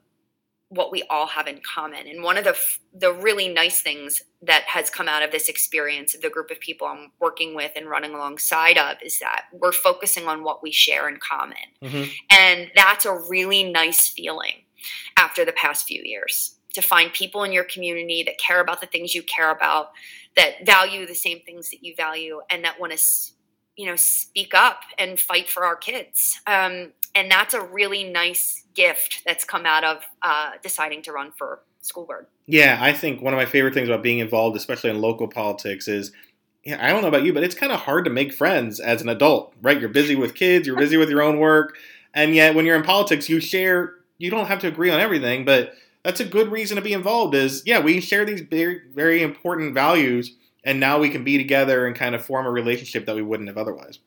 what 0.75 0.91
we 0.91 1.03
all 1.09 1.27
have 1.27 1.47
in 1.47 1.61
common. 1.61 2.07
And 2.07 2.21
one 2.21 2.38
of 2.38 2.43
the 2.43 2.55
the 2.93 3.13
really 3.13 3.47
nice 3.47 3.81
things 3.81 4.21
that 4.41 4.63
has 4.63 4.89
come 4.89 5.07
out 5.07 5.23
of 5.23 5.31
this 5.31 5.49
experience, 5.49 6.15
the 6.21 6.29
group 6.29 6.51
of 6.51 6.59
people 6.59 6.88
I'm 6.88 7.11
working 7.19 7.55
with 7.55 7.71
and 7.75 7.89
running 7.89 8.13
alongside 8.13 8.77
of, 8.77 8.97
is 9.01 9.19
that 9.19 9.45
we're 9.53 9.71
focusing 9.71 10.27
on 10.27 10.43
what 10.43 10.61
we 10.61 10.71
share 10.71 11.09
in 11.09 11.17
common, 11.17 11.57
mm-hmm. 11.81 12.09
and 12.29 12.71
that's 12.75 13.05
a 13.05 13.17
really 13.29 13.63
nice 13.63 14.09
feeling 14.09 14.63
after 15.17 15.45
the 15.45 15.53
past 15.53 15.88
few 15.88 16.01
years 16.03 16.55
to 16.73 16.81
find 16.81 17.13
people 17.13 17.43
in 17.43 17.53
your 17.53 17.63
community 17.63 18.21
that 18.23 18.38
care 18.38 18.59
about 18.59 18.81
the 18.81 18.88
things 18.88 19.15
you 19.15 19.23
care 19.23 19.49
about, 19.49 19.91
that 20.35 20.65
value 20.65 21.07
the 21.07 21.15
same 21.15 21.39
things 21.45 21.69
that 21.69 21.83
you 21.83 21.95
value, 21.95 22.41
and 22.49 22.65
that 22.65 22.79
want 22.79 22.91
to 22.91 22.99
you 23.77 23.85
know 23.85 23.95
speak 23.95 24.53
up 24.53 24.81
and 24.97 25.19
fight 25.19 25.49
for 25.49 25.65
our 25.65 25.75
kids 25.75 26.39
um, 26.47 26.91
and 27.13 27.31
that's 27.31 27.53
a 27.53 27.61
really 27.61 28.03
nice 28.03 28.64
gift 28.75 29.21
that's 29.25 29.43
come 29.43 29.65
out 29.65 29.83
of 29.83 30.03
uh, 30.21 30.51
deciding 30.61 31.01
to 31.01 31.11
run 31.11 31.31
for 31.31 31.61
school 31.81 32.05
board 32.05 32.25
yeah 32.47 32.77
i 32.81 32.91
think 32.91 33.21
one 33.21 33.33
of 33.33 33.38
my 33.38 33.45
favorite 33.45 33.73
things 33.73 33.88
about 33.88 34.01
being 34.03 34.19
involved 34.19 34.57
especially 34.57 34.89
in 34.89 34.99
local 34.99 35.27
politics 35.27 35.88
is 35.88 36.11
yeah, 36.65 36.83
I 36.83 36.89
don't 36.89 37.03
know 37.03 37.07
about 37.07 37.23
you, 37.23 37.31
but 37.31 37.43
it's 37.43 37.55
kind 37.55 37.71
of 37.71 37.79
hard 37.79 38.05
to 38.05 38.11
make 38.11 38.33
friends 38.33 38.79
as 38.79 39.01
an 39.01 39.07
adult, 39.07 39.53
right? 39.61 39.79
You're 39.79 39.88
busy 39.88 40.15
with 40.15 40.33
kids, 40.33 40.65
you're 40.65 40.75
busy 40.75 40.97
with 40.97 41.09
your 41.09 41.21
own 41.21 41.38
work, 41.38 41.77
and 42.13 42.33
yet 42.33 42.55
when 42.55 42.65
you're 42.65 42.75
in 42.75 42.83
politics, 42.83 43.29
you 43.29 43.39
share. 43.39 43.93
You 44.17 44.31
don't 44.31 44.47
have 44.47 44.59
to 44.59 44.67
agree 44.67 44.89
on 44.89 45.01
everything, 45.01 45.43
but 45.43 45.73
that's 46.03 46.21
a 46.21 46.25
good 46.25 46.49
reason 46.49 46.77
to 46.77 46.81
be 46.81 46.93
involved. 46.93 47.35
Is 47.35 47.61
yeah, 47.65 47.79
we 47.79 48.01
share 48.01 48.25
these 48.25 48.41
very 48.41 48.81
very 48.93 49.21
important 49.21 49.73
values, 49.73 50.35
and 50.63 50.79
now 50.79 50.97
we 50.99 51.09
can 51.09 51.23
be 51.23 51.38
together 51.38 51.85
and 51.85 51.95
kind 51.95 52.15
of 52.15 52.25
form 52.25 52.47
a 52.47 52.51
relationship 52.51 53.05
that 53.05 53.15
we 53.15 53.21
wouldn't 53.21 53.49
have 53.49 53.57
otherwise. 53.57 53.99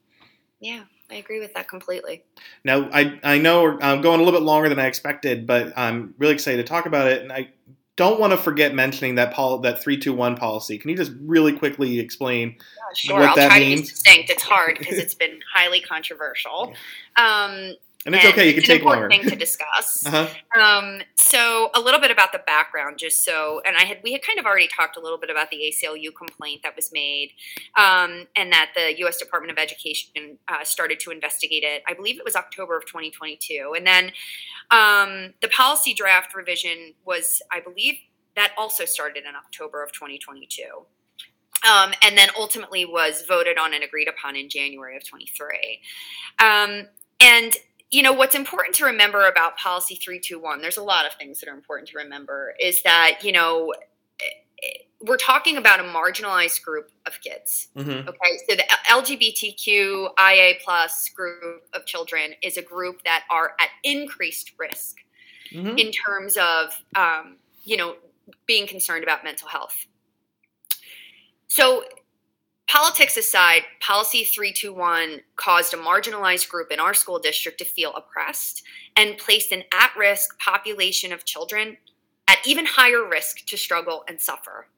Yeah, 0.60 0.82
I 1.10 1.14
agree 1.16 1.40
with 1.40 1.54
that 1.54 1.68
completely. 1.68 2.24
Now, 2.64 2.88
I 2.92 3.18
I 3.22 3.38
know 3.38 3.78
I'm 3.80 4.00
going 4.00 4.20
a 4.20 4.22
little 4.24 4.38
bit 4.38 4.44
longer 4.44 4.68
than 4.68 4.78
I 4.78 4.86
expected, 4.86 5.46
but 5.46 5.72
I'm 5.76 6.14
really 6.18 6.34
excited 6.34 6.58
to 6.58 6.68
talk 6.68 6.86
about 6.86 7.08
it, 7.08 7.22
and 7.22 7.32
I 7.32 7.50
don't 7.96 8.20
want 8.20 8.32
to 8.32 8.36
forget 8.36 8.74
mentioning 8.74 9.16
that 9.16 9.32
pol- 9.32 9.58
that 9.58 9.82
three 9.82 9.98
two 9.98 10.12
one 10.12 10.36
policy. 10.36 10.78
Can 10.78 10.90
you 10.90 10.96
just 10.96 11.12
really 11.20 11.52
quickly 11.52 11.98
explain 11.98 12.56
yeah, 12.58 12.94
sure. 12.94 13.20
what 13.20 13.28
I'll 13.30 13.36
that 13.36 13.48
try 13.48 13.60
means? 13.60 13.80
To 13.80 13.86
be 13.86 13.96
succinct. 13.96 14.30
It's 14.30 14.42
hard 14.42 14.78
because 14.78 14.98
it's 14.98 15.14
been 15.14 15.40
highly 15.52 15.80
controversial. 15.80 16.74
Um, 17.16 17.74
and 18.08 18.16
it's 18.16 18.24
and 18.24 18.32
okay. 18.32 18.48
You 18.48 18.54
can 18.54 18.62
take 18.62 18.82
longer. 18.82 19.06
Thing 19.08 19.28
to 19.28 19.36
discuss. 19.36 20.02
uh-huh. 20.06 20.28
um, 20.58 21.02
so 21.14 21.70
a 21.74 21.80
little 21.80 22.00
bit 22.00 22.10
about 22.10 22.32
the 22.32 22.38
background, 22.38 22.98
just 22.98 23.22
so, 23.22 23.60
and 23.66 23.76
I 23.76 23.84
had 23.84 23.98
we 24.02 24.12
had 24.12 24.22
kind 24.22 24.38
of 24.38 24.46
already 24.46 24.66
talked 24.66 24.96
a 24.96 25.00
little 25.00 25.18
bit 25.18 25.28
about 25.28 25.50
the 25.50 25.58
ACLU 25.58 26.14
complaint 26.16 26.62
that 26.62 26.74
was 26.74 26.90
made, 26.90 27.32
um, 27.76 28.26
and 28.34 28.50
that 28.50 28.70
the 28.74 28.98
U.S. 29.00 29.18
Department 29.18 29.52
of 29.52 29.58
Education 29.58 30.38
uh, 30.48 30.64
started 30.64 31.00
to 31.00 31.10
investigate 31.10 31.64
it. 31.64 31.82
I 31.86 31.92
believe 31.92 32.18
it 32.18 32.24
was 32.24 32.34
October 32.34 32.78
of 32.78 32.86
2022, 32.86 33.74
and 33.76 33.86
then 33.86 34.12
um, 34.70 35.34
the 35.42 35.48
policy 35.48 35.92
draft 35.92 36.34
revision 36.34 36.94
was, 37.04 37.42
I 37.52 37.60
believe, 37.60 37.96
that 38.36 38.52
also 38.56 38.86
started 38.86 39.24
in 39.28 39.36
October 39.36 39.82
of 39.82 39.92
2022. 39.92 40.62
Um, 41.68 41.92
and 42.02 42.16
then 42.16 42.28
ultimately 42.38 42.84
was 42.84 43.24
voted 43.26 43.58
on 43.58 43.74
and 43.74 43.82
agreed 43.82 44.08
upon 44.08 44.36
in 44.36 44.48
January 44.48 44.96
of 44.96 45.04
23. 45.06 45.80
Um, 46.38 46.86
and 47.20 47.56
you 47.90 48.02
know 48.02 48.12
what's 48.12 48.34
important 48.34 48.74
to 48.76 48.84
remember 48.84 49.26
about 49.26 49.56
policy 49.56 49.94
321 49.94 50.60
there's 50.60 50.76
a 50.76 50.82
lot 50.82 51.06
of 51.06 51.12
things 51.14 51.40
that 51.40 51.48
are 51.48 51.54
important 51.54 51.88
to 51.88 51.98
remember 51.98 52.54
is 52.60 52.82
that 52.82 53.18
you 53.22 53.32
know 53.32 53.72
we're 55.00 55.16
talking 55.16 55.56
about 55.56 55.78
a 55.78 55.84
marginalized 55.84 56.62
group 56.62 56.90
of 57.06 57.20
kids 57.20 57.68
mm-hmm. 57.76 58.08
okay 58.08 58.38
so 58.48 58.56
the 58.56 58.64
lgbtqia 58.88 60.54
plus 60.64 61.08
group 61.10 61.62
of 61.72 61.86
children 61.86 62.32
is 62.42 62.56
a 62.56 62.62
group 62.62 63.02
that 63.04 63.24
are 63.30 63.52
at 63.60 63.68
increased 63.84 64.52
risk 64.58 64.96
mm-hmm. 65.52 65.78
in 65.78 65.92
terms 65.92 66.36
of 66.36 66.82
um, 66.96 67.36
you 67.64 67.76
know 67.76 67.94
being 68.46 68.66
concerned 68.66 69.02
about 69.02 69.24
mental 69.24 69.48
health 69.48 69.86
so 71.46 71.84
Politics 72.68 73.16
aside, 73.16 73.62
Policy 73.80 74.24
321 74.24 75.20
caused 75.36 75.72
a 75.72 75.78
marginalized 75.78 76.50
group 76.50 76.70
in 76.70 76.78
our 76.78 76.92
school 76.92 77.18
district 77.18 77.56
to 77.58 77.64
feel 77.64 77.94
oppressed 77.94 78.62
and 78.94 79.16
placed 79.16 79.52
an 79.52 79.64
at 79.72 79.90
risk 79.96 80.38
population 80.38 81.10
of 81.10 81.24
children 81.24 81.78
at 82.28 82.38
even 82.46 82.66
higher 82.66 83.08
risk 83.08 83.46
to 83.46 83.56
struggle 83.56 84.04
and 84.06 84.20
suffer. 84.20 84.68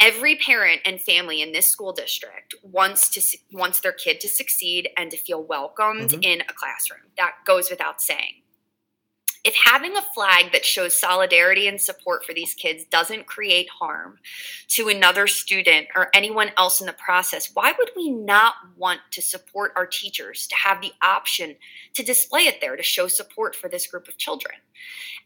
Every 0.00 0.34
parent 0.34 0.80
and 0.84 1.00
family 1.00 1.40
in 1.40 1.52
this 1.52 1.68
school 1.68 1.92
district 1.92 2.56
wants 2.64 3.08
to 3.10 3.38
wants 3.52 3.78
their 3.78 3.92
kid 3.92 4.18
to 4.20 4.28
succeed 4.28 4.88
and 4.96 5.10
to 5.12 5.16
feel 5.16 5.42
welcomed 5.42 6.10
mm-hmm. 6.10 6.22
in 6.22 6.40
a 6.40 6.52
classroom. 6.54 7.02
That 7.16 7.34
goes 7.46 7.70
without 7.70 8.02
saying 8.02 8.42
if 9.42 9.54
having 9.54 9.96
a 9.96 10.02
flag 10.02 10.52
that 10.52 10.64
shows 10.64 10.98
solidarity 10.98 11.66
and 11.66 11.80
support 11.80 12.24
for 12.24 12.34
these 12.34 12.52
kids 12.52 12.84
doesn't 12.84 13.26
create 13.26 13.68
harm 13.70 14.18
to 14.68 14.88
another 14.88 15.26
student 15.26 15.86
or 15.96 16.10
anyone 16.14 16.50
else 16.58 16.80
in 16.80 16.86
the 16.86 16.92
process, 16.92 17.50
why 17.54 17.72
would 17.78 17.90
we 17.96 18.10
not 18.10 18.54
want 18.76 19.00
to 19.12 19.22
support 19.22 19.72
our 19.76 19.86
teachers 19.86 20.46
to 20.46 20.54
have 20.56 20.82
the 20.82 20.92
option 21.02 21.56
to 21.94 22.02
display 22.02 22.42
it 22.42 22.60
there 22.60 22.76
to 22.76 22.82
show 22.82 23.06
support 23.08 23.56
for 23.56 23.68
this 23.68 23.86
group 23.86 24.08
of 24.08 24.18
children? 24.18 24.56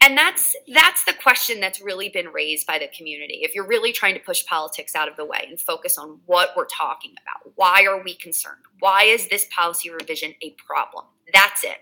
And 0.00 0.16
that's 0.16 0.54
that's 0.72 1.04
the 1.04 1.12
question 1.12 1.60
that's 1.60 1.80
really 1.80 2.08
been 2.08 2.28
raised 2.28 2.66
by 2.66 2.78
the 2.78 2.88
community. 2.96 3.40
If 3.42 3.54
you're 3.54 3.66
really 3.66 3.92
trying 3.92 4.14
to 4.14 4.20
push 4.20 4.44
politics 4.46 4.94
out 4.94 5.08
of 5.08 5.16
the 5.16 5.24
way 5.24 5.46
and 5.48 5.60
focus 5.60 5.98
on 5.98 6.20
what 6.26 6.50
we're 6.56 6.66
talking 6.66 7.14
about, 7.22 7.52
why 7.56 7.84
are 7.84 8.02
we 8.02 8.14
concerned? 8.14 8.62
Why 8.80 9.04
is 9.04 9.28
this 9.28 9.46
policy 9.54 9.90
revision 9.90 10.34
a 10.42 10.50
problem? 10.50 11.04
That's 11.32 11.64
it 11.64 11.78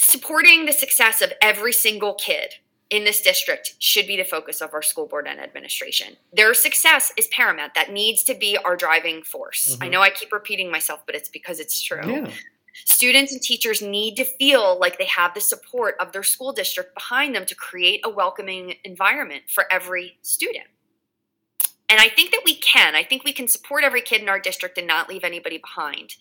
supporting 0.00 0.64
the 0.64 0.72
success 0.72 1.20
of 1.20 1.32
every 1.42 1.72
single 1.72 2.14
kid 2.14 2.54
in 2.88 3.04
this 3.04 3.20
district 3.20 3.74
should 3.78 4.06
be 4.06 4.16
the 4.16 4.24
focus 4.24 4.60
of 4.62 4.72
our 4.72 4.82
school 4.82 5.06
board 5.06 5.26
and 5.28 5.38
administration. 5.38 6.16
Their 6.32 6.54
success 6.54 7.12
is 7.16 7.28
paramount. 7.28 7.74
That 7.74 7.92
needs 7.92 8.24
to 8.24 8.34
be 8.34 8.56
our 8.56 8.76
driving 8.76 9.22
force. 9.22 9.74
Mm-hmm. 9.74 9.84
I 9.84 9.88
know 9.88 10.00
I 10.00 10.10
keep 10.10 10.32
repeating 10.32 10.70
myself, 10.70 11.00
but 11.04 11.14
it's 11.14 11.28
because 11.28 11.60
it's 11.60 11.80
true. 11.80 12.00
Yeah. 12.04 12.30
Students 12.86 13.32
and 13.32 13.42
teachers 13.42 13.82
need 13.82 14.16
to 14.16 14.24
feel 14.24 14.78
like 14.80 14.96
they 14.98 15.04
have 15.04 15.34
the 15.34 15.40
support 15.40 15.96
of 16.00 16.12
their 16.12 16.22
school 16.22 16.52
district 16.52 16.94
behind 16.94 17.34
them 17.34 17.44
to 17.44 17.54
create 17.54 18.00
a 18.02 18.08
welcoming 18.08 18.74
environment 18.84 19.44
for 19.48 19.70
every 19.70 20.18
student. 20.22 20.66
And 21.90 22.00
I 22.00 22.08
think 22.08 22.30
that 22.30 22.42
we 22.44 22.54
can. 22.54 22.94
I 22.94 23.04
think 23.04 23.24
we 23.24 23.32
can 23.32 23.48
support 23.48 23.84
every 23.84 24.00
kid 24.00 24.22
in 24.22 24.28
our 24.28 24.40
district 24.40 24.78
and 24.78 24.86
not 24.86 25.08
leave 25.08 25.24
anybody 25.24 25.58
behind. 25.58 26.14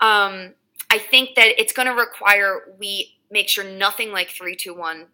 Um, 0.00 0.54
I 0.94 0.98
think 0.98 1.34
that 1.34 1.60
it's 1.60 1.72
going 1.72 1.88
to 1.88 1.94
require 1.94 2.72
we 2.78 3.16
make 3.28 3.48
sure 3.48 3.64
nothing 3.64 4.12
like 4.12 4.28
321 4.28 5.06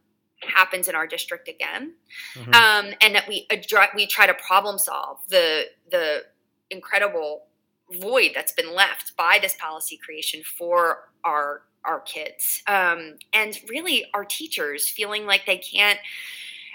happens 0.43 0.89
in 0.89 0.95
our 0.95 1.07
district 1.07 1.49
again. 1.49 1.95
Mm-hmm. 2.35 2.53
um, 2.53 2.95
and 3.01 3.15
that 3.15 3.27
we 3.27 3.47
address, 3.51 3.89
we 3.95 4.07
try 4.07 4.27
to 4.27 4.35
problem 4.35 4.79
solve 4.79 5.21
the 5.29 5.65
the 5.91 6.25
incredible 6.69 7.47
void 7.99 8.33
that's 8.35 8.53
been 8.53 8.75
left 8.75 9.17
by 9.17 9.39
this 9.41 9.55
policy 9.55 9.97
creation 9.97 10.43
for 10.43 11.09
our 11.25 11.63
our 11.87 12.01
kids. 12.01 12.63
Um, 12.67 13.15
and 13.33 13.59
really 13.67 14.05
our 14.13 14.27
teachers 14.27 14.87
feeling 14.87 15.25
like 15.25 15.47
they 15.47 15.57
can't 15.57 15.99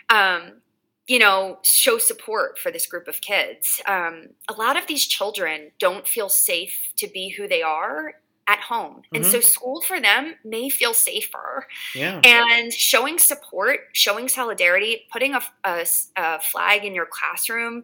um, 0.09 0.61
you 1.05 1.19
know 1.19 1.59
show 1.61 1.99
support 1.99 2.57
for 2.57 2.71
this 2.71 2.87
group 2.87 3.07
of 3.07 3.21
kids. 3.21 3.83
Um, 3.87 4.29
a 4.49 4.53
lot 4.53 4.77
of 4.77 4.87
these 4.87 5.05
children 5.05 5.73
don't 5.77 6.07
feel 6.07 6.27
safe 6.27 6.91
to 6.97 7.07
be 7.07 7.29
who 7.29 7.47
they 7.47 7.61
are 7.61 8.15
at 8.47 8.59
home. 8.59 9.01
And 9.13 9.23
mm-hmm. 9.23 9.31
so 9.31 9.39
school 9.39 9.81
for 9.81 9.99
them 9.99 10.35
may 10.43 10.69
feel 10.69 10.93
safer. 10.93 11.67
Yeah. 11.95 12.21
And 12.23 12.71
showing 12.71 13.17
support, 13.17 13.79
showing 13.93 14.27
solidarity, 14.27 15.07
putting 15.11 15.33
a, 15.33 15.41
a, 15.63 15.85
a 16.15 16.39
flag 16.39 16.85
in 16.85 16.93
your 16.93 17.07
classroom, 17.09 17.83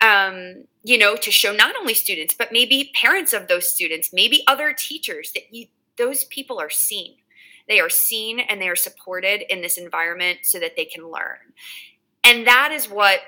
um, 0.00 0.64
you 0.82 0.96
know, 0.96 1.16
to 1.16 1.30
show 1.30 1.52
not 1.52 1.76
only 1.76 1.94
students, 1.94 2.34
but 2.34 2.52
maybe 2.52 2.90
parents 2.94 3.32
of 3.32 3.48
those 3.48 3.70
students, 3.70 4.10
maybe 4.12 4.42
other 4.46 4.72
teachers 4.72 5.32
that 5.32 5.42
you, 5.50 5.66
those 5.96 6.24
people 6.24 6.58
are 6.58 6.70
seen. 6.70 7.16
They 7.68 7.80
are 7.80 7.90
seen 7.90 8.40
and 8.40 8.62
they 8.62 8.68
are 8.68 8.76
supported 8.76 9.42
in 9.52 9.60
this 9.60 9.76
environment 9.76 10.38
so 10.42 10.58
that 10.58 10.74
they 10.74 10.86
can 10.86 11.10
learn. 11.10 11.52
And 12.24 12.46
that 12.46 12.72
is 12.72 12.88
what 12.88 13.20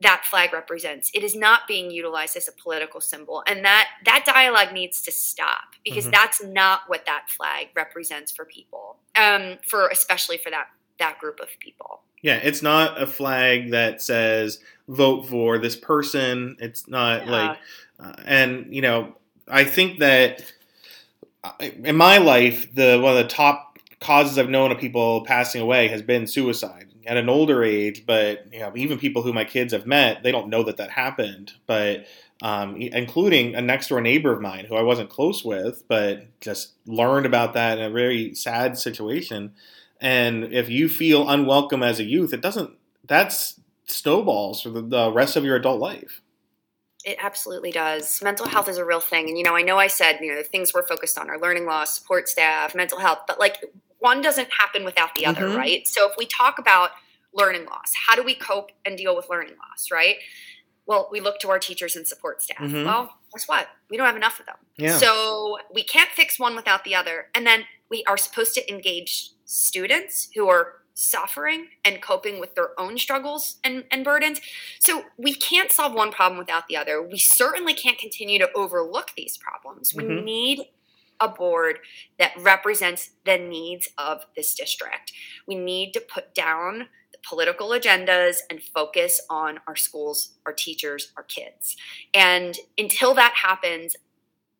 that 0.00 0.24
flag 0.24 0.52
represents. 0.52 1.10
It 1.12 1.24
is 1.24 1.34
not 1.34 1.66
being 1.66 1.90
utilized 1.90 2.36
as 2.36 2.48
a 2.48 2.52
political 2.52 3.00
symbol, 3.00 3.42
and 3.46 3.64
that 3.64 3.88
that 4.04 4.24
dialogue 4.24 4.72
needs 4.72 5.02
to 5.02 5.12
stop 5.12 5.74
because 5.84 6.04
mm-hmm. 6.04 6.12
that's 6.12 6.42
not 6.42 6.82
what 6.86 7.04
that 7.06 7.26
flag 7.28 7.68
represents 7.74 8.30
for 8.30 8.44
people, 8.44 8.96
um, 9.16 9.58
for 9.66 9.88
especially 9.88 10.38
for 10.38 10.50
that 10.50 10.66
that 10.98 11.18
group 11.18 11.40
of 11.40 11.48
people. 11.58 12.02
Yeah, 12.22 12.36
it's 12.36 12.62
not 12.62 13.00
a 13.00 13.06
flag 13.06 13.70
that 13.70 14.02
says 14.02 14.60
vote 14.88 15.28
for 15.28 15.58
this 15.58 15.76
person. 15.76 16.56
It's 16.60 16.88
not 16.88 17.26
yeah. 17.26 17.30
like, 17.30 17.58
uh, 18.00 18.12
and 18.24 18.74
you 18.74 18.82
know, 18.82 19.16
I 19.48 19.64
think 19.64 19.98
that 19.98 20.52
uh, 21.42 21.52
in 21.60 21.96
my 21.96 22.18
life, 22.18 22.72
the 22.74 23.00
one 23.00 23.16
of 23.16 23.18
the 23.18 23.28
top 23.28 23.78
causes 24.00 24.38
I've 24.38 24.48
known 24.48 24.70
of 24.70 24.78
people 24.78 25.24
passing 25.24 25.60
away 25.60 25.88
has 25.88 26.02
been 26.02 26.28
suicide 26.28 26.87
at 27.08 27.16
an 27.16 27.28
older 27.28 27.64
age, 27.64 28.04
but 28.06 28.52
you 28.52 28.60
know, 28.60 28.72
even 28.76 28.98
people 28.98 29.22
who 29.22 29.32
my 29.32 29.44
kids 29.44 29.72
have 29.72 29.86
met, 29.86 30.22
they 30.22 30.30
don't 30.30 30.48
know 30.48 30.62
that 30.62 30.76
that 30.76 30.90
happened. 30.90 31.52
But 31.66 32.06
um, 32.42 32.76
including 32.76 33.54
a 33.54 33.60
next 33.60 33.88
door 33.88 34.00
neighbor 34.00 34.32
of 34.32 34.40
mine 34.40 34.66
who 34.66 34.76
I 34.76 34.82
wasn't 34.82 35.10
close 35.10 35.44
with, 35.44 35.82
but 35.88 36.26
just 36.40 36.74
learned 36.86 37.26
about 37.26 37.54
that 37.54 37.78
in 37.78 37.84
a 37.84 37.90
very 37.90 38.34
sad 38.34 38.78
situation. 38.78 39.54
And 40.00 40.52
if 40.52 40.68
you 40.68 40.88
feel 40.88 41.28
unwelcome 41.28 41.82
as 41.82 41.98
a 41.98 42.04
youth, 42.04 42.32
it 42.32 42.42
doesn't. 42.42 42.70
That's 43.04 43.58
snowballs 43.86 44.60
for 44.60 44.68
the, 44.68 44.82
the 44.82 45.10
rest 45.10 45.34
of 45.34 45.44
your 45.44 45.56
adult 45.56 45.80
life. 45.80 46.20
It 47.04 47.16
absolutely 47.20 47.72
does. 47.72 48.20
Mental 48.22 48.46
health 48.46 48.68
is 48.68 48.76
a 48.76 48.84
real 48.84 49.00
thing. 49.00 49.28
And, 49.28 49.38
you 49.38 49.44
know, 49.44 49.56
I 49.56 49.62
know 49.62 49.78
I 49.78 49.86
said, 49.86 50.18
you 50.20 50.30
know, 50.30 50.36
the 50.36 50.48
things 50.48 50.74
we're 50.74 50.86
focused 50.86 51.18
on 51.18 51.30
are 51.30 51.40
learning 51.40 51.64
loss, 51.64 51.98
support 51.98 52.28
staff, 52.28 52.74
mental 52.74 52.98
health, 52.98 53.20
but 53.26 53.40
like 53.40 53.64
one 53.98 54.20
doesn't 54.20 54.48
happen 54.52 54.84
without 54.84 55.14
the 55.14 55.26
other, 55.26 55.42
mm-hmm. 55.42 55.56
right? 55.56 55.88
So 55.88 56.08
if 56.08 56.16
we 56.16 56.26
talk 56.26 56.58
about 56.58 56.90
learning 57.34 57.66
loss, 57.66 57.92
how 58.06 58.14
do 58.14 58.22
we 58.22 58.34
cope 58.34 58.70
and 58.84 58.96
deal 58.96 59.14
with 59.16 59.28
learning 59.28 59.54
loss, 59.54 59.90
right? 59.90 60.16
Well, 60.86 61.08
we 61.12 61.20
look 61.20 61.38
to 61.40 61.50
our 61.50 61.58
teachers 61.58 61.96
and 61.96 62.06
support 62.06 62.42
staff. 62.42 62.58
Mm-hmm. 62.58 62.86
Well, 62.86 63.12
guess 63.34 63.46
what? 63.46 63.68
We 63.90 63.96
don't 63.96 64.06
have 64.06 64.16
enough 64.16 64.40
of 64.40 64.46
them. 64.46 64.56
Yeah. 64.76 64.96
So 64.96 65.58
we 65.72 65.82
can't 65.82 66.10
fix 66.10 66.38
one 66.38 66.56
without 66.56 66.84
the 66.84 66.94
other. 66.94 67.26
And 67.34 67.46
then 67.46 67.64
we 67.90 68.04
are 68.08 68.16
supposed 68.16 68.54
to 68.54 68.72
engage 68.72 69.30
students 69.44 70.28
who 70.34 70.48
are 70.48 70.74
suffering 70.94 71.68
and 71.84 72.02
coping 72.02 72.40
with 72.40 72.54
their 72.54 72.70
own 72.78 72.98
struggles 72.98 73.58
and, 73.62 73.84
and 73.90 74.04
burdens. 74.04 74.40
So 74.80 75.04
we 75.16 75.32
can't 75.34 75.70
solve 75.70 75.94
one 75.94 76.10
problem 76.10 76.38
without 76.38 76.66
the 76.68 76.76
other. 76.76 77.00
We 77.00 77.18
certainly 77.18 77.74
can't 77.74 77.98
continue 77.98 78.38
to 78.40 78.50
overlook 78.54 79.12
these 79.16 79.36
problems. 79.36 79.94
We 79.94 80.04
mm-hmm. 80.04 80.24
need 80.24 80.66
a 81.20 81.28
board 81.28 81.78
that 82.18 82.32
represents 82.38 83.10
the 83.24 83.38
needs 83.38 83.88
of 83.98 84.26
this 84.36 84.54
district. 84.54 85.12
We 85.46 85.54
need 85.54 85.92
to 85.92 86.00
put 86.00 86.34
down 86.34 86.88
the 87.12 87.18
political 87.26 87.70
agendas 87.70 88.36
and 88.50 88.62
focus 88.62 89.20
on 89.28 89.60
our 89.66 89.76
schools, 89.76 90.34
our 90.46 90.52
teachers, 90.52 91.12
our 91.16 91.24
kids. 91.24 91.76
And 92.14 92.56
until 92.76 93.14
that 93.14 93.34
happens, 93.34 93.96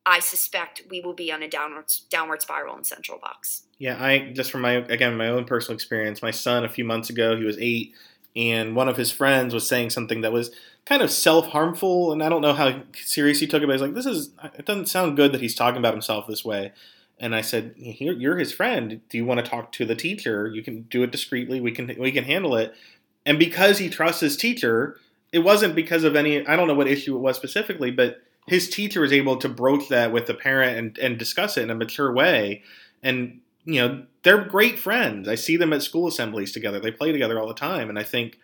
I 0.05 0.19
suspect 0.19 0.83
we 0.89 1.01
will 1.01 1.13
be 1.13 1.31
on 1.31 1.43
a 1.43 1.47
downward 1.47 1.85
downward 2.09 2.41
spiral 2.41 2.75
in 2.77 2.83
Central 2.83 3.19
Bucks. 3.21 3.63
Yeah, 3.77 4.03
I 4.03 4.31
just 4.33 4.51
from 4.51 4.61
my 4.61 4.73
again 4.73 5.15
my 5.17 5.27
own 5.27 5.45
personal 5.45 5.75
experience, 5.75 6.21
my 6.21 6.31
son 6.31 6.63
a 6.63 6.69
few 6.69 6.83
months 6.83 7.09
ago, 7.09 7.37
he 7.37 7.43
was 7.43 7.57
eight, 7.59 7.93
and 8.39 8.73
one 8.73 8.87
of 8.87 8.95
his 8.95 9.11
friends 9.11 9.53
was 9.53 9.67
saying 9.67 9.89
something 9.89 10.21
that 10.21 10.31
was 10.31 10.51
kind 10.85 11.01
of 11.01 11.11
self 11.11 11.47
harmful, 11.47 12.13
and 12.13 12.23
I 12.23 12.29
don't 12.29 12.41
know 12.41 12.53
how 12.53 12.83
serious 12.95 13.41
he 13.41 13.47
took 13.47 13.61
it. 13.61 13.65
But 13.65 13.73
he's 13.73 13.81
like, 13.81 13.95
"This 13.95 14.05
is 14.05 14.31
it 14.57 14.65
doesn't 14.65 14.87
sound 14.87 15.17
good 15.17 15.33
that 15.33 15.41
he's 15.41 15.55
talking 15.55 15.77
about 15.77 15.93
himself 15.93 16.25
this 16.25 16.45
way." 16.45 16.71
And 17.19 17.35
I 17.35 17.41
said, 17.41 17.73
"You're 17.75 18.37
his 18.37 18.53
friend. 18.53 19.01
Do 19.09 19.17
you 19.17 19.25
want 19.25 19.43
to 19.43 19.49
talk 19.49 19.73
to 19.73 19.85
the 19.85 19.95
teacher? 19.95 20.47
You 20.47 20.63
can 20.63 20.83
do 20.83 21.03
it 21.03 21.11
discreetly. 21.11 21.59
We 21.59 21.73
can 21.73 21.93
we 21.99 22.13
can 22.13 22.23
handle 22.23 22.55
it." 22.55 22.73
And 23.25 23.37
because 23.37 23.77
he 23.77 23.89
trusts 23.89 24.21
his 24.21 24.37
teacher, 24.37 24.97
it 25.33 25.39
wasn't 25.39 25.75
because 25.75 26.05
of 26.05 26.15
any 26.15 26.47
I 26.47 26.55
don't 26.55 26.67
know 26.69 26.75
what 26.75 26.87
issue 26.87 27.17
it 27.17 27.19
was 27.19 27.35
specifically, 27.35 27.91
but 27.91 28.21
his 28.47 28.69
teacher 28.69 29.01
was 29.01 29.11
able 29.11 29.35
to 29.37 29.49
broach 29.49 29.89
that 29.89 30.13
with 30.13 30.27
the 30.27 30.33
parent 30.33 30.77
and, 30.77 30.97
and 30.97 31.19
discuss 31.19 31.57
it 31.57 31.63
in 31.63 31.69
a 31.69 31.75
mature 31.75 32.11
way. 32.13 32.63
And 33.03 33.41
you 33.73 33.81
know, 33.81 34.03
they're 34.23 34.43
great 34.43 34.79
friends. 34.79 35.27
I 35.27 35.35
see 35.35 35.57
them 35.57 35.73
at 35.73 35.83
school 35.83 36.07
assemblies 36.07 36.51
together. 36.51 36.79
They 36.79 36.91
play 36.91 37.11
together 37.11 37.39
all 37.39 37.47
the 37.47 37.53
time, 37.53 37.89
and 37.89 37.99
I 37.99 38.03
think 38.03 38.39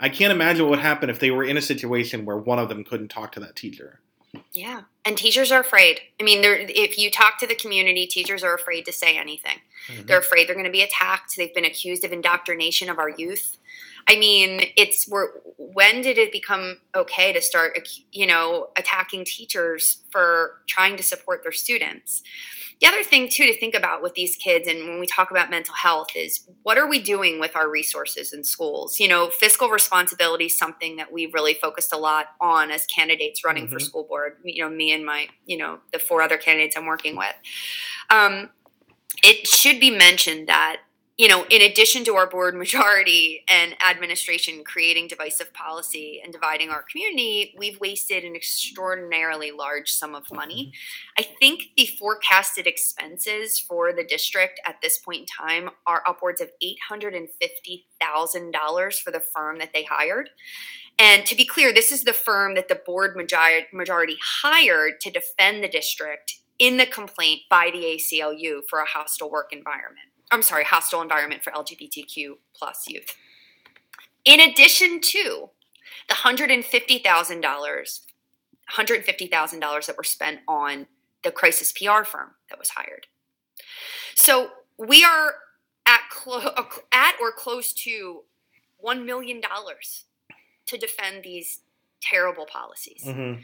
I 0.00 0.08
can't 0.08 0.32
imagine 0.32 0.64
what 0.64 0.70
would 0.70 0.78
happen 0.80 1.08
if 1.08 1.18
they 1.18 1.30
were 1.30 1.44
in 1.44 1.56
a 1.56 1.62
situation 1.62 2.24
where 2.24 2.36
one 2.36 2.58
of 2.58 2.68
them 2.68 2.84
couldn't 2.84 3.08
talk 3.08 3.32
to 3.32 3.40
that 3.40 3.56
teacher. 3.56 4.00
Yeah, 4.52 4.82
and 5.04 5.16
teachers 5.16 5.52
are 5.52 5.60
afraid. 5.60 6.00
I 6.20 6.24
mean, 6.24 6.40
if 6.42 6.98
you 6.98 7.10
talk 7.10 7.38
to 7.38 7.46
the 7.46 7.54
community, 7.54 8.06
teachers 8.06 8.42
are 8.42 8.54
afraid 8.54 8.84
to 8.86 8.92
say 8.92 9.16
anything. 9.16 9.58
Mm-hmm. 9.88 10.06
They're 10.06 10.18
afraid 10.18 10.48
they're 10.48 10.56
going 10.56 10.66
to 10.66 10.72
be 10.72 10.82
attacked. 10.82 11.36
They've 11.36 11.54
been 11.54 11.64
accused 11.64 12.04
of 12.04 12.12
indoctrination 12.12 12.90
of 12.90 12.98
our 12.98 13.10
youth. 13.10 13.58
I 14.08 14.16
mean, 14.16 14.60
it's 14.76 15.08
where 15.08 15.28
when 15.56 16.02
did 16.02 16.18
it 16.18 16.30
become 16.30 16.78
okay 16.94 17.32
to 17.32 17.40
start, 17.40 17.88
you 18.12 18.26
know, 18.26 18.68
attacking 18.76 19.24
teachers 19.24 20.02
for 20.10 20.60
trying 20.68 20.96
to 20.96 21.02
support 21.02 21.42
their 21.42 21.52
students? 21.52 22.22
The 22.80 22.88
other 22.88 23.02
thing, 23.02 23.28
too, 23.28 23.46
to 23.46 23.58
think 23.58 23.74
about 23.74 24.02
with 24.02 24.14
these 24.14 24.36
kids, 24.36 24.66
and 24.68 24.88
when 24.88 24.98
we 24.98 25.06
talk 25.06 25.30
about 25.30 25.48
mental 25.48 25.74
health, 25.74 26.08
is 26.16 26.46
what 26.64 26.76
are 26.76 26.88
we 26.88 27.00
doing 27.00 27.38
with 27.38 27.54
our 27.54 27.70
resources 27.70 28.32
in 28.32 28.42
schools? 28.42 28.98
You 28.98 29.08
know, 29.08 29.30
fiscal 29.30 29.68
responsibility 29.68 30.46
is 30.46 30.58
something 30.58 30.96
that 30.96 31.12
we've 31.12 31.32
really 31.32 31.54
focused 31.54 31.92
a 31.92 31.96
lot 31.96 32.26
on 32.40 32.70
as 32.70 32.84
candidates 32.86 33.44
running 33.44 33.64
mm-hmm. 33.64 33.74
for 33.74 33.78
school 33.78 34.04
board. 34.04 34.36
You 34.44 34.64
know, 34.64 34.70
me 34.70 34.92
and 34.92 35.06
my, 35.06 35.28
you 35.46 35.56
know, 35.56 35.78
the 35.92 35.98
four 35.98 36.20
other 36.20 36.36
candidates 36.36 36.76
I'm 36.76 36.86
working 36.86 37.16
with. 37.16 37.34
Um, 38.10 38.50
it 39.22 39.46
should 39.46 39.78
be 39.78 39.90
mentioned 39.90 40.48
that 40.48 40.78
you 41.16 41.28
know, 41.28 41.44
in 41.48 41.62
addition 41.62 42.02
to 42.04 42.16
our 42.16 42.28
board 42.28 42.56
majority 42.56 43.44
and 43.48 43.76
administration 43.88 44.64
creating 44.64 45.06
divisive 45.06 45.54
policy 45.54 46.20
and 46.22 46.32
dividing 46.32 46.70
our 46.70 46.82
community, 46.82 47.54
we've 47.56 47.78
wasted 47.78 48.24
an 48.24 48.34
extraordinarily 48.34 49.52
large 49.52 49.92
sum 49.92 50.16
of 50.16 50.24
money. 50.32 50.72
Mm-hmm. 50.72 51.12
I 51.18 51.22
think 51.38 51.70
the 51.76 51.86
forecasted 51.86 52.66
expenses 52.66 53.60
for 53.60 53.92
the 53.92 54.02
district 54.02 54.58
at 54.66 54.80
this 54.82 54.98
point 54.98 55.20
in 55.20 55.26
time 55.26 55.70
are 55.86 56.02
upwards 56.06 56.40
of 56.40 56.50
$850,000 56.90 59.00
for 59.00 59.12
the 59.12 59.20
firm 59.20 59.58
that 59.58 59.72
they 59.72 59.84
hired. 59.84 60.30
And 60.98 61.24
to 61.26 61.36
be 61.36 61.44
clear, 61.44 61.72
this 61.72 61.92
is 61.92 62.02
the 62.02 62.12
firm 62.12 62.56
that 62.56 62.66
the 62.68 62.80
board 62.86 63.16
majority 63.16 64.18
hired 64.42 65.00
to 65.00 65.10
defend 65.10 65.62
the 65.62 65.68
district 65.68 66.40
in 66.58 66.76
the 66.76 66.86
complaint 66.86 67.42
by 67.50 67.70
the 67.72 67.84
ACLU 67.84 68.62
for 68.68 68.80
a 68.80 68.86
hostile 68.86 69.30
work 69.30 69.52
environment. 69.52 70.08
I'm 70.30 70.42
sorry, 70.42 70.64
hostile 70.64 71.02
environment 71.02 71.42
for 71.42 71.50
LGBTQ 71.52 72.34
plus 72.54 72.84
youth. 72.88 73.16
In 74.24 74.40
addition 74.40 75.00
to 75.00 75.50
the 76.08 76.14
$150,000, 76.14 78.00
$150,000 78.72 79.86
that 79.86 79.96
were 79.96 80.04
spent 80.04 80.40
on 80.48 80.86
the 81.22 81.30
crisis 81.30 81.72
PR 81.72 82.04
firm 82.04 82.30
that 82.48 82.58
was 82.58 82.70
hired. 82.70 83.06
So 84.14 84.50
we 84.78 85.04
are 85.04 85.34
at, 85.86 86.00
clo- 86.10 86.54
at 86.92 87.14
or 87.20 87.32
close 87.32 87.72
to 87.72 88.22
$1 88.84 89.04
million 89.04 89.40
to 90.66 90.78
defend 90.78 91.22
these 91.22 91.60
terrible 92.00 92.46
policies. 92.46 93.02
Mm-hmm. 93.04 93.42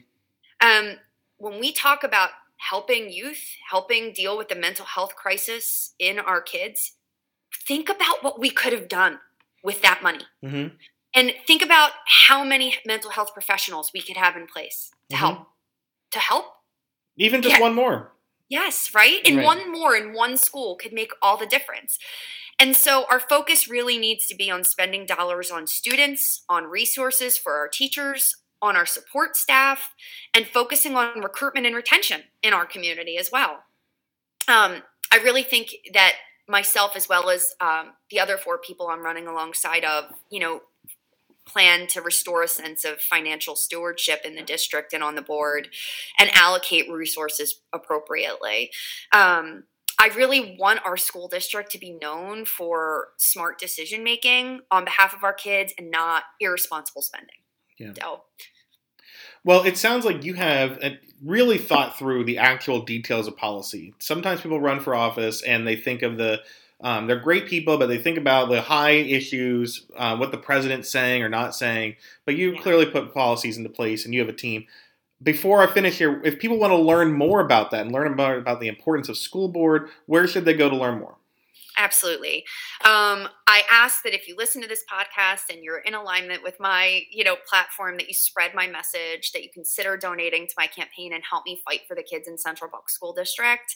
Um, 0.66 0.96
when 1.38 1.58
we 1.58 1.72
talk 1.72 2.04
about 2.04 2.30
helping 2.68 3.10
youth, 3.10 3.42
helping 3.70 4.12
deal 4.12 4.36
with 4.36 4.48
the 4.48 4.54
mental 4.54 4.84
health 4.84 5.16
crisis 5.16 5.94
in 5.98 6.18
our 6.18 6.40
kids, 6.40 6.92
think 7.66 7.88
about 7.88 8.22
what 8.22 8.38
we 8.38 8.50
could 8.50 8.72
have 8.72 8.88
done 8.88 9.18
with 9.64 9.82
that 9.82 10.02
money. 10.02 10.24
Mm-hmm. 10.44 10.74
And 11.14 11.32
think 11.46 11.62
about 11.62 11.90
how 12.06 12.44
many 12.44 12.76
mental 12.86 13.10
health 13.10 13.32
professionals 13.32 13.90
we 13.92 14.02
could 14.02 14.16
have 14.16 14.36
in 14.36 14.46
place 14.46 14.90
to 15.08 15.16
mm-hmm. 15.16 15.24
help. 15.24 15.46
To 16.12 16.18
help? 16.18 16.46
Even 17.16 17.42
just 17.42 17.56
yeah. 17.56 17.60
one 17.60 17.74
more. 17.74 18.12
Yes, 18.48 18.90
right? 18.94 19.20
And 19.24 19.38
right. 19.38 19.46
one 19.46 19.72
more 19.72 19.94
in 19.94 20.12
one 20.12 20.36
school 20.36 20.76
could 20.76 20.92
make 20.92 21.12
all 21.22 21.36
the 21.36 21.46
difference. 21.46 21.98
And 22.58 22.76
so 22.76 23.06
our 23.10 23.20
focus 23.20 23.68
really 23.68 23.96
needs 23.96 24.26
to 24.26 24.34
be 24.34 24.50
on 24.50 24.64
spending 24.64 25.06
dollars 25.06 25.50
on 25.50 25.66
students, 25.66 26.44
on 26.48 26.64
resources 26.64 27.38
for 27.38 27.54
our 27.54 27.68
teachers, 27.68 28.36
on 28.62 28.76
our 28.76 28.86
support 28.86 29.36
staff, 29.36 29.94
and 30.34 30.46
focusing 30.46 30.96
on 30.96 31.20
recruitment 31.20 31.66
and 31.66 31.74
retention 31.74 32.22
in 32.42 32.52
our 32.52 32.66
community 32.66 33.16
as 33.16 33.30
well. 33.32 33.64
Um, 34.48 34.82
I 35.12 35.16
really 35.22 35.42
think 35.42 35.74
that 35.92 36.14
myself, 36.48 36.96
as 36.96 37.08
well 37.08 37.30
as 37.30 37.54
um, 37.60 37.92
the 38.10 38.20
other 38.20 38.36
four 38.36 38.58
people 38.58 38.88
I'm 38.88 39.04
running 39.04 39.26
alongside 39.26 39.84
of, 39.84 40.12
you 40.30 40.40
know, 40.40 40.62
plan 41.46 41.86
to 41.88 42.00
restore 42.00 42.42
a 42.42 42.48
sense 42.48 42.84
of 42.84 43.00
financial 43.00 43.56
stewardship 43.56 44.20
in 44.24 44.34
the 44.34 44.42
district 44.42 44.92
and 44.92 45.02
on 45.02 45.14
the 45.14 45.22
board 45.22 45.68
and 46.18 46.30
allocate 46.34 46.90
resources 46.90 47.60
appropriately. 47.72 48.70
Um, 49.12 49.64
I 49.98 50.08
really 50.16 50.56
want 50.58 50.80
our 50.84 50.96
school 50.96 51.28
district 51.28 51.72
to 51.72 51.78
be 51.78 51.98
known 52.00 52.44
for 52.44 53.08
smart 53.18 53.58
decision 53.58 54.02
making 54.02 54.60
on 54.70 54.84
behalf 54.84 55.14
of 55.14 55.24
our 55.24 55.34
kids 55.34 55.74
and 55.76 55.90
not 55.90 56.24
irresponsible 56.40 57.02
spending. 57.02 57.36
Yeah. 57.80 57.92
So. 58.00 58.22
Well, 59.42 59.64
it 59.64 59.78
sounds 59.78 60.04
like 60.04 60.22
you 60.22 60.34
have 60.34 60.78
uh, 60.82 60.90
really 61.24 61.58
thought 61.58 61.98
through 61.98 62.24
the 62.24 62.38
actual 62.38 62.82
details 62.82 63.26
of 63.26 63.36
policy. 63.36 63.94
Sometimes 63.98 64.42
people 64.42 64.60
run 64.60 64.80
for 64.80 64.94
office 64.94 65.42
and 65.42 65.66
they 65.66 65.76
think 65.76 66.02
of 66.02 66.18
the 66.18 66.40
um, 66.82 67.06
they're 67.06 67.18
great 67.18 67.46
people, 67.46 67.76
but 67.76 67.88
they 67.88 67.98
think 67.98 68.16
about 68.16 68.48
the 68.48 68.62
high 68.62 68.92
issues, 68.92 69.86
uh, 69.96 70.16
what 70.16 70.30
the 70.30 70.38
president's 70.38 70.90
saying 70.90 71.22
or 71.22 71.28
not 71.28 71.54
saying. 71.54 71.96
But 72.24 72.36
you 72.36 72.52
yeah. 72.52 72.60
clearly 72.62 72.86
put 72.86 73.12
policies 73.12 73.58
into 73.58 73.68
place, 73.68 74.04
and 74.04 74.14
you 74.14 74.20
have 74.20 74.30
a 74.30 74.34
team. 74.34 74.64
Before 75.22 75.62
I 75.62 75.66
finish 75.66 75.98
here, 75.98 76.22
if 76.24 76.38
people 76.38 76.58
want 76.58 76.70
to 76.70 76.78
learn 76.78 77.12
more 77.12 77.40
about 77.40 77.70
that 77.72 77.82
and 77.82 77.92
learn 77.92 78.10
about, 78.10 78.38
about 78.38 78.60
the 78.60 78.68
importance 78.68 79.10
of 79.10 79.18
school 79.18 79.48
board, 79.48 79.90
where 80.06 80.26
should 80.26 80.46
they 80.46 80.54
go 80.54 80.70
to 80.70 80.76
learn 80.76 81.00
more? 81.00 81.16
Absolutely. 81.80 82.44
Um, 82.84 83.26
I 83.46 83.62
ask 83.70 84.02
that 84.02 84.12
if 84.14 84.28
you 84.28 84.36
listen 84.36 84.60
to 84.60 84.68
this 84.68 84.84
podcast 84.90 85.44
and 85.50 85.64
you're 85.64 85.78
in 85.78 85.94
alignment 85.94 86.42
with 86.42 86.60
my, 86.60 87.04
you 87.10 87.24
know, 87.24 87.36
platform, 87.48 87.96
that 87.96 88.06
you 88.06 88.12
spread 88.12 88.54
my 88.54 88.66
message, 88.66 89.32
that 89.32 89.42
you 89.42 89.48
consider 89.52 89.96
donating 89.96 90.46
to 90.46 90.52
my 90.58 90.66
campaign 90.66 91.14
and 91.14 91.24
help 91.28 91.46
me 91.46 91.62
fight 91.64 91.80
for 91.88 91.96
the 91.96 92.02
kids 92.02 92.28
in 92.28 92.36
Central 92.36 92.70
Bucks 92.70 92.92
School 92.92 93.14
District. 93.14 93.74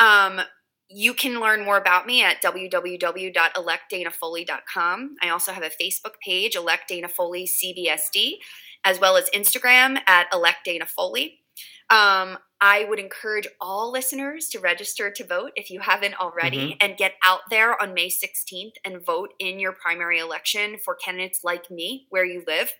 Um, 0.00 0.40
you 0.88 1.14
can 1.14 1.38
learn 1.38 1.64
more 1.64 1.76
about 1.76 2.04
me 2.04 2.24
at 2.24 2.42
www.electdanafoley.com. 2.42 5.14
I 5.22 5.28
also 5.28 5.52
have 5.52 5.62
a 5.62 5.70
Facebook 5.80 6.14
page, 6.20 6.56
Elect 6.56 6.88
Dana 6.88 7.06
Foley 7.06 7.46
CBSD, 7.46 8.38
as 8.84 8.98
well 8.98 9.16
as 9.16 9.30
Instagram 9.30 10.00
at 10.08 10.26
Elect 10.32 10.64
Dana 10.64 10.86
Foley. 10.86 11.42
Um, 11.90 12.38
I 12.60 12.86
would 12.88 12.98
encourage 12.98 13.46
all 13.60 13.92
listeners 13.92 14.48
to 14.48 14.60
register 14.60 15.10
to 15.10 15.24
vote 15.24 15.52
if 15.56 15.70
you 15.70 15.80
haven't 15.80 16.18
already 16.18 16.70
mm-hmm. 16.70 16.76
and 16.80 16.96
get 16.96 17.12
out 17.22 17.40
there 17.50 17.80
on 17.80 17.92
May 17.92 18.08
16th 18.08 18.72
and 18.84 19.04
vote 19.04 19.34
in 19.38 19.60
your 19.60 19.72
primary 19.72 20.18
election 20.18 20.78
for 20.82 20.94
candidates 20.94 21.44
like 21.44 21.70
me 21.70 22.06
where 22.08 22.24
you 22.24 22.42
live. 22.46 22.72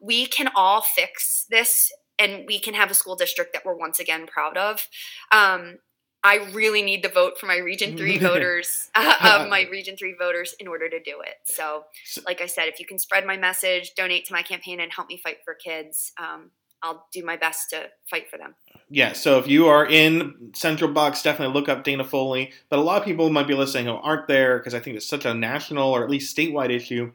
We 0.00 0.26
can 0.26 0.48
all 0.56 0.82
fix 0.82 1.46
this 1.50 1.92
and 2.18 2.44
we 2.46 2.58
can 2.58 2.74
have 2.74 2.90
a 2.90 2.94
school 2.94 3.16
district 3.16 3.52
that 3.52 3.64
we're 3.64 3.76
once 3.76 4.00
again 4.00 4.26
proud 4.26 4.56
of. 4.56 4.88
Um, 5.30 5.78
I 6.24 6.48
really 6.52 6.82
need 6.82 7.02
the 7.02 7.08
vote 7.08 7.38
for 7.38 7.46
my 7.46 7.56
Region 7.56 7.96
3 7.96 8.18
voters, 8.18 8.90
uh, 8.94 9.46
my 9.48 9.66
Region 9.70 9.96
3 9.96 10.14
voters 10.18 10.54
in 10.60 10.68
order 10.68 10.88
to 10.88 11.00
do 11.00 11.20
it. 11.20 11.34
So, 11.44 11.84
like 12.26 12.40
I 12.40 12.46
said, 12.46 12.68
if 12.68 12.78
you 12.78 12.86
can 12.86 12.98
spread 12.98 13.26
my 13.26 13.36
message, 13.36 13.92
donate 13.96 14.26
to 14.26 14.32
my 14.32 14.42
campaign, 14.42 14.80
and 14.80 14.92
help 14.92 15.08
me 15.08 15.16
fight 15.16 15.38
for 15.44 15.54
kids, 15.54 16.12
um, 16.18 16.50
I'll 16.82 17.06
do 17.12 17.24
my 17.24 17.36
best 17.36 17.70
to 17.70 17.88
fight 18.10 18.28
for 18.28 18.38
them. 18.38 18.54
Yeah, 18.90 19.12
so 19.12 19.38
if 19.38 19.46
you 19.46 19.68
are 19.68 19.86
in 19.86 20.50
Central 20.54 20.90
Bucks, 20.90 21.22
definitely 21.22 21.54
look 21.54 21.68
up 21.68 21.84
Dana 21.84 22.04
Foley. 22.04 22.52
But 22.68 22.78
a 22.78 22.82
lot 22.82 23.00
of 23.00 23.04
people 23.04 23.30
might 23.30 23.46
be 23.46 23.54
listening 23.54 23.86
who 23.86 23.92
aren't 23.92 24.28
there 24.28 24.58
because 24.58 24.74
I 24.74 24.80
think 24.80 24.96
it's 24.96 25.06
such 25.06 25.24
a 25.24 25.34
national 25.34 25.90
or 25.90 26.02
at 26.02 26.10
least 26.10 26.36
statewide 26.36 26.70
issue. 26.70 27.12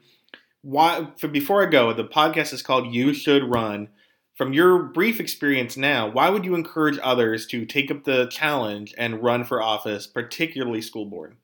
Why? 0.61 1.09
For, 1.18 1.28
before 1.28 1.65
I 1.65 1.70
go, 1.70 1.93
the 1.93 2.05
podcast 2.05 2.53
is 2.53 2.61
called 2.61 2.93
"You 2.93 3.13
Should 3.13 3.43
Run." 3.43 3.89
From 4.36 4.53
your 4.53 4.84
brief 4.84 5.20
experience 5.20 5.78
now, 5.78 6.07
why 6.11 6.30
would 6.30 6.45
you 6.45 6.53
encourage 6.53 6.99
others 7.01 7.47
to 7.47 7.65
take 7.65 7.89
up 7.89 8.03
the 8.03 8.28
challenge 8.28 8.93
and 8.95 9.24
run 9.24 9.43
for 9.43 9.63
office, 9.63 10.05
particularly 10.05 10.80
school 10.80 11.05
board? 11.05 11.38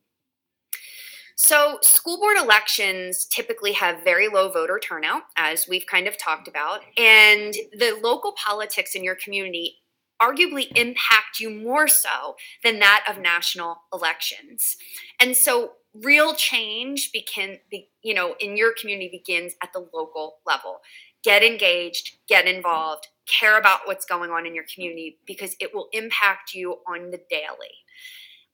So, 1.36 1.80
school 1.82 2.20
board 2.20 2.38
elections 2.38 3.26
typically 3.26 3.74
have 3.74 4.04
very 4.04 4.28
low 4.28 4.52
voter 4.52 4.80
turnout, 4.80 5.24
as 5.36 5.68
we've 5.68 5.86
kind 5.88 6.08
of 6.08 6.18
talked 6.18 6.48
about, 6.48 6.82
and 6.98 7.54
the 7.74 8.00
local 8.04 8.34
politics 8.34 8.94
in 8.96 9.04
your 9.04 9.16
community 9.16 9.78
arguably 10.22 10.68
impact 10.78 11.40
you 11.40 11.50
more 11.50 11.88
so 11.88 12.36
than 12.64 12.80
that 12.80 13.04
of 13.10 13.18
national 13.20 13.82
elections. 13.92 14.78
And 15.20 15.36
so, 15.36 15.74
real 15.94 16.36
change 16.36 17.12
begin, 17.12 17.60
be, 17.70 17.90
you 18.04 18.14
know, 18.14 18.36
in 18.40 18.56
your 18.56 18.74
community 18.80 19.10
begins 19.12 19.54
at 19.62 19.74
the 19.74 19.88
local 19.94 20.38
level. 20.46 20.82
Get 21.24 21.44
engaged, 21.44 22.18
get 22.28 22.48
involved, 22.48 23.08
care 23.28 23.58
about 23.58 23.82
what's 23.86 24.06
going 24.06 24.30
on 24.30 24.46
in 24.46 24.54
your 24.54 24.66
community 24.74 25.20
because 25.26 25.56
it 25.60 25.74
will 25.74 25.88
impact 25.94 26.54
you 26.54 26.80
on 26.88 27.12
the 27.12 27.22
daily. 27.30 27.83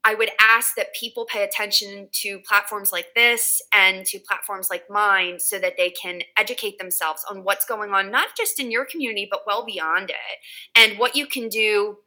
I 0.05 0.15
would 0.15 0.29
ask 0.39 0.75
that 0.75 0.93
people 0.93 1.25
pay 1.25 1.43
attention 1.43 2.07
to 2.21 2.39
platforms 2.39 2.91
like 2.91 3.07
this 3.15 3.61
and 3.73 4.05
to 4.05 4.19
platforms 4.19 4.69
like 4.69 4.89
mine 4.89 5.39
so 5.39 5.59
that 5.59 5.75
they 5.77 5.89
can 5.89 6.21
educate 6.37 6.77
themselves 6.79 7.25
on 7.29 7.43
what's 7.43 7.65
going 7.65 7.91
on, 7.91 8.09
not 8.09 8.29
just 8.37 8.59
in 8.59 8.71
your 8.71 8.85
community, 8.85 9.27
but 9.29 9.41
well 9.45 9.65
beyond 9.65 10.09
it, 10.09 10.15
and 10.75 10.97
what 10.97 11.15
you 11.15 11.25
can 11.25 11.49
do 11.49 11.97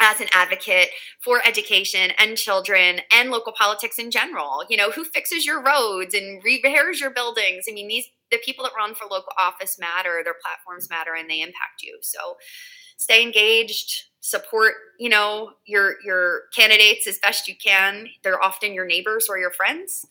as 0.00 0.20
an 0.20 0.28
advocate 0.32 0.88
for 1.22 1.46
education 1.46 2.10
and 2.18 2.36
children 2.36 3.00
and 3.12 3.30
local 3.30 3.52
politics 3.52 3.98
in 3.98 4.10
general. 4.10 4.64
You 4.70 4.76
know, 4.76 4.90
who 4.90 5.04
fixes 5.04 5.44
your 5.44 5.62
roads 5.62 6.14
and 6.14 6.42
repairs 6.42 7.00
your 7.00 7.10
buildings? 7.10 7.64
I 7.68 7.72
mean, 7.72 7.88
these 7.88 8.06
the 8.30 8.38
people 8.44 8.64
that 8.64 8.72
run 8.76 8.94
for 8.94 9.06
local 9.10 9.32
office 9.38 9.78
matter, 9.78 10.22
their 10.24 10.36
platforms 10.40 10.88
matter, 10.88 11.14
and 11.18 11.28
they 11.28 11.40
impact 11.40 11.82
you. 11.82 11.98
So 12.00 12.36
stay 12.96 13.22
engaged 13.22 14.09
support 14.20 14.74
you 14.98 15.08
know 15.08 15.52
your 15.66 15.94
your 16.04 16.42
candidates 16.54 17.06
as 17.06 17.18
best 17.18 17.48
you 17.48 17.54
can. 17.56 18.06
They're 18.22 18.42
often 18.42 18.74
your 18.74 18.86
neighbors 18.86 19.26
or 19.28 19.38
your 19.38 19.50
friends. 19.50 20.06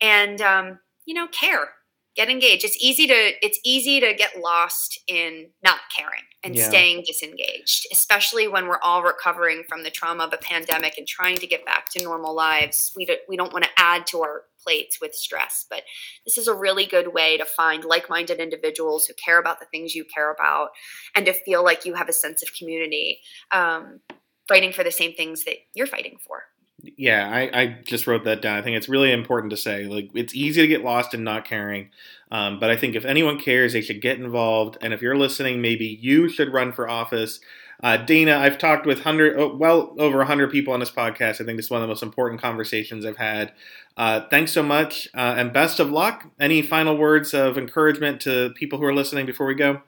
And 0.00 0.40
um, 0.40 0.78
you 1.04 1.14
know 1.14 1.28
care. 1.28 1.70
Get 2.16 2.28
engaged. 2.28 2.64
It's 2.64 2.76
easy 2.82 3.06
to 3.06 3.14
it's 3.14 3.60
easy 3.64 4.00
to 4.00 4.12
get 4.14 4.40
lost 4.40 4.98
in 5.06 5.48
not 5.62 5.78
caring 5.96 6.22
and 6.42 6.56
yeah. 6.56 6.68
staying 6.68 7.04
disengaged 7.06 7.86
especially 7.92 8.48
when 8.48 8.66
we're 8.66 8.80
all 8.82 9.02
recovering 9.02 9.62
from 9.68 9.82
the 9.82 9.90
trauma 9.90 10.24
of 10.24 10.32
a 10.32 10.38
pandemic 10.38 10.96
and 10.98 11.06
trying 11.06 11.36
to 11.36 11.46
get 11.46 11.64
back 11.64 11.88
to 11.90 12.02
normal 12.02 12.34
lives. 12.34 12.92
We 12.96 13.06
don't, 13.06 13.20
we 13.28 13.36
don't 13.36 13.52
want 13.52 13.64
to 13.64 13.70
add 13.76 14.06
to 14.08 14.22
our 14.22 14.42
plates 14.62 14.98
with 15.00 15.14
stress 15.14 15.66
but 15.68 15.82
this 16.24 16.38
is 16.38 16.48
a 16.48 16.54
really 16.54 16.86
good 16.86 17.12
way 17.12 17.36
to 17.36 17.44
find 17.44 17.84
like-minded 17.84 18.38
individuals 18.38 19.06
who 19.06 19.14
care 19.14 19.38
about 19.38 19.60
the 19.60 19.66
things 19.66 19.94
you 19.94 20.04
care 20.04 20.32
about 20.32 20.70
and 21.14 21.26
to 21.26 21.32
feel 21.32 21.64
like 21.64 21.84
you 21.84 21.94
have 21.94 22.08
a 22.08 22.12
sense 22.12 22.42
of 22.42 22.54
community 22.54 23.20
um, 23.52 24.00
fighting 24.48 24.72
for 24.72 24.84
the 24.84 24.90
same 24.90 25.14
things 25.14 25.44
that 25.44 25.56
you're 25.74 25.86
fighting 25.86 26.16
for 26.26 26.44
Yeah, 26.82 27.28
I, 27.28 27.60
I 27.60 27.66
just 27.84 28.06
wrote 28.06 28.24
that 28.24 28.40
down. 28.40 28.56
I 28.56 28.62
think 28.62 28.76
it's 28.76 28.88
really 28.88 29.12
important 29.12 29.50
to 29.50 29.56
say. 29.56 29.84
Like, 29.84 30.10
it's 30.14 30.34
easy 30.34 30.62
to 30.62 30.66
get 30.66 30.82
lost 30.82 31.12
in 31.12 31.24
not 31.24 31.44
caring. 31.44 31.90
Um, 32.30 32.58
but 32.58 32.70
I 32.70 32.76
think 32.76 32.94
if 32.94 33.04
anyone 33.04 33.38
cares, 33.38 33.72
they 33.72 33.80
should 33.80 34.00
get 34.00 34.18
involved. 34.18 34.78
And 34.80 34.94
if 34.94 35.02
you're 35.02 35.16
listening, 35.16 35.60
maybe 35.60 35.86
you 36.00 36.28
should 36.28 36.52
run 36.52 36.72
for 36.72 36.88
office. 36.88 37.40
Uh, 37.82 37.96
Dana, 37.96 38.36
I've 38.36 38.58
talked 38.58 38.86
with 38.86 39.00
hundred, 39.00 39.38
oh, 39.38 39.54
well 39.54 39.94
over 39.98 40.18
100 40.18 40.50
people 40.50 40.72
on 40.72 40.80
this 40.80 40.90
podcast. 40.90 41.40
I 41.40 41.44
think 41.44 41.56
this 41.56 41.66
is 41.66 41.70
one 41.70 41.80
of 41.80 41.88
the 41.88 41.88
most 41.88 42.02
important 42.02 42.40
conversations 42.40 43.06
I've 43.06 43.16
had. 43.16 43.52
Uh, 43.96 44.22
thanks 44.30 44.52
so 44.52 44.62
much, 44.62 45.08
uh, 45.14 45.34
and 45.36 45.52
best 45.52 45.80
of 45.80 45.90
luck. 45.90 46.30
Any 46.38 46.62
final 46.62 46.96
words 46.96 47.32
of 47.34 47.56
encouragement 47.56 48.20
to 48.22 48.50
people 48.50 48.78
who 48.78 48.84
are 48.84 48.94
listening 48.94 49.26
before 49.26 49.46
we 49.46 49.54
go? 49.54 49.80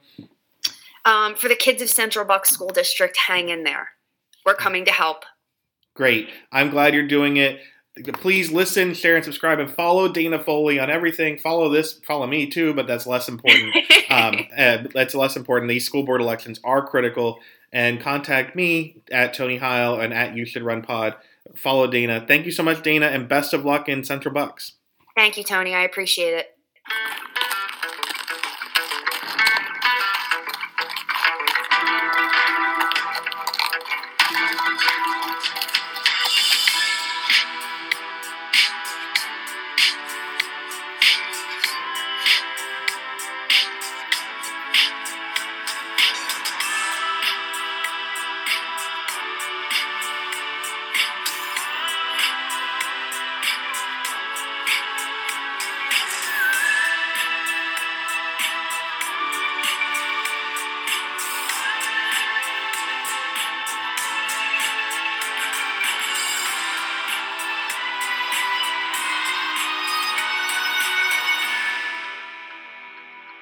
Um, 1.05 1.35
for 1.35 1.49
the 1.49 1.57
kids 1.57 1.83
of 1.83 1.91
Central 1.91 2.25
Bucks 2.25 2.51
School 2.51 2.69
District, 2.69 3.17
hang 3.17 3.51
in 3.51 3.65
there. 3.65 3.91
We're 4.47 4.55
coming 4.55 4.85
to 4.87 4.93
help. 4.93 5.25
Great. 5.95 6.31
I'm 6.51 6.71
glad 6.71 6.95
you're 6.95 7.07
doing 7.07 7.37
it. 7.37 7.61
Please 8.15 8.51
listen, 8.51 8.95
share, 8.95 9.17
and 9.17 9.25
subscribe, 9.25 9.59
and 9.59 9.71
follow 9.71 10.11
Dana 10.11 10.39
Foley 10.39 10.81
on 10.81 10.91
everything. 10.91 11.37
Follow 11.37 11.69
this, 11.69 12.01
follow 12.07 12.27
me 12.27 12.49
too, 12.49 12.73
but 12.73 12.87
that's 12.87 13.07
less 13.07 13.29
important. 13.29 13.77
um, 14.11 14.47
that's 14.95 15.15
less 15.15 15.37
important. 15.37 15.69
These 15.69 15.85
school 15.85 16.03
board 16.03 16.23
elections 16.23 16.59
are 16.65 16.87
critical. 16.87 17.39
And 17.75 18.01
contact 18.01 18.55
me 18.55 19.03
at 19.11 19.33
Tony 19.33 19.57
Heil 19.57 19.99
and 19.99 20.13
at 20.13 20.37
You 20.37 20.45
Should 20.45 20.63
Run 20.63 20.83
Pod. 20.83 21.15
Follow 21.57 21.87
Dana. 21.87 22.25
Thank 22.27 22.45
you 22.45 22.53
so 22.53 22.63
much, 22.63 22.83
Dana, 22.83 23.07
and 23.07 23.29
best 23.29 23.55
of 23.55 23.65
luck 23.65 23.89
in 23.89 24.05
Central 24.05 24.33
Bucks. 24.33 24.73
Thank 25.17 25.37
you, 25.37 25.45
Tony. 25.45 25.75
I 25.75 25.83
appreciate 25.83 26.35
it. 26.35 26.57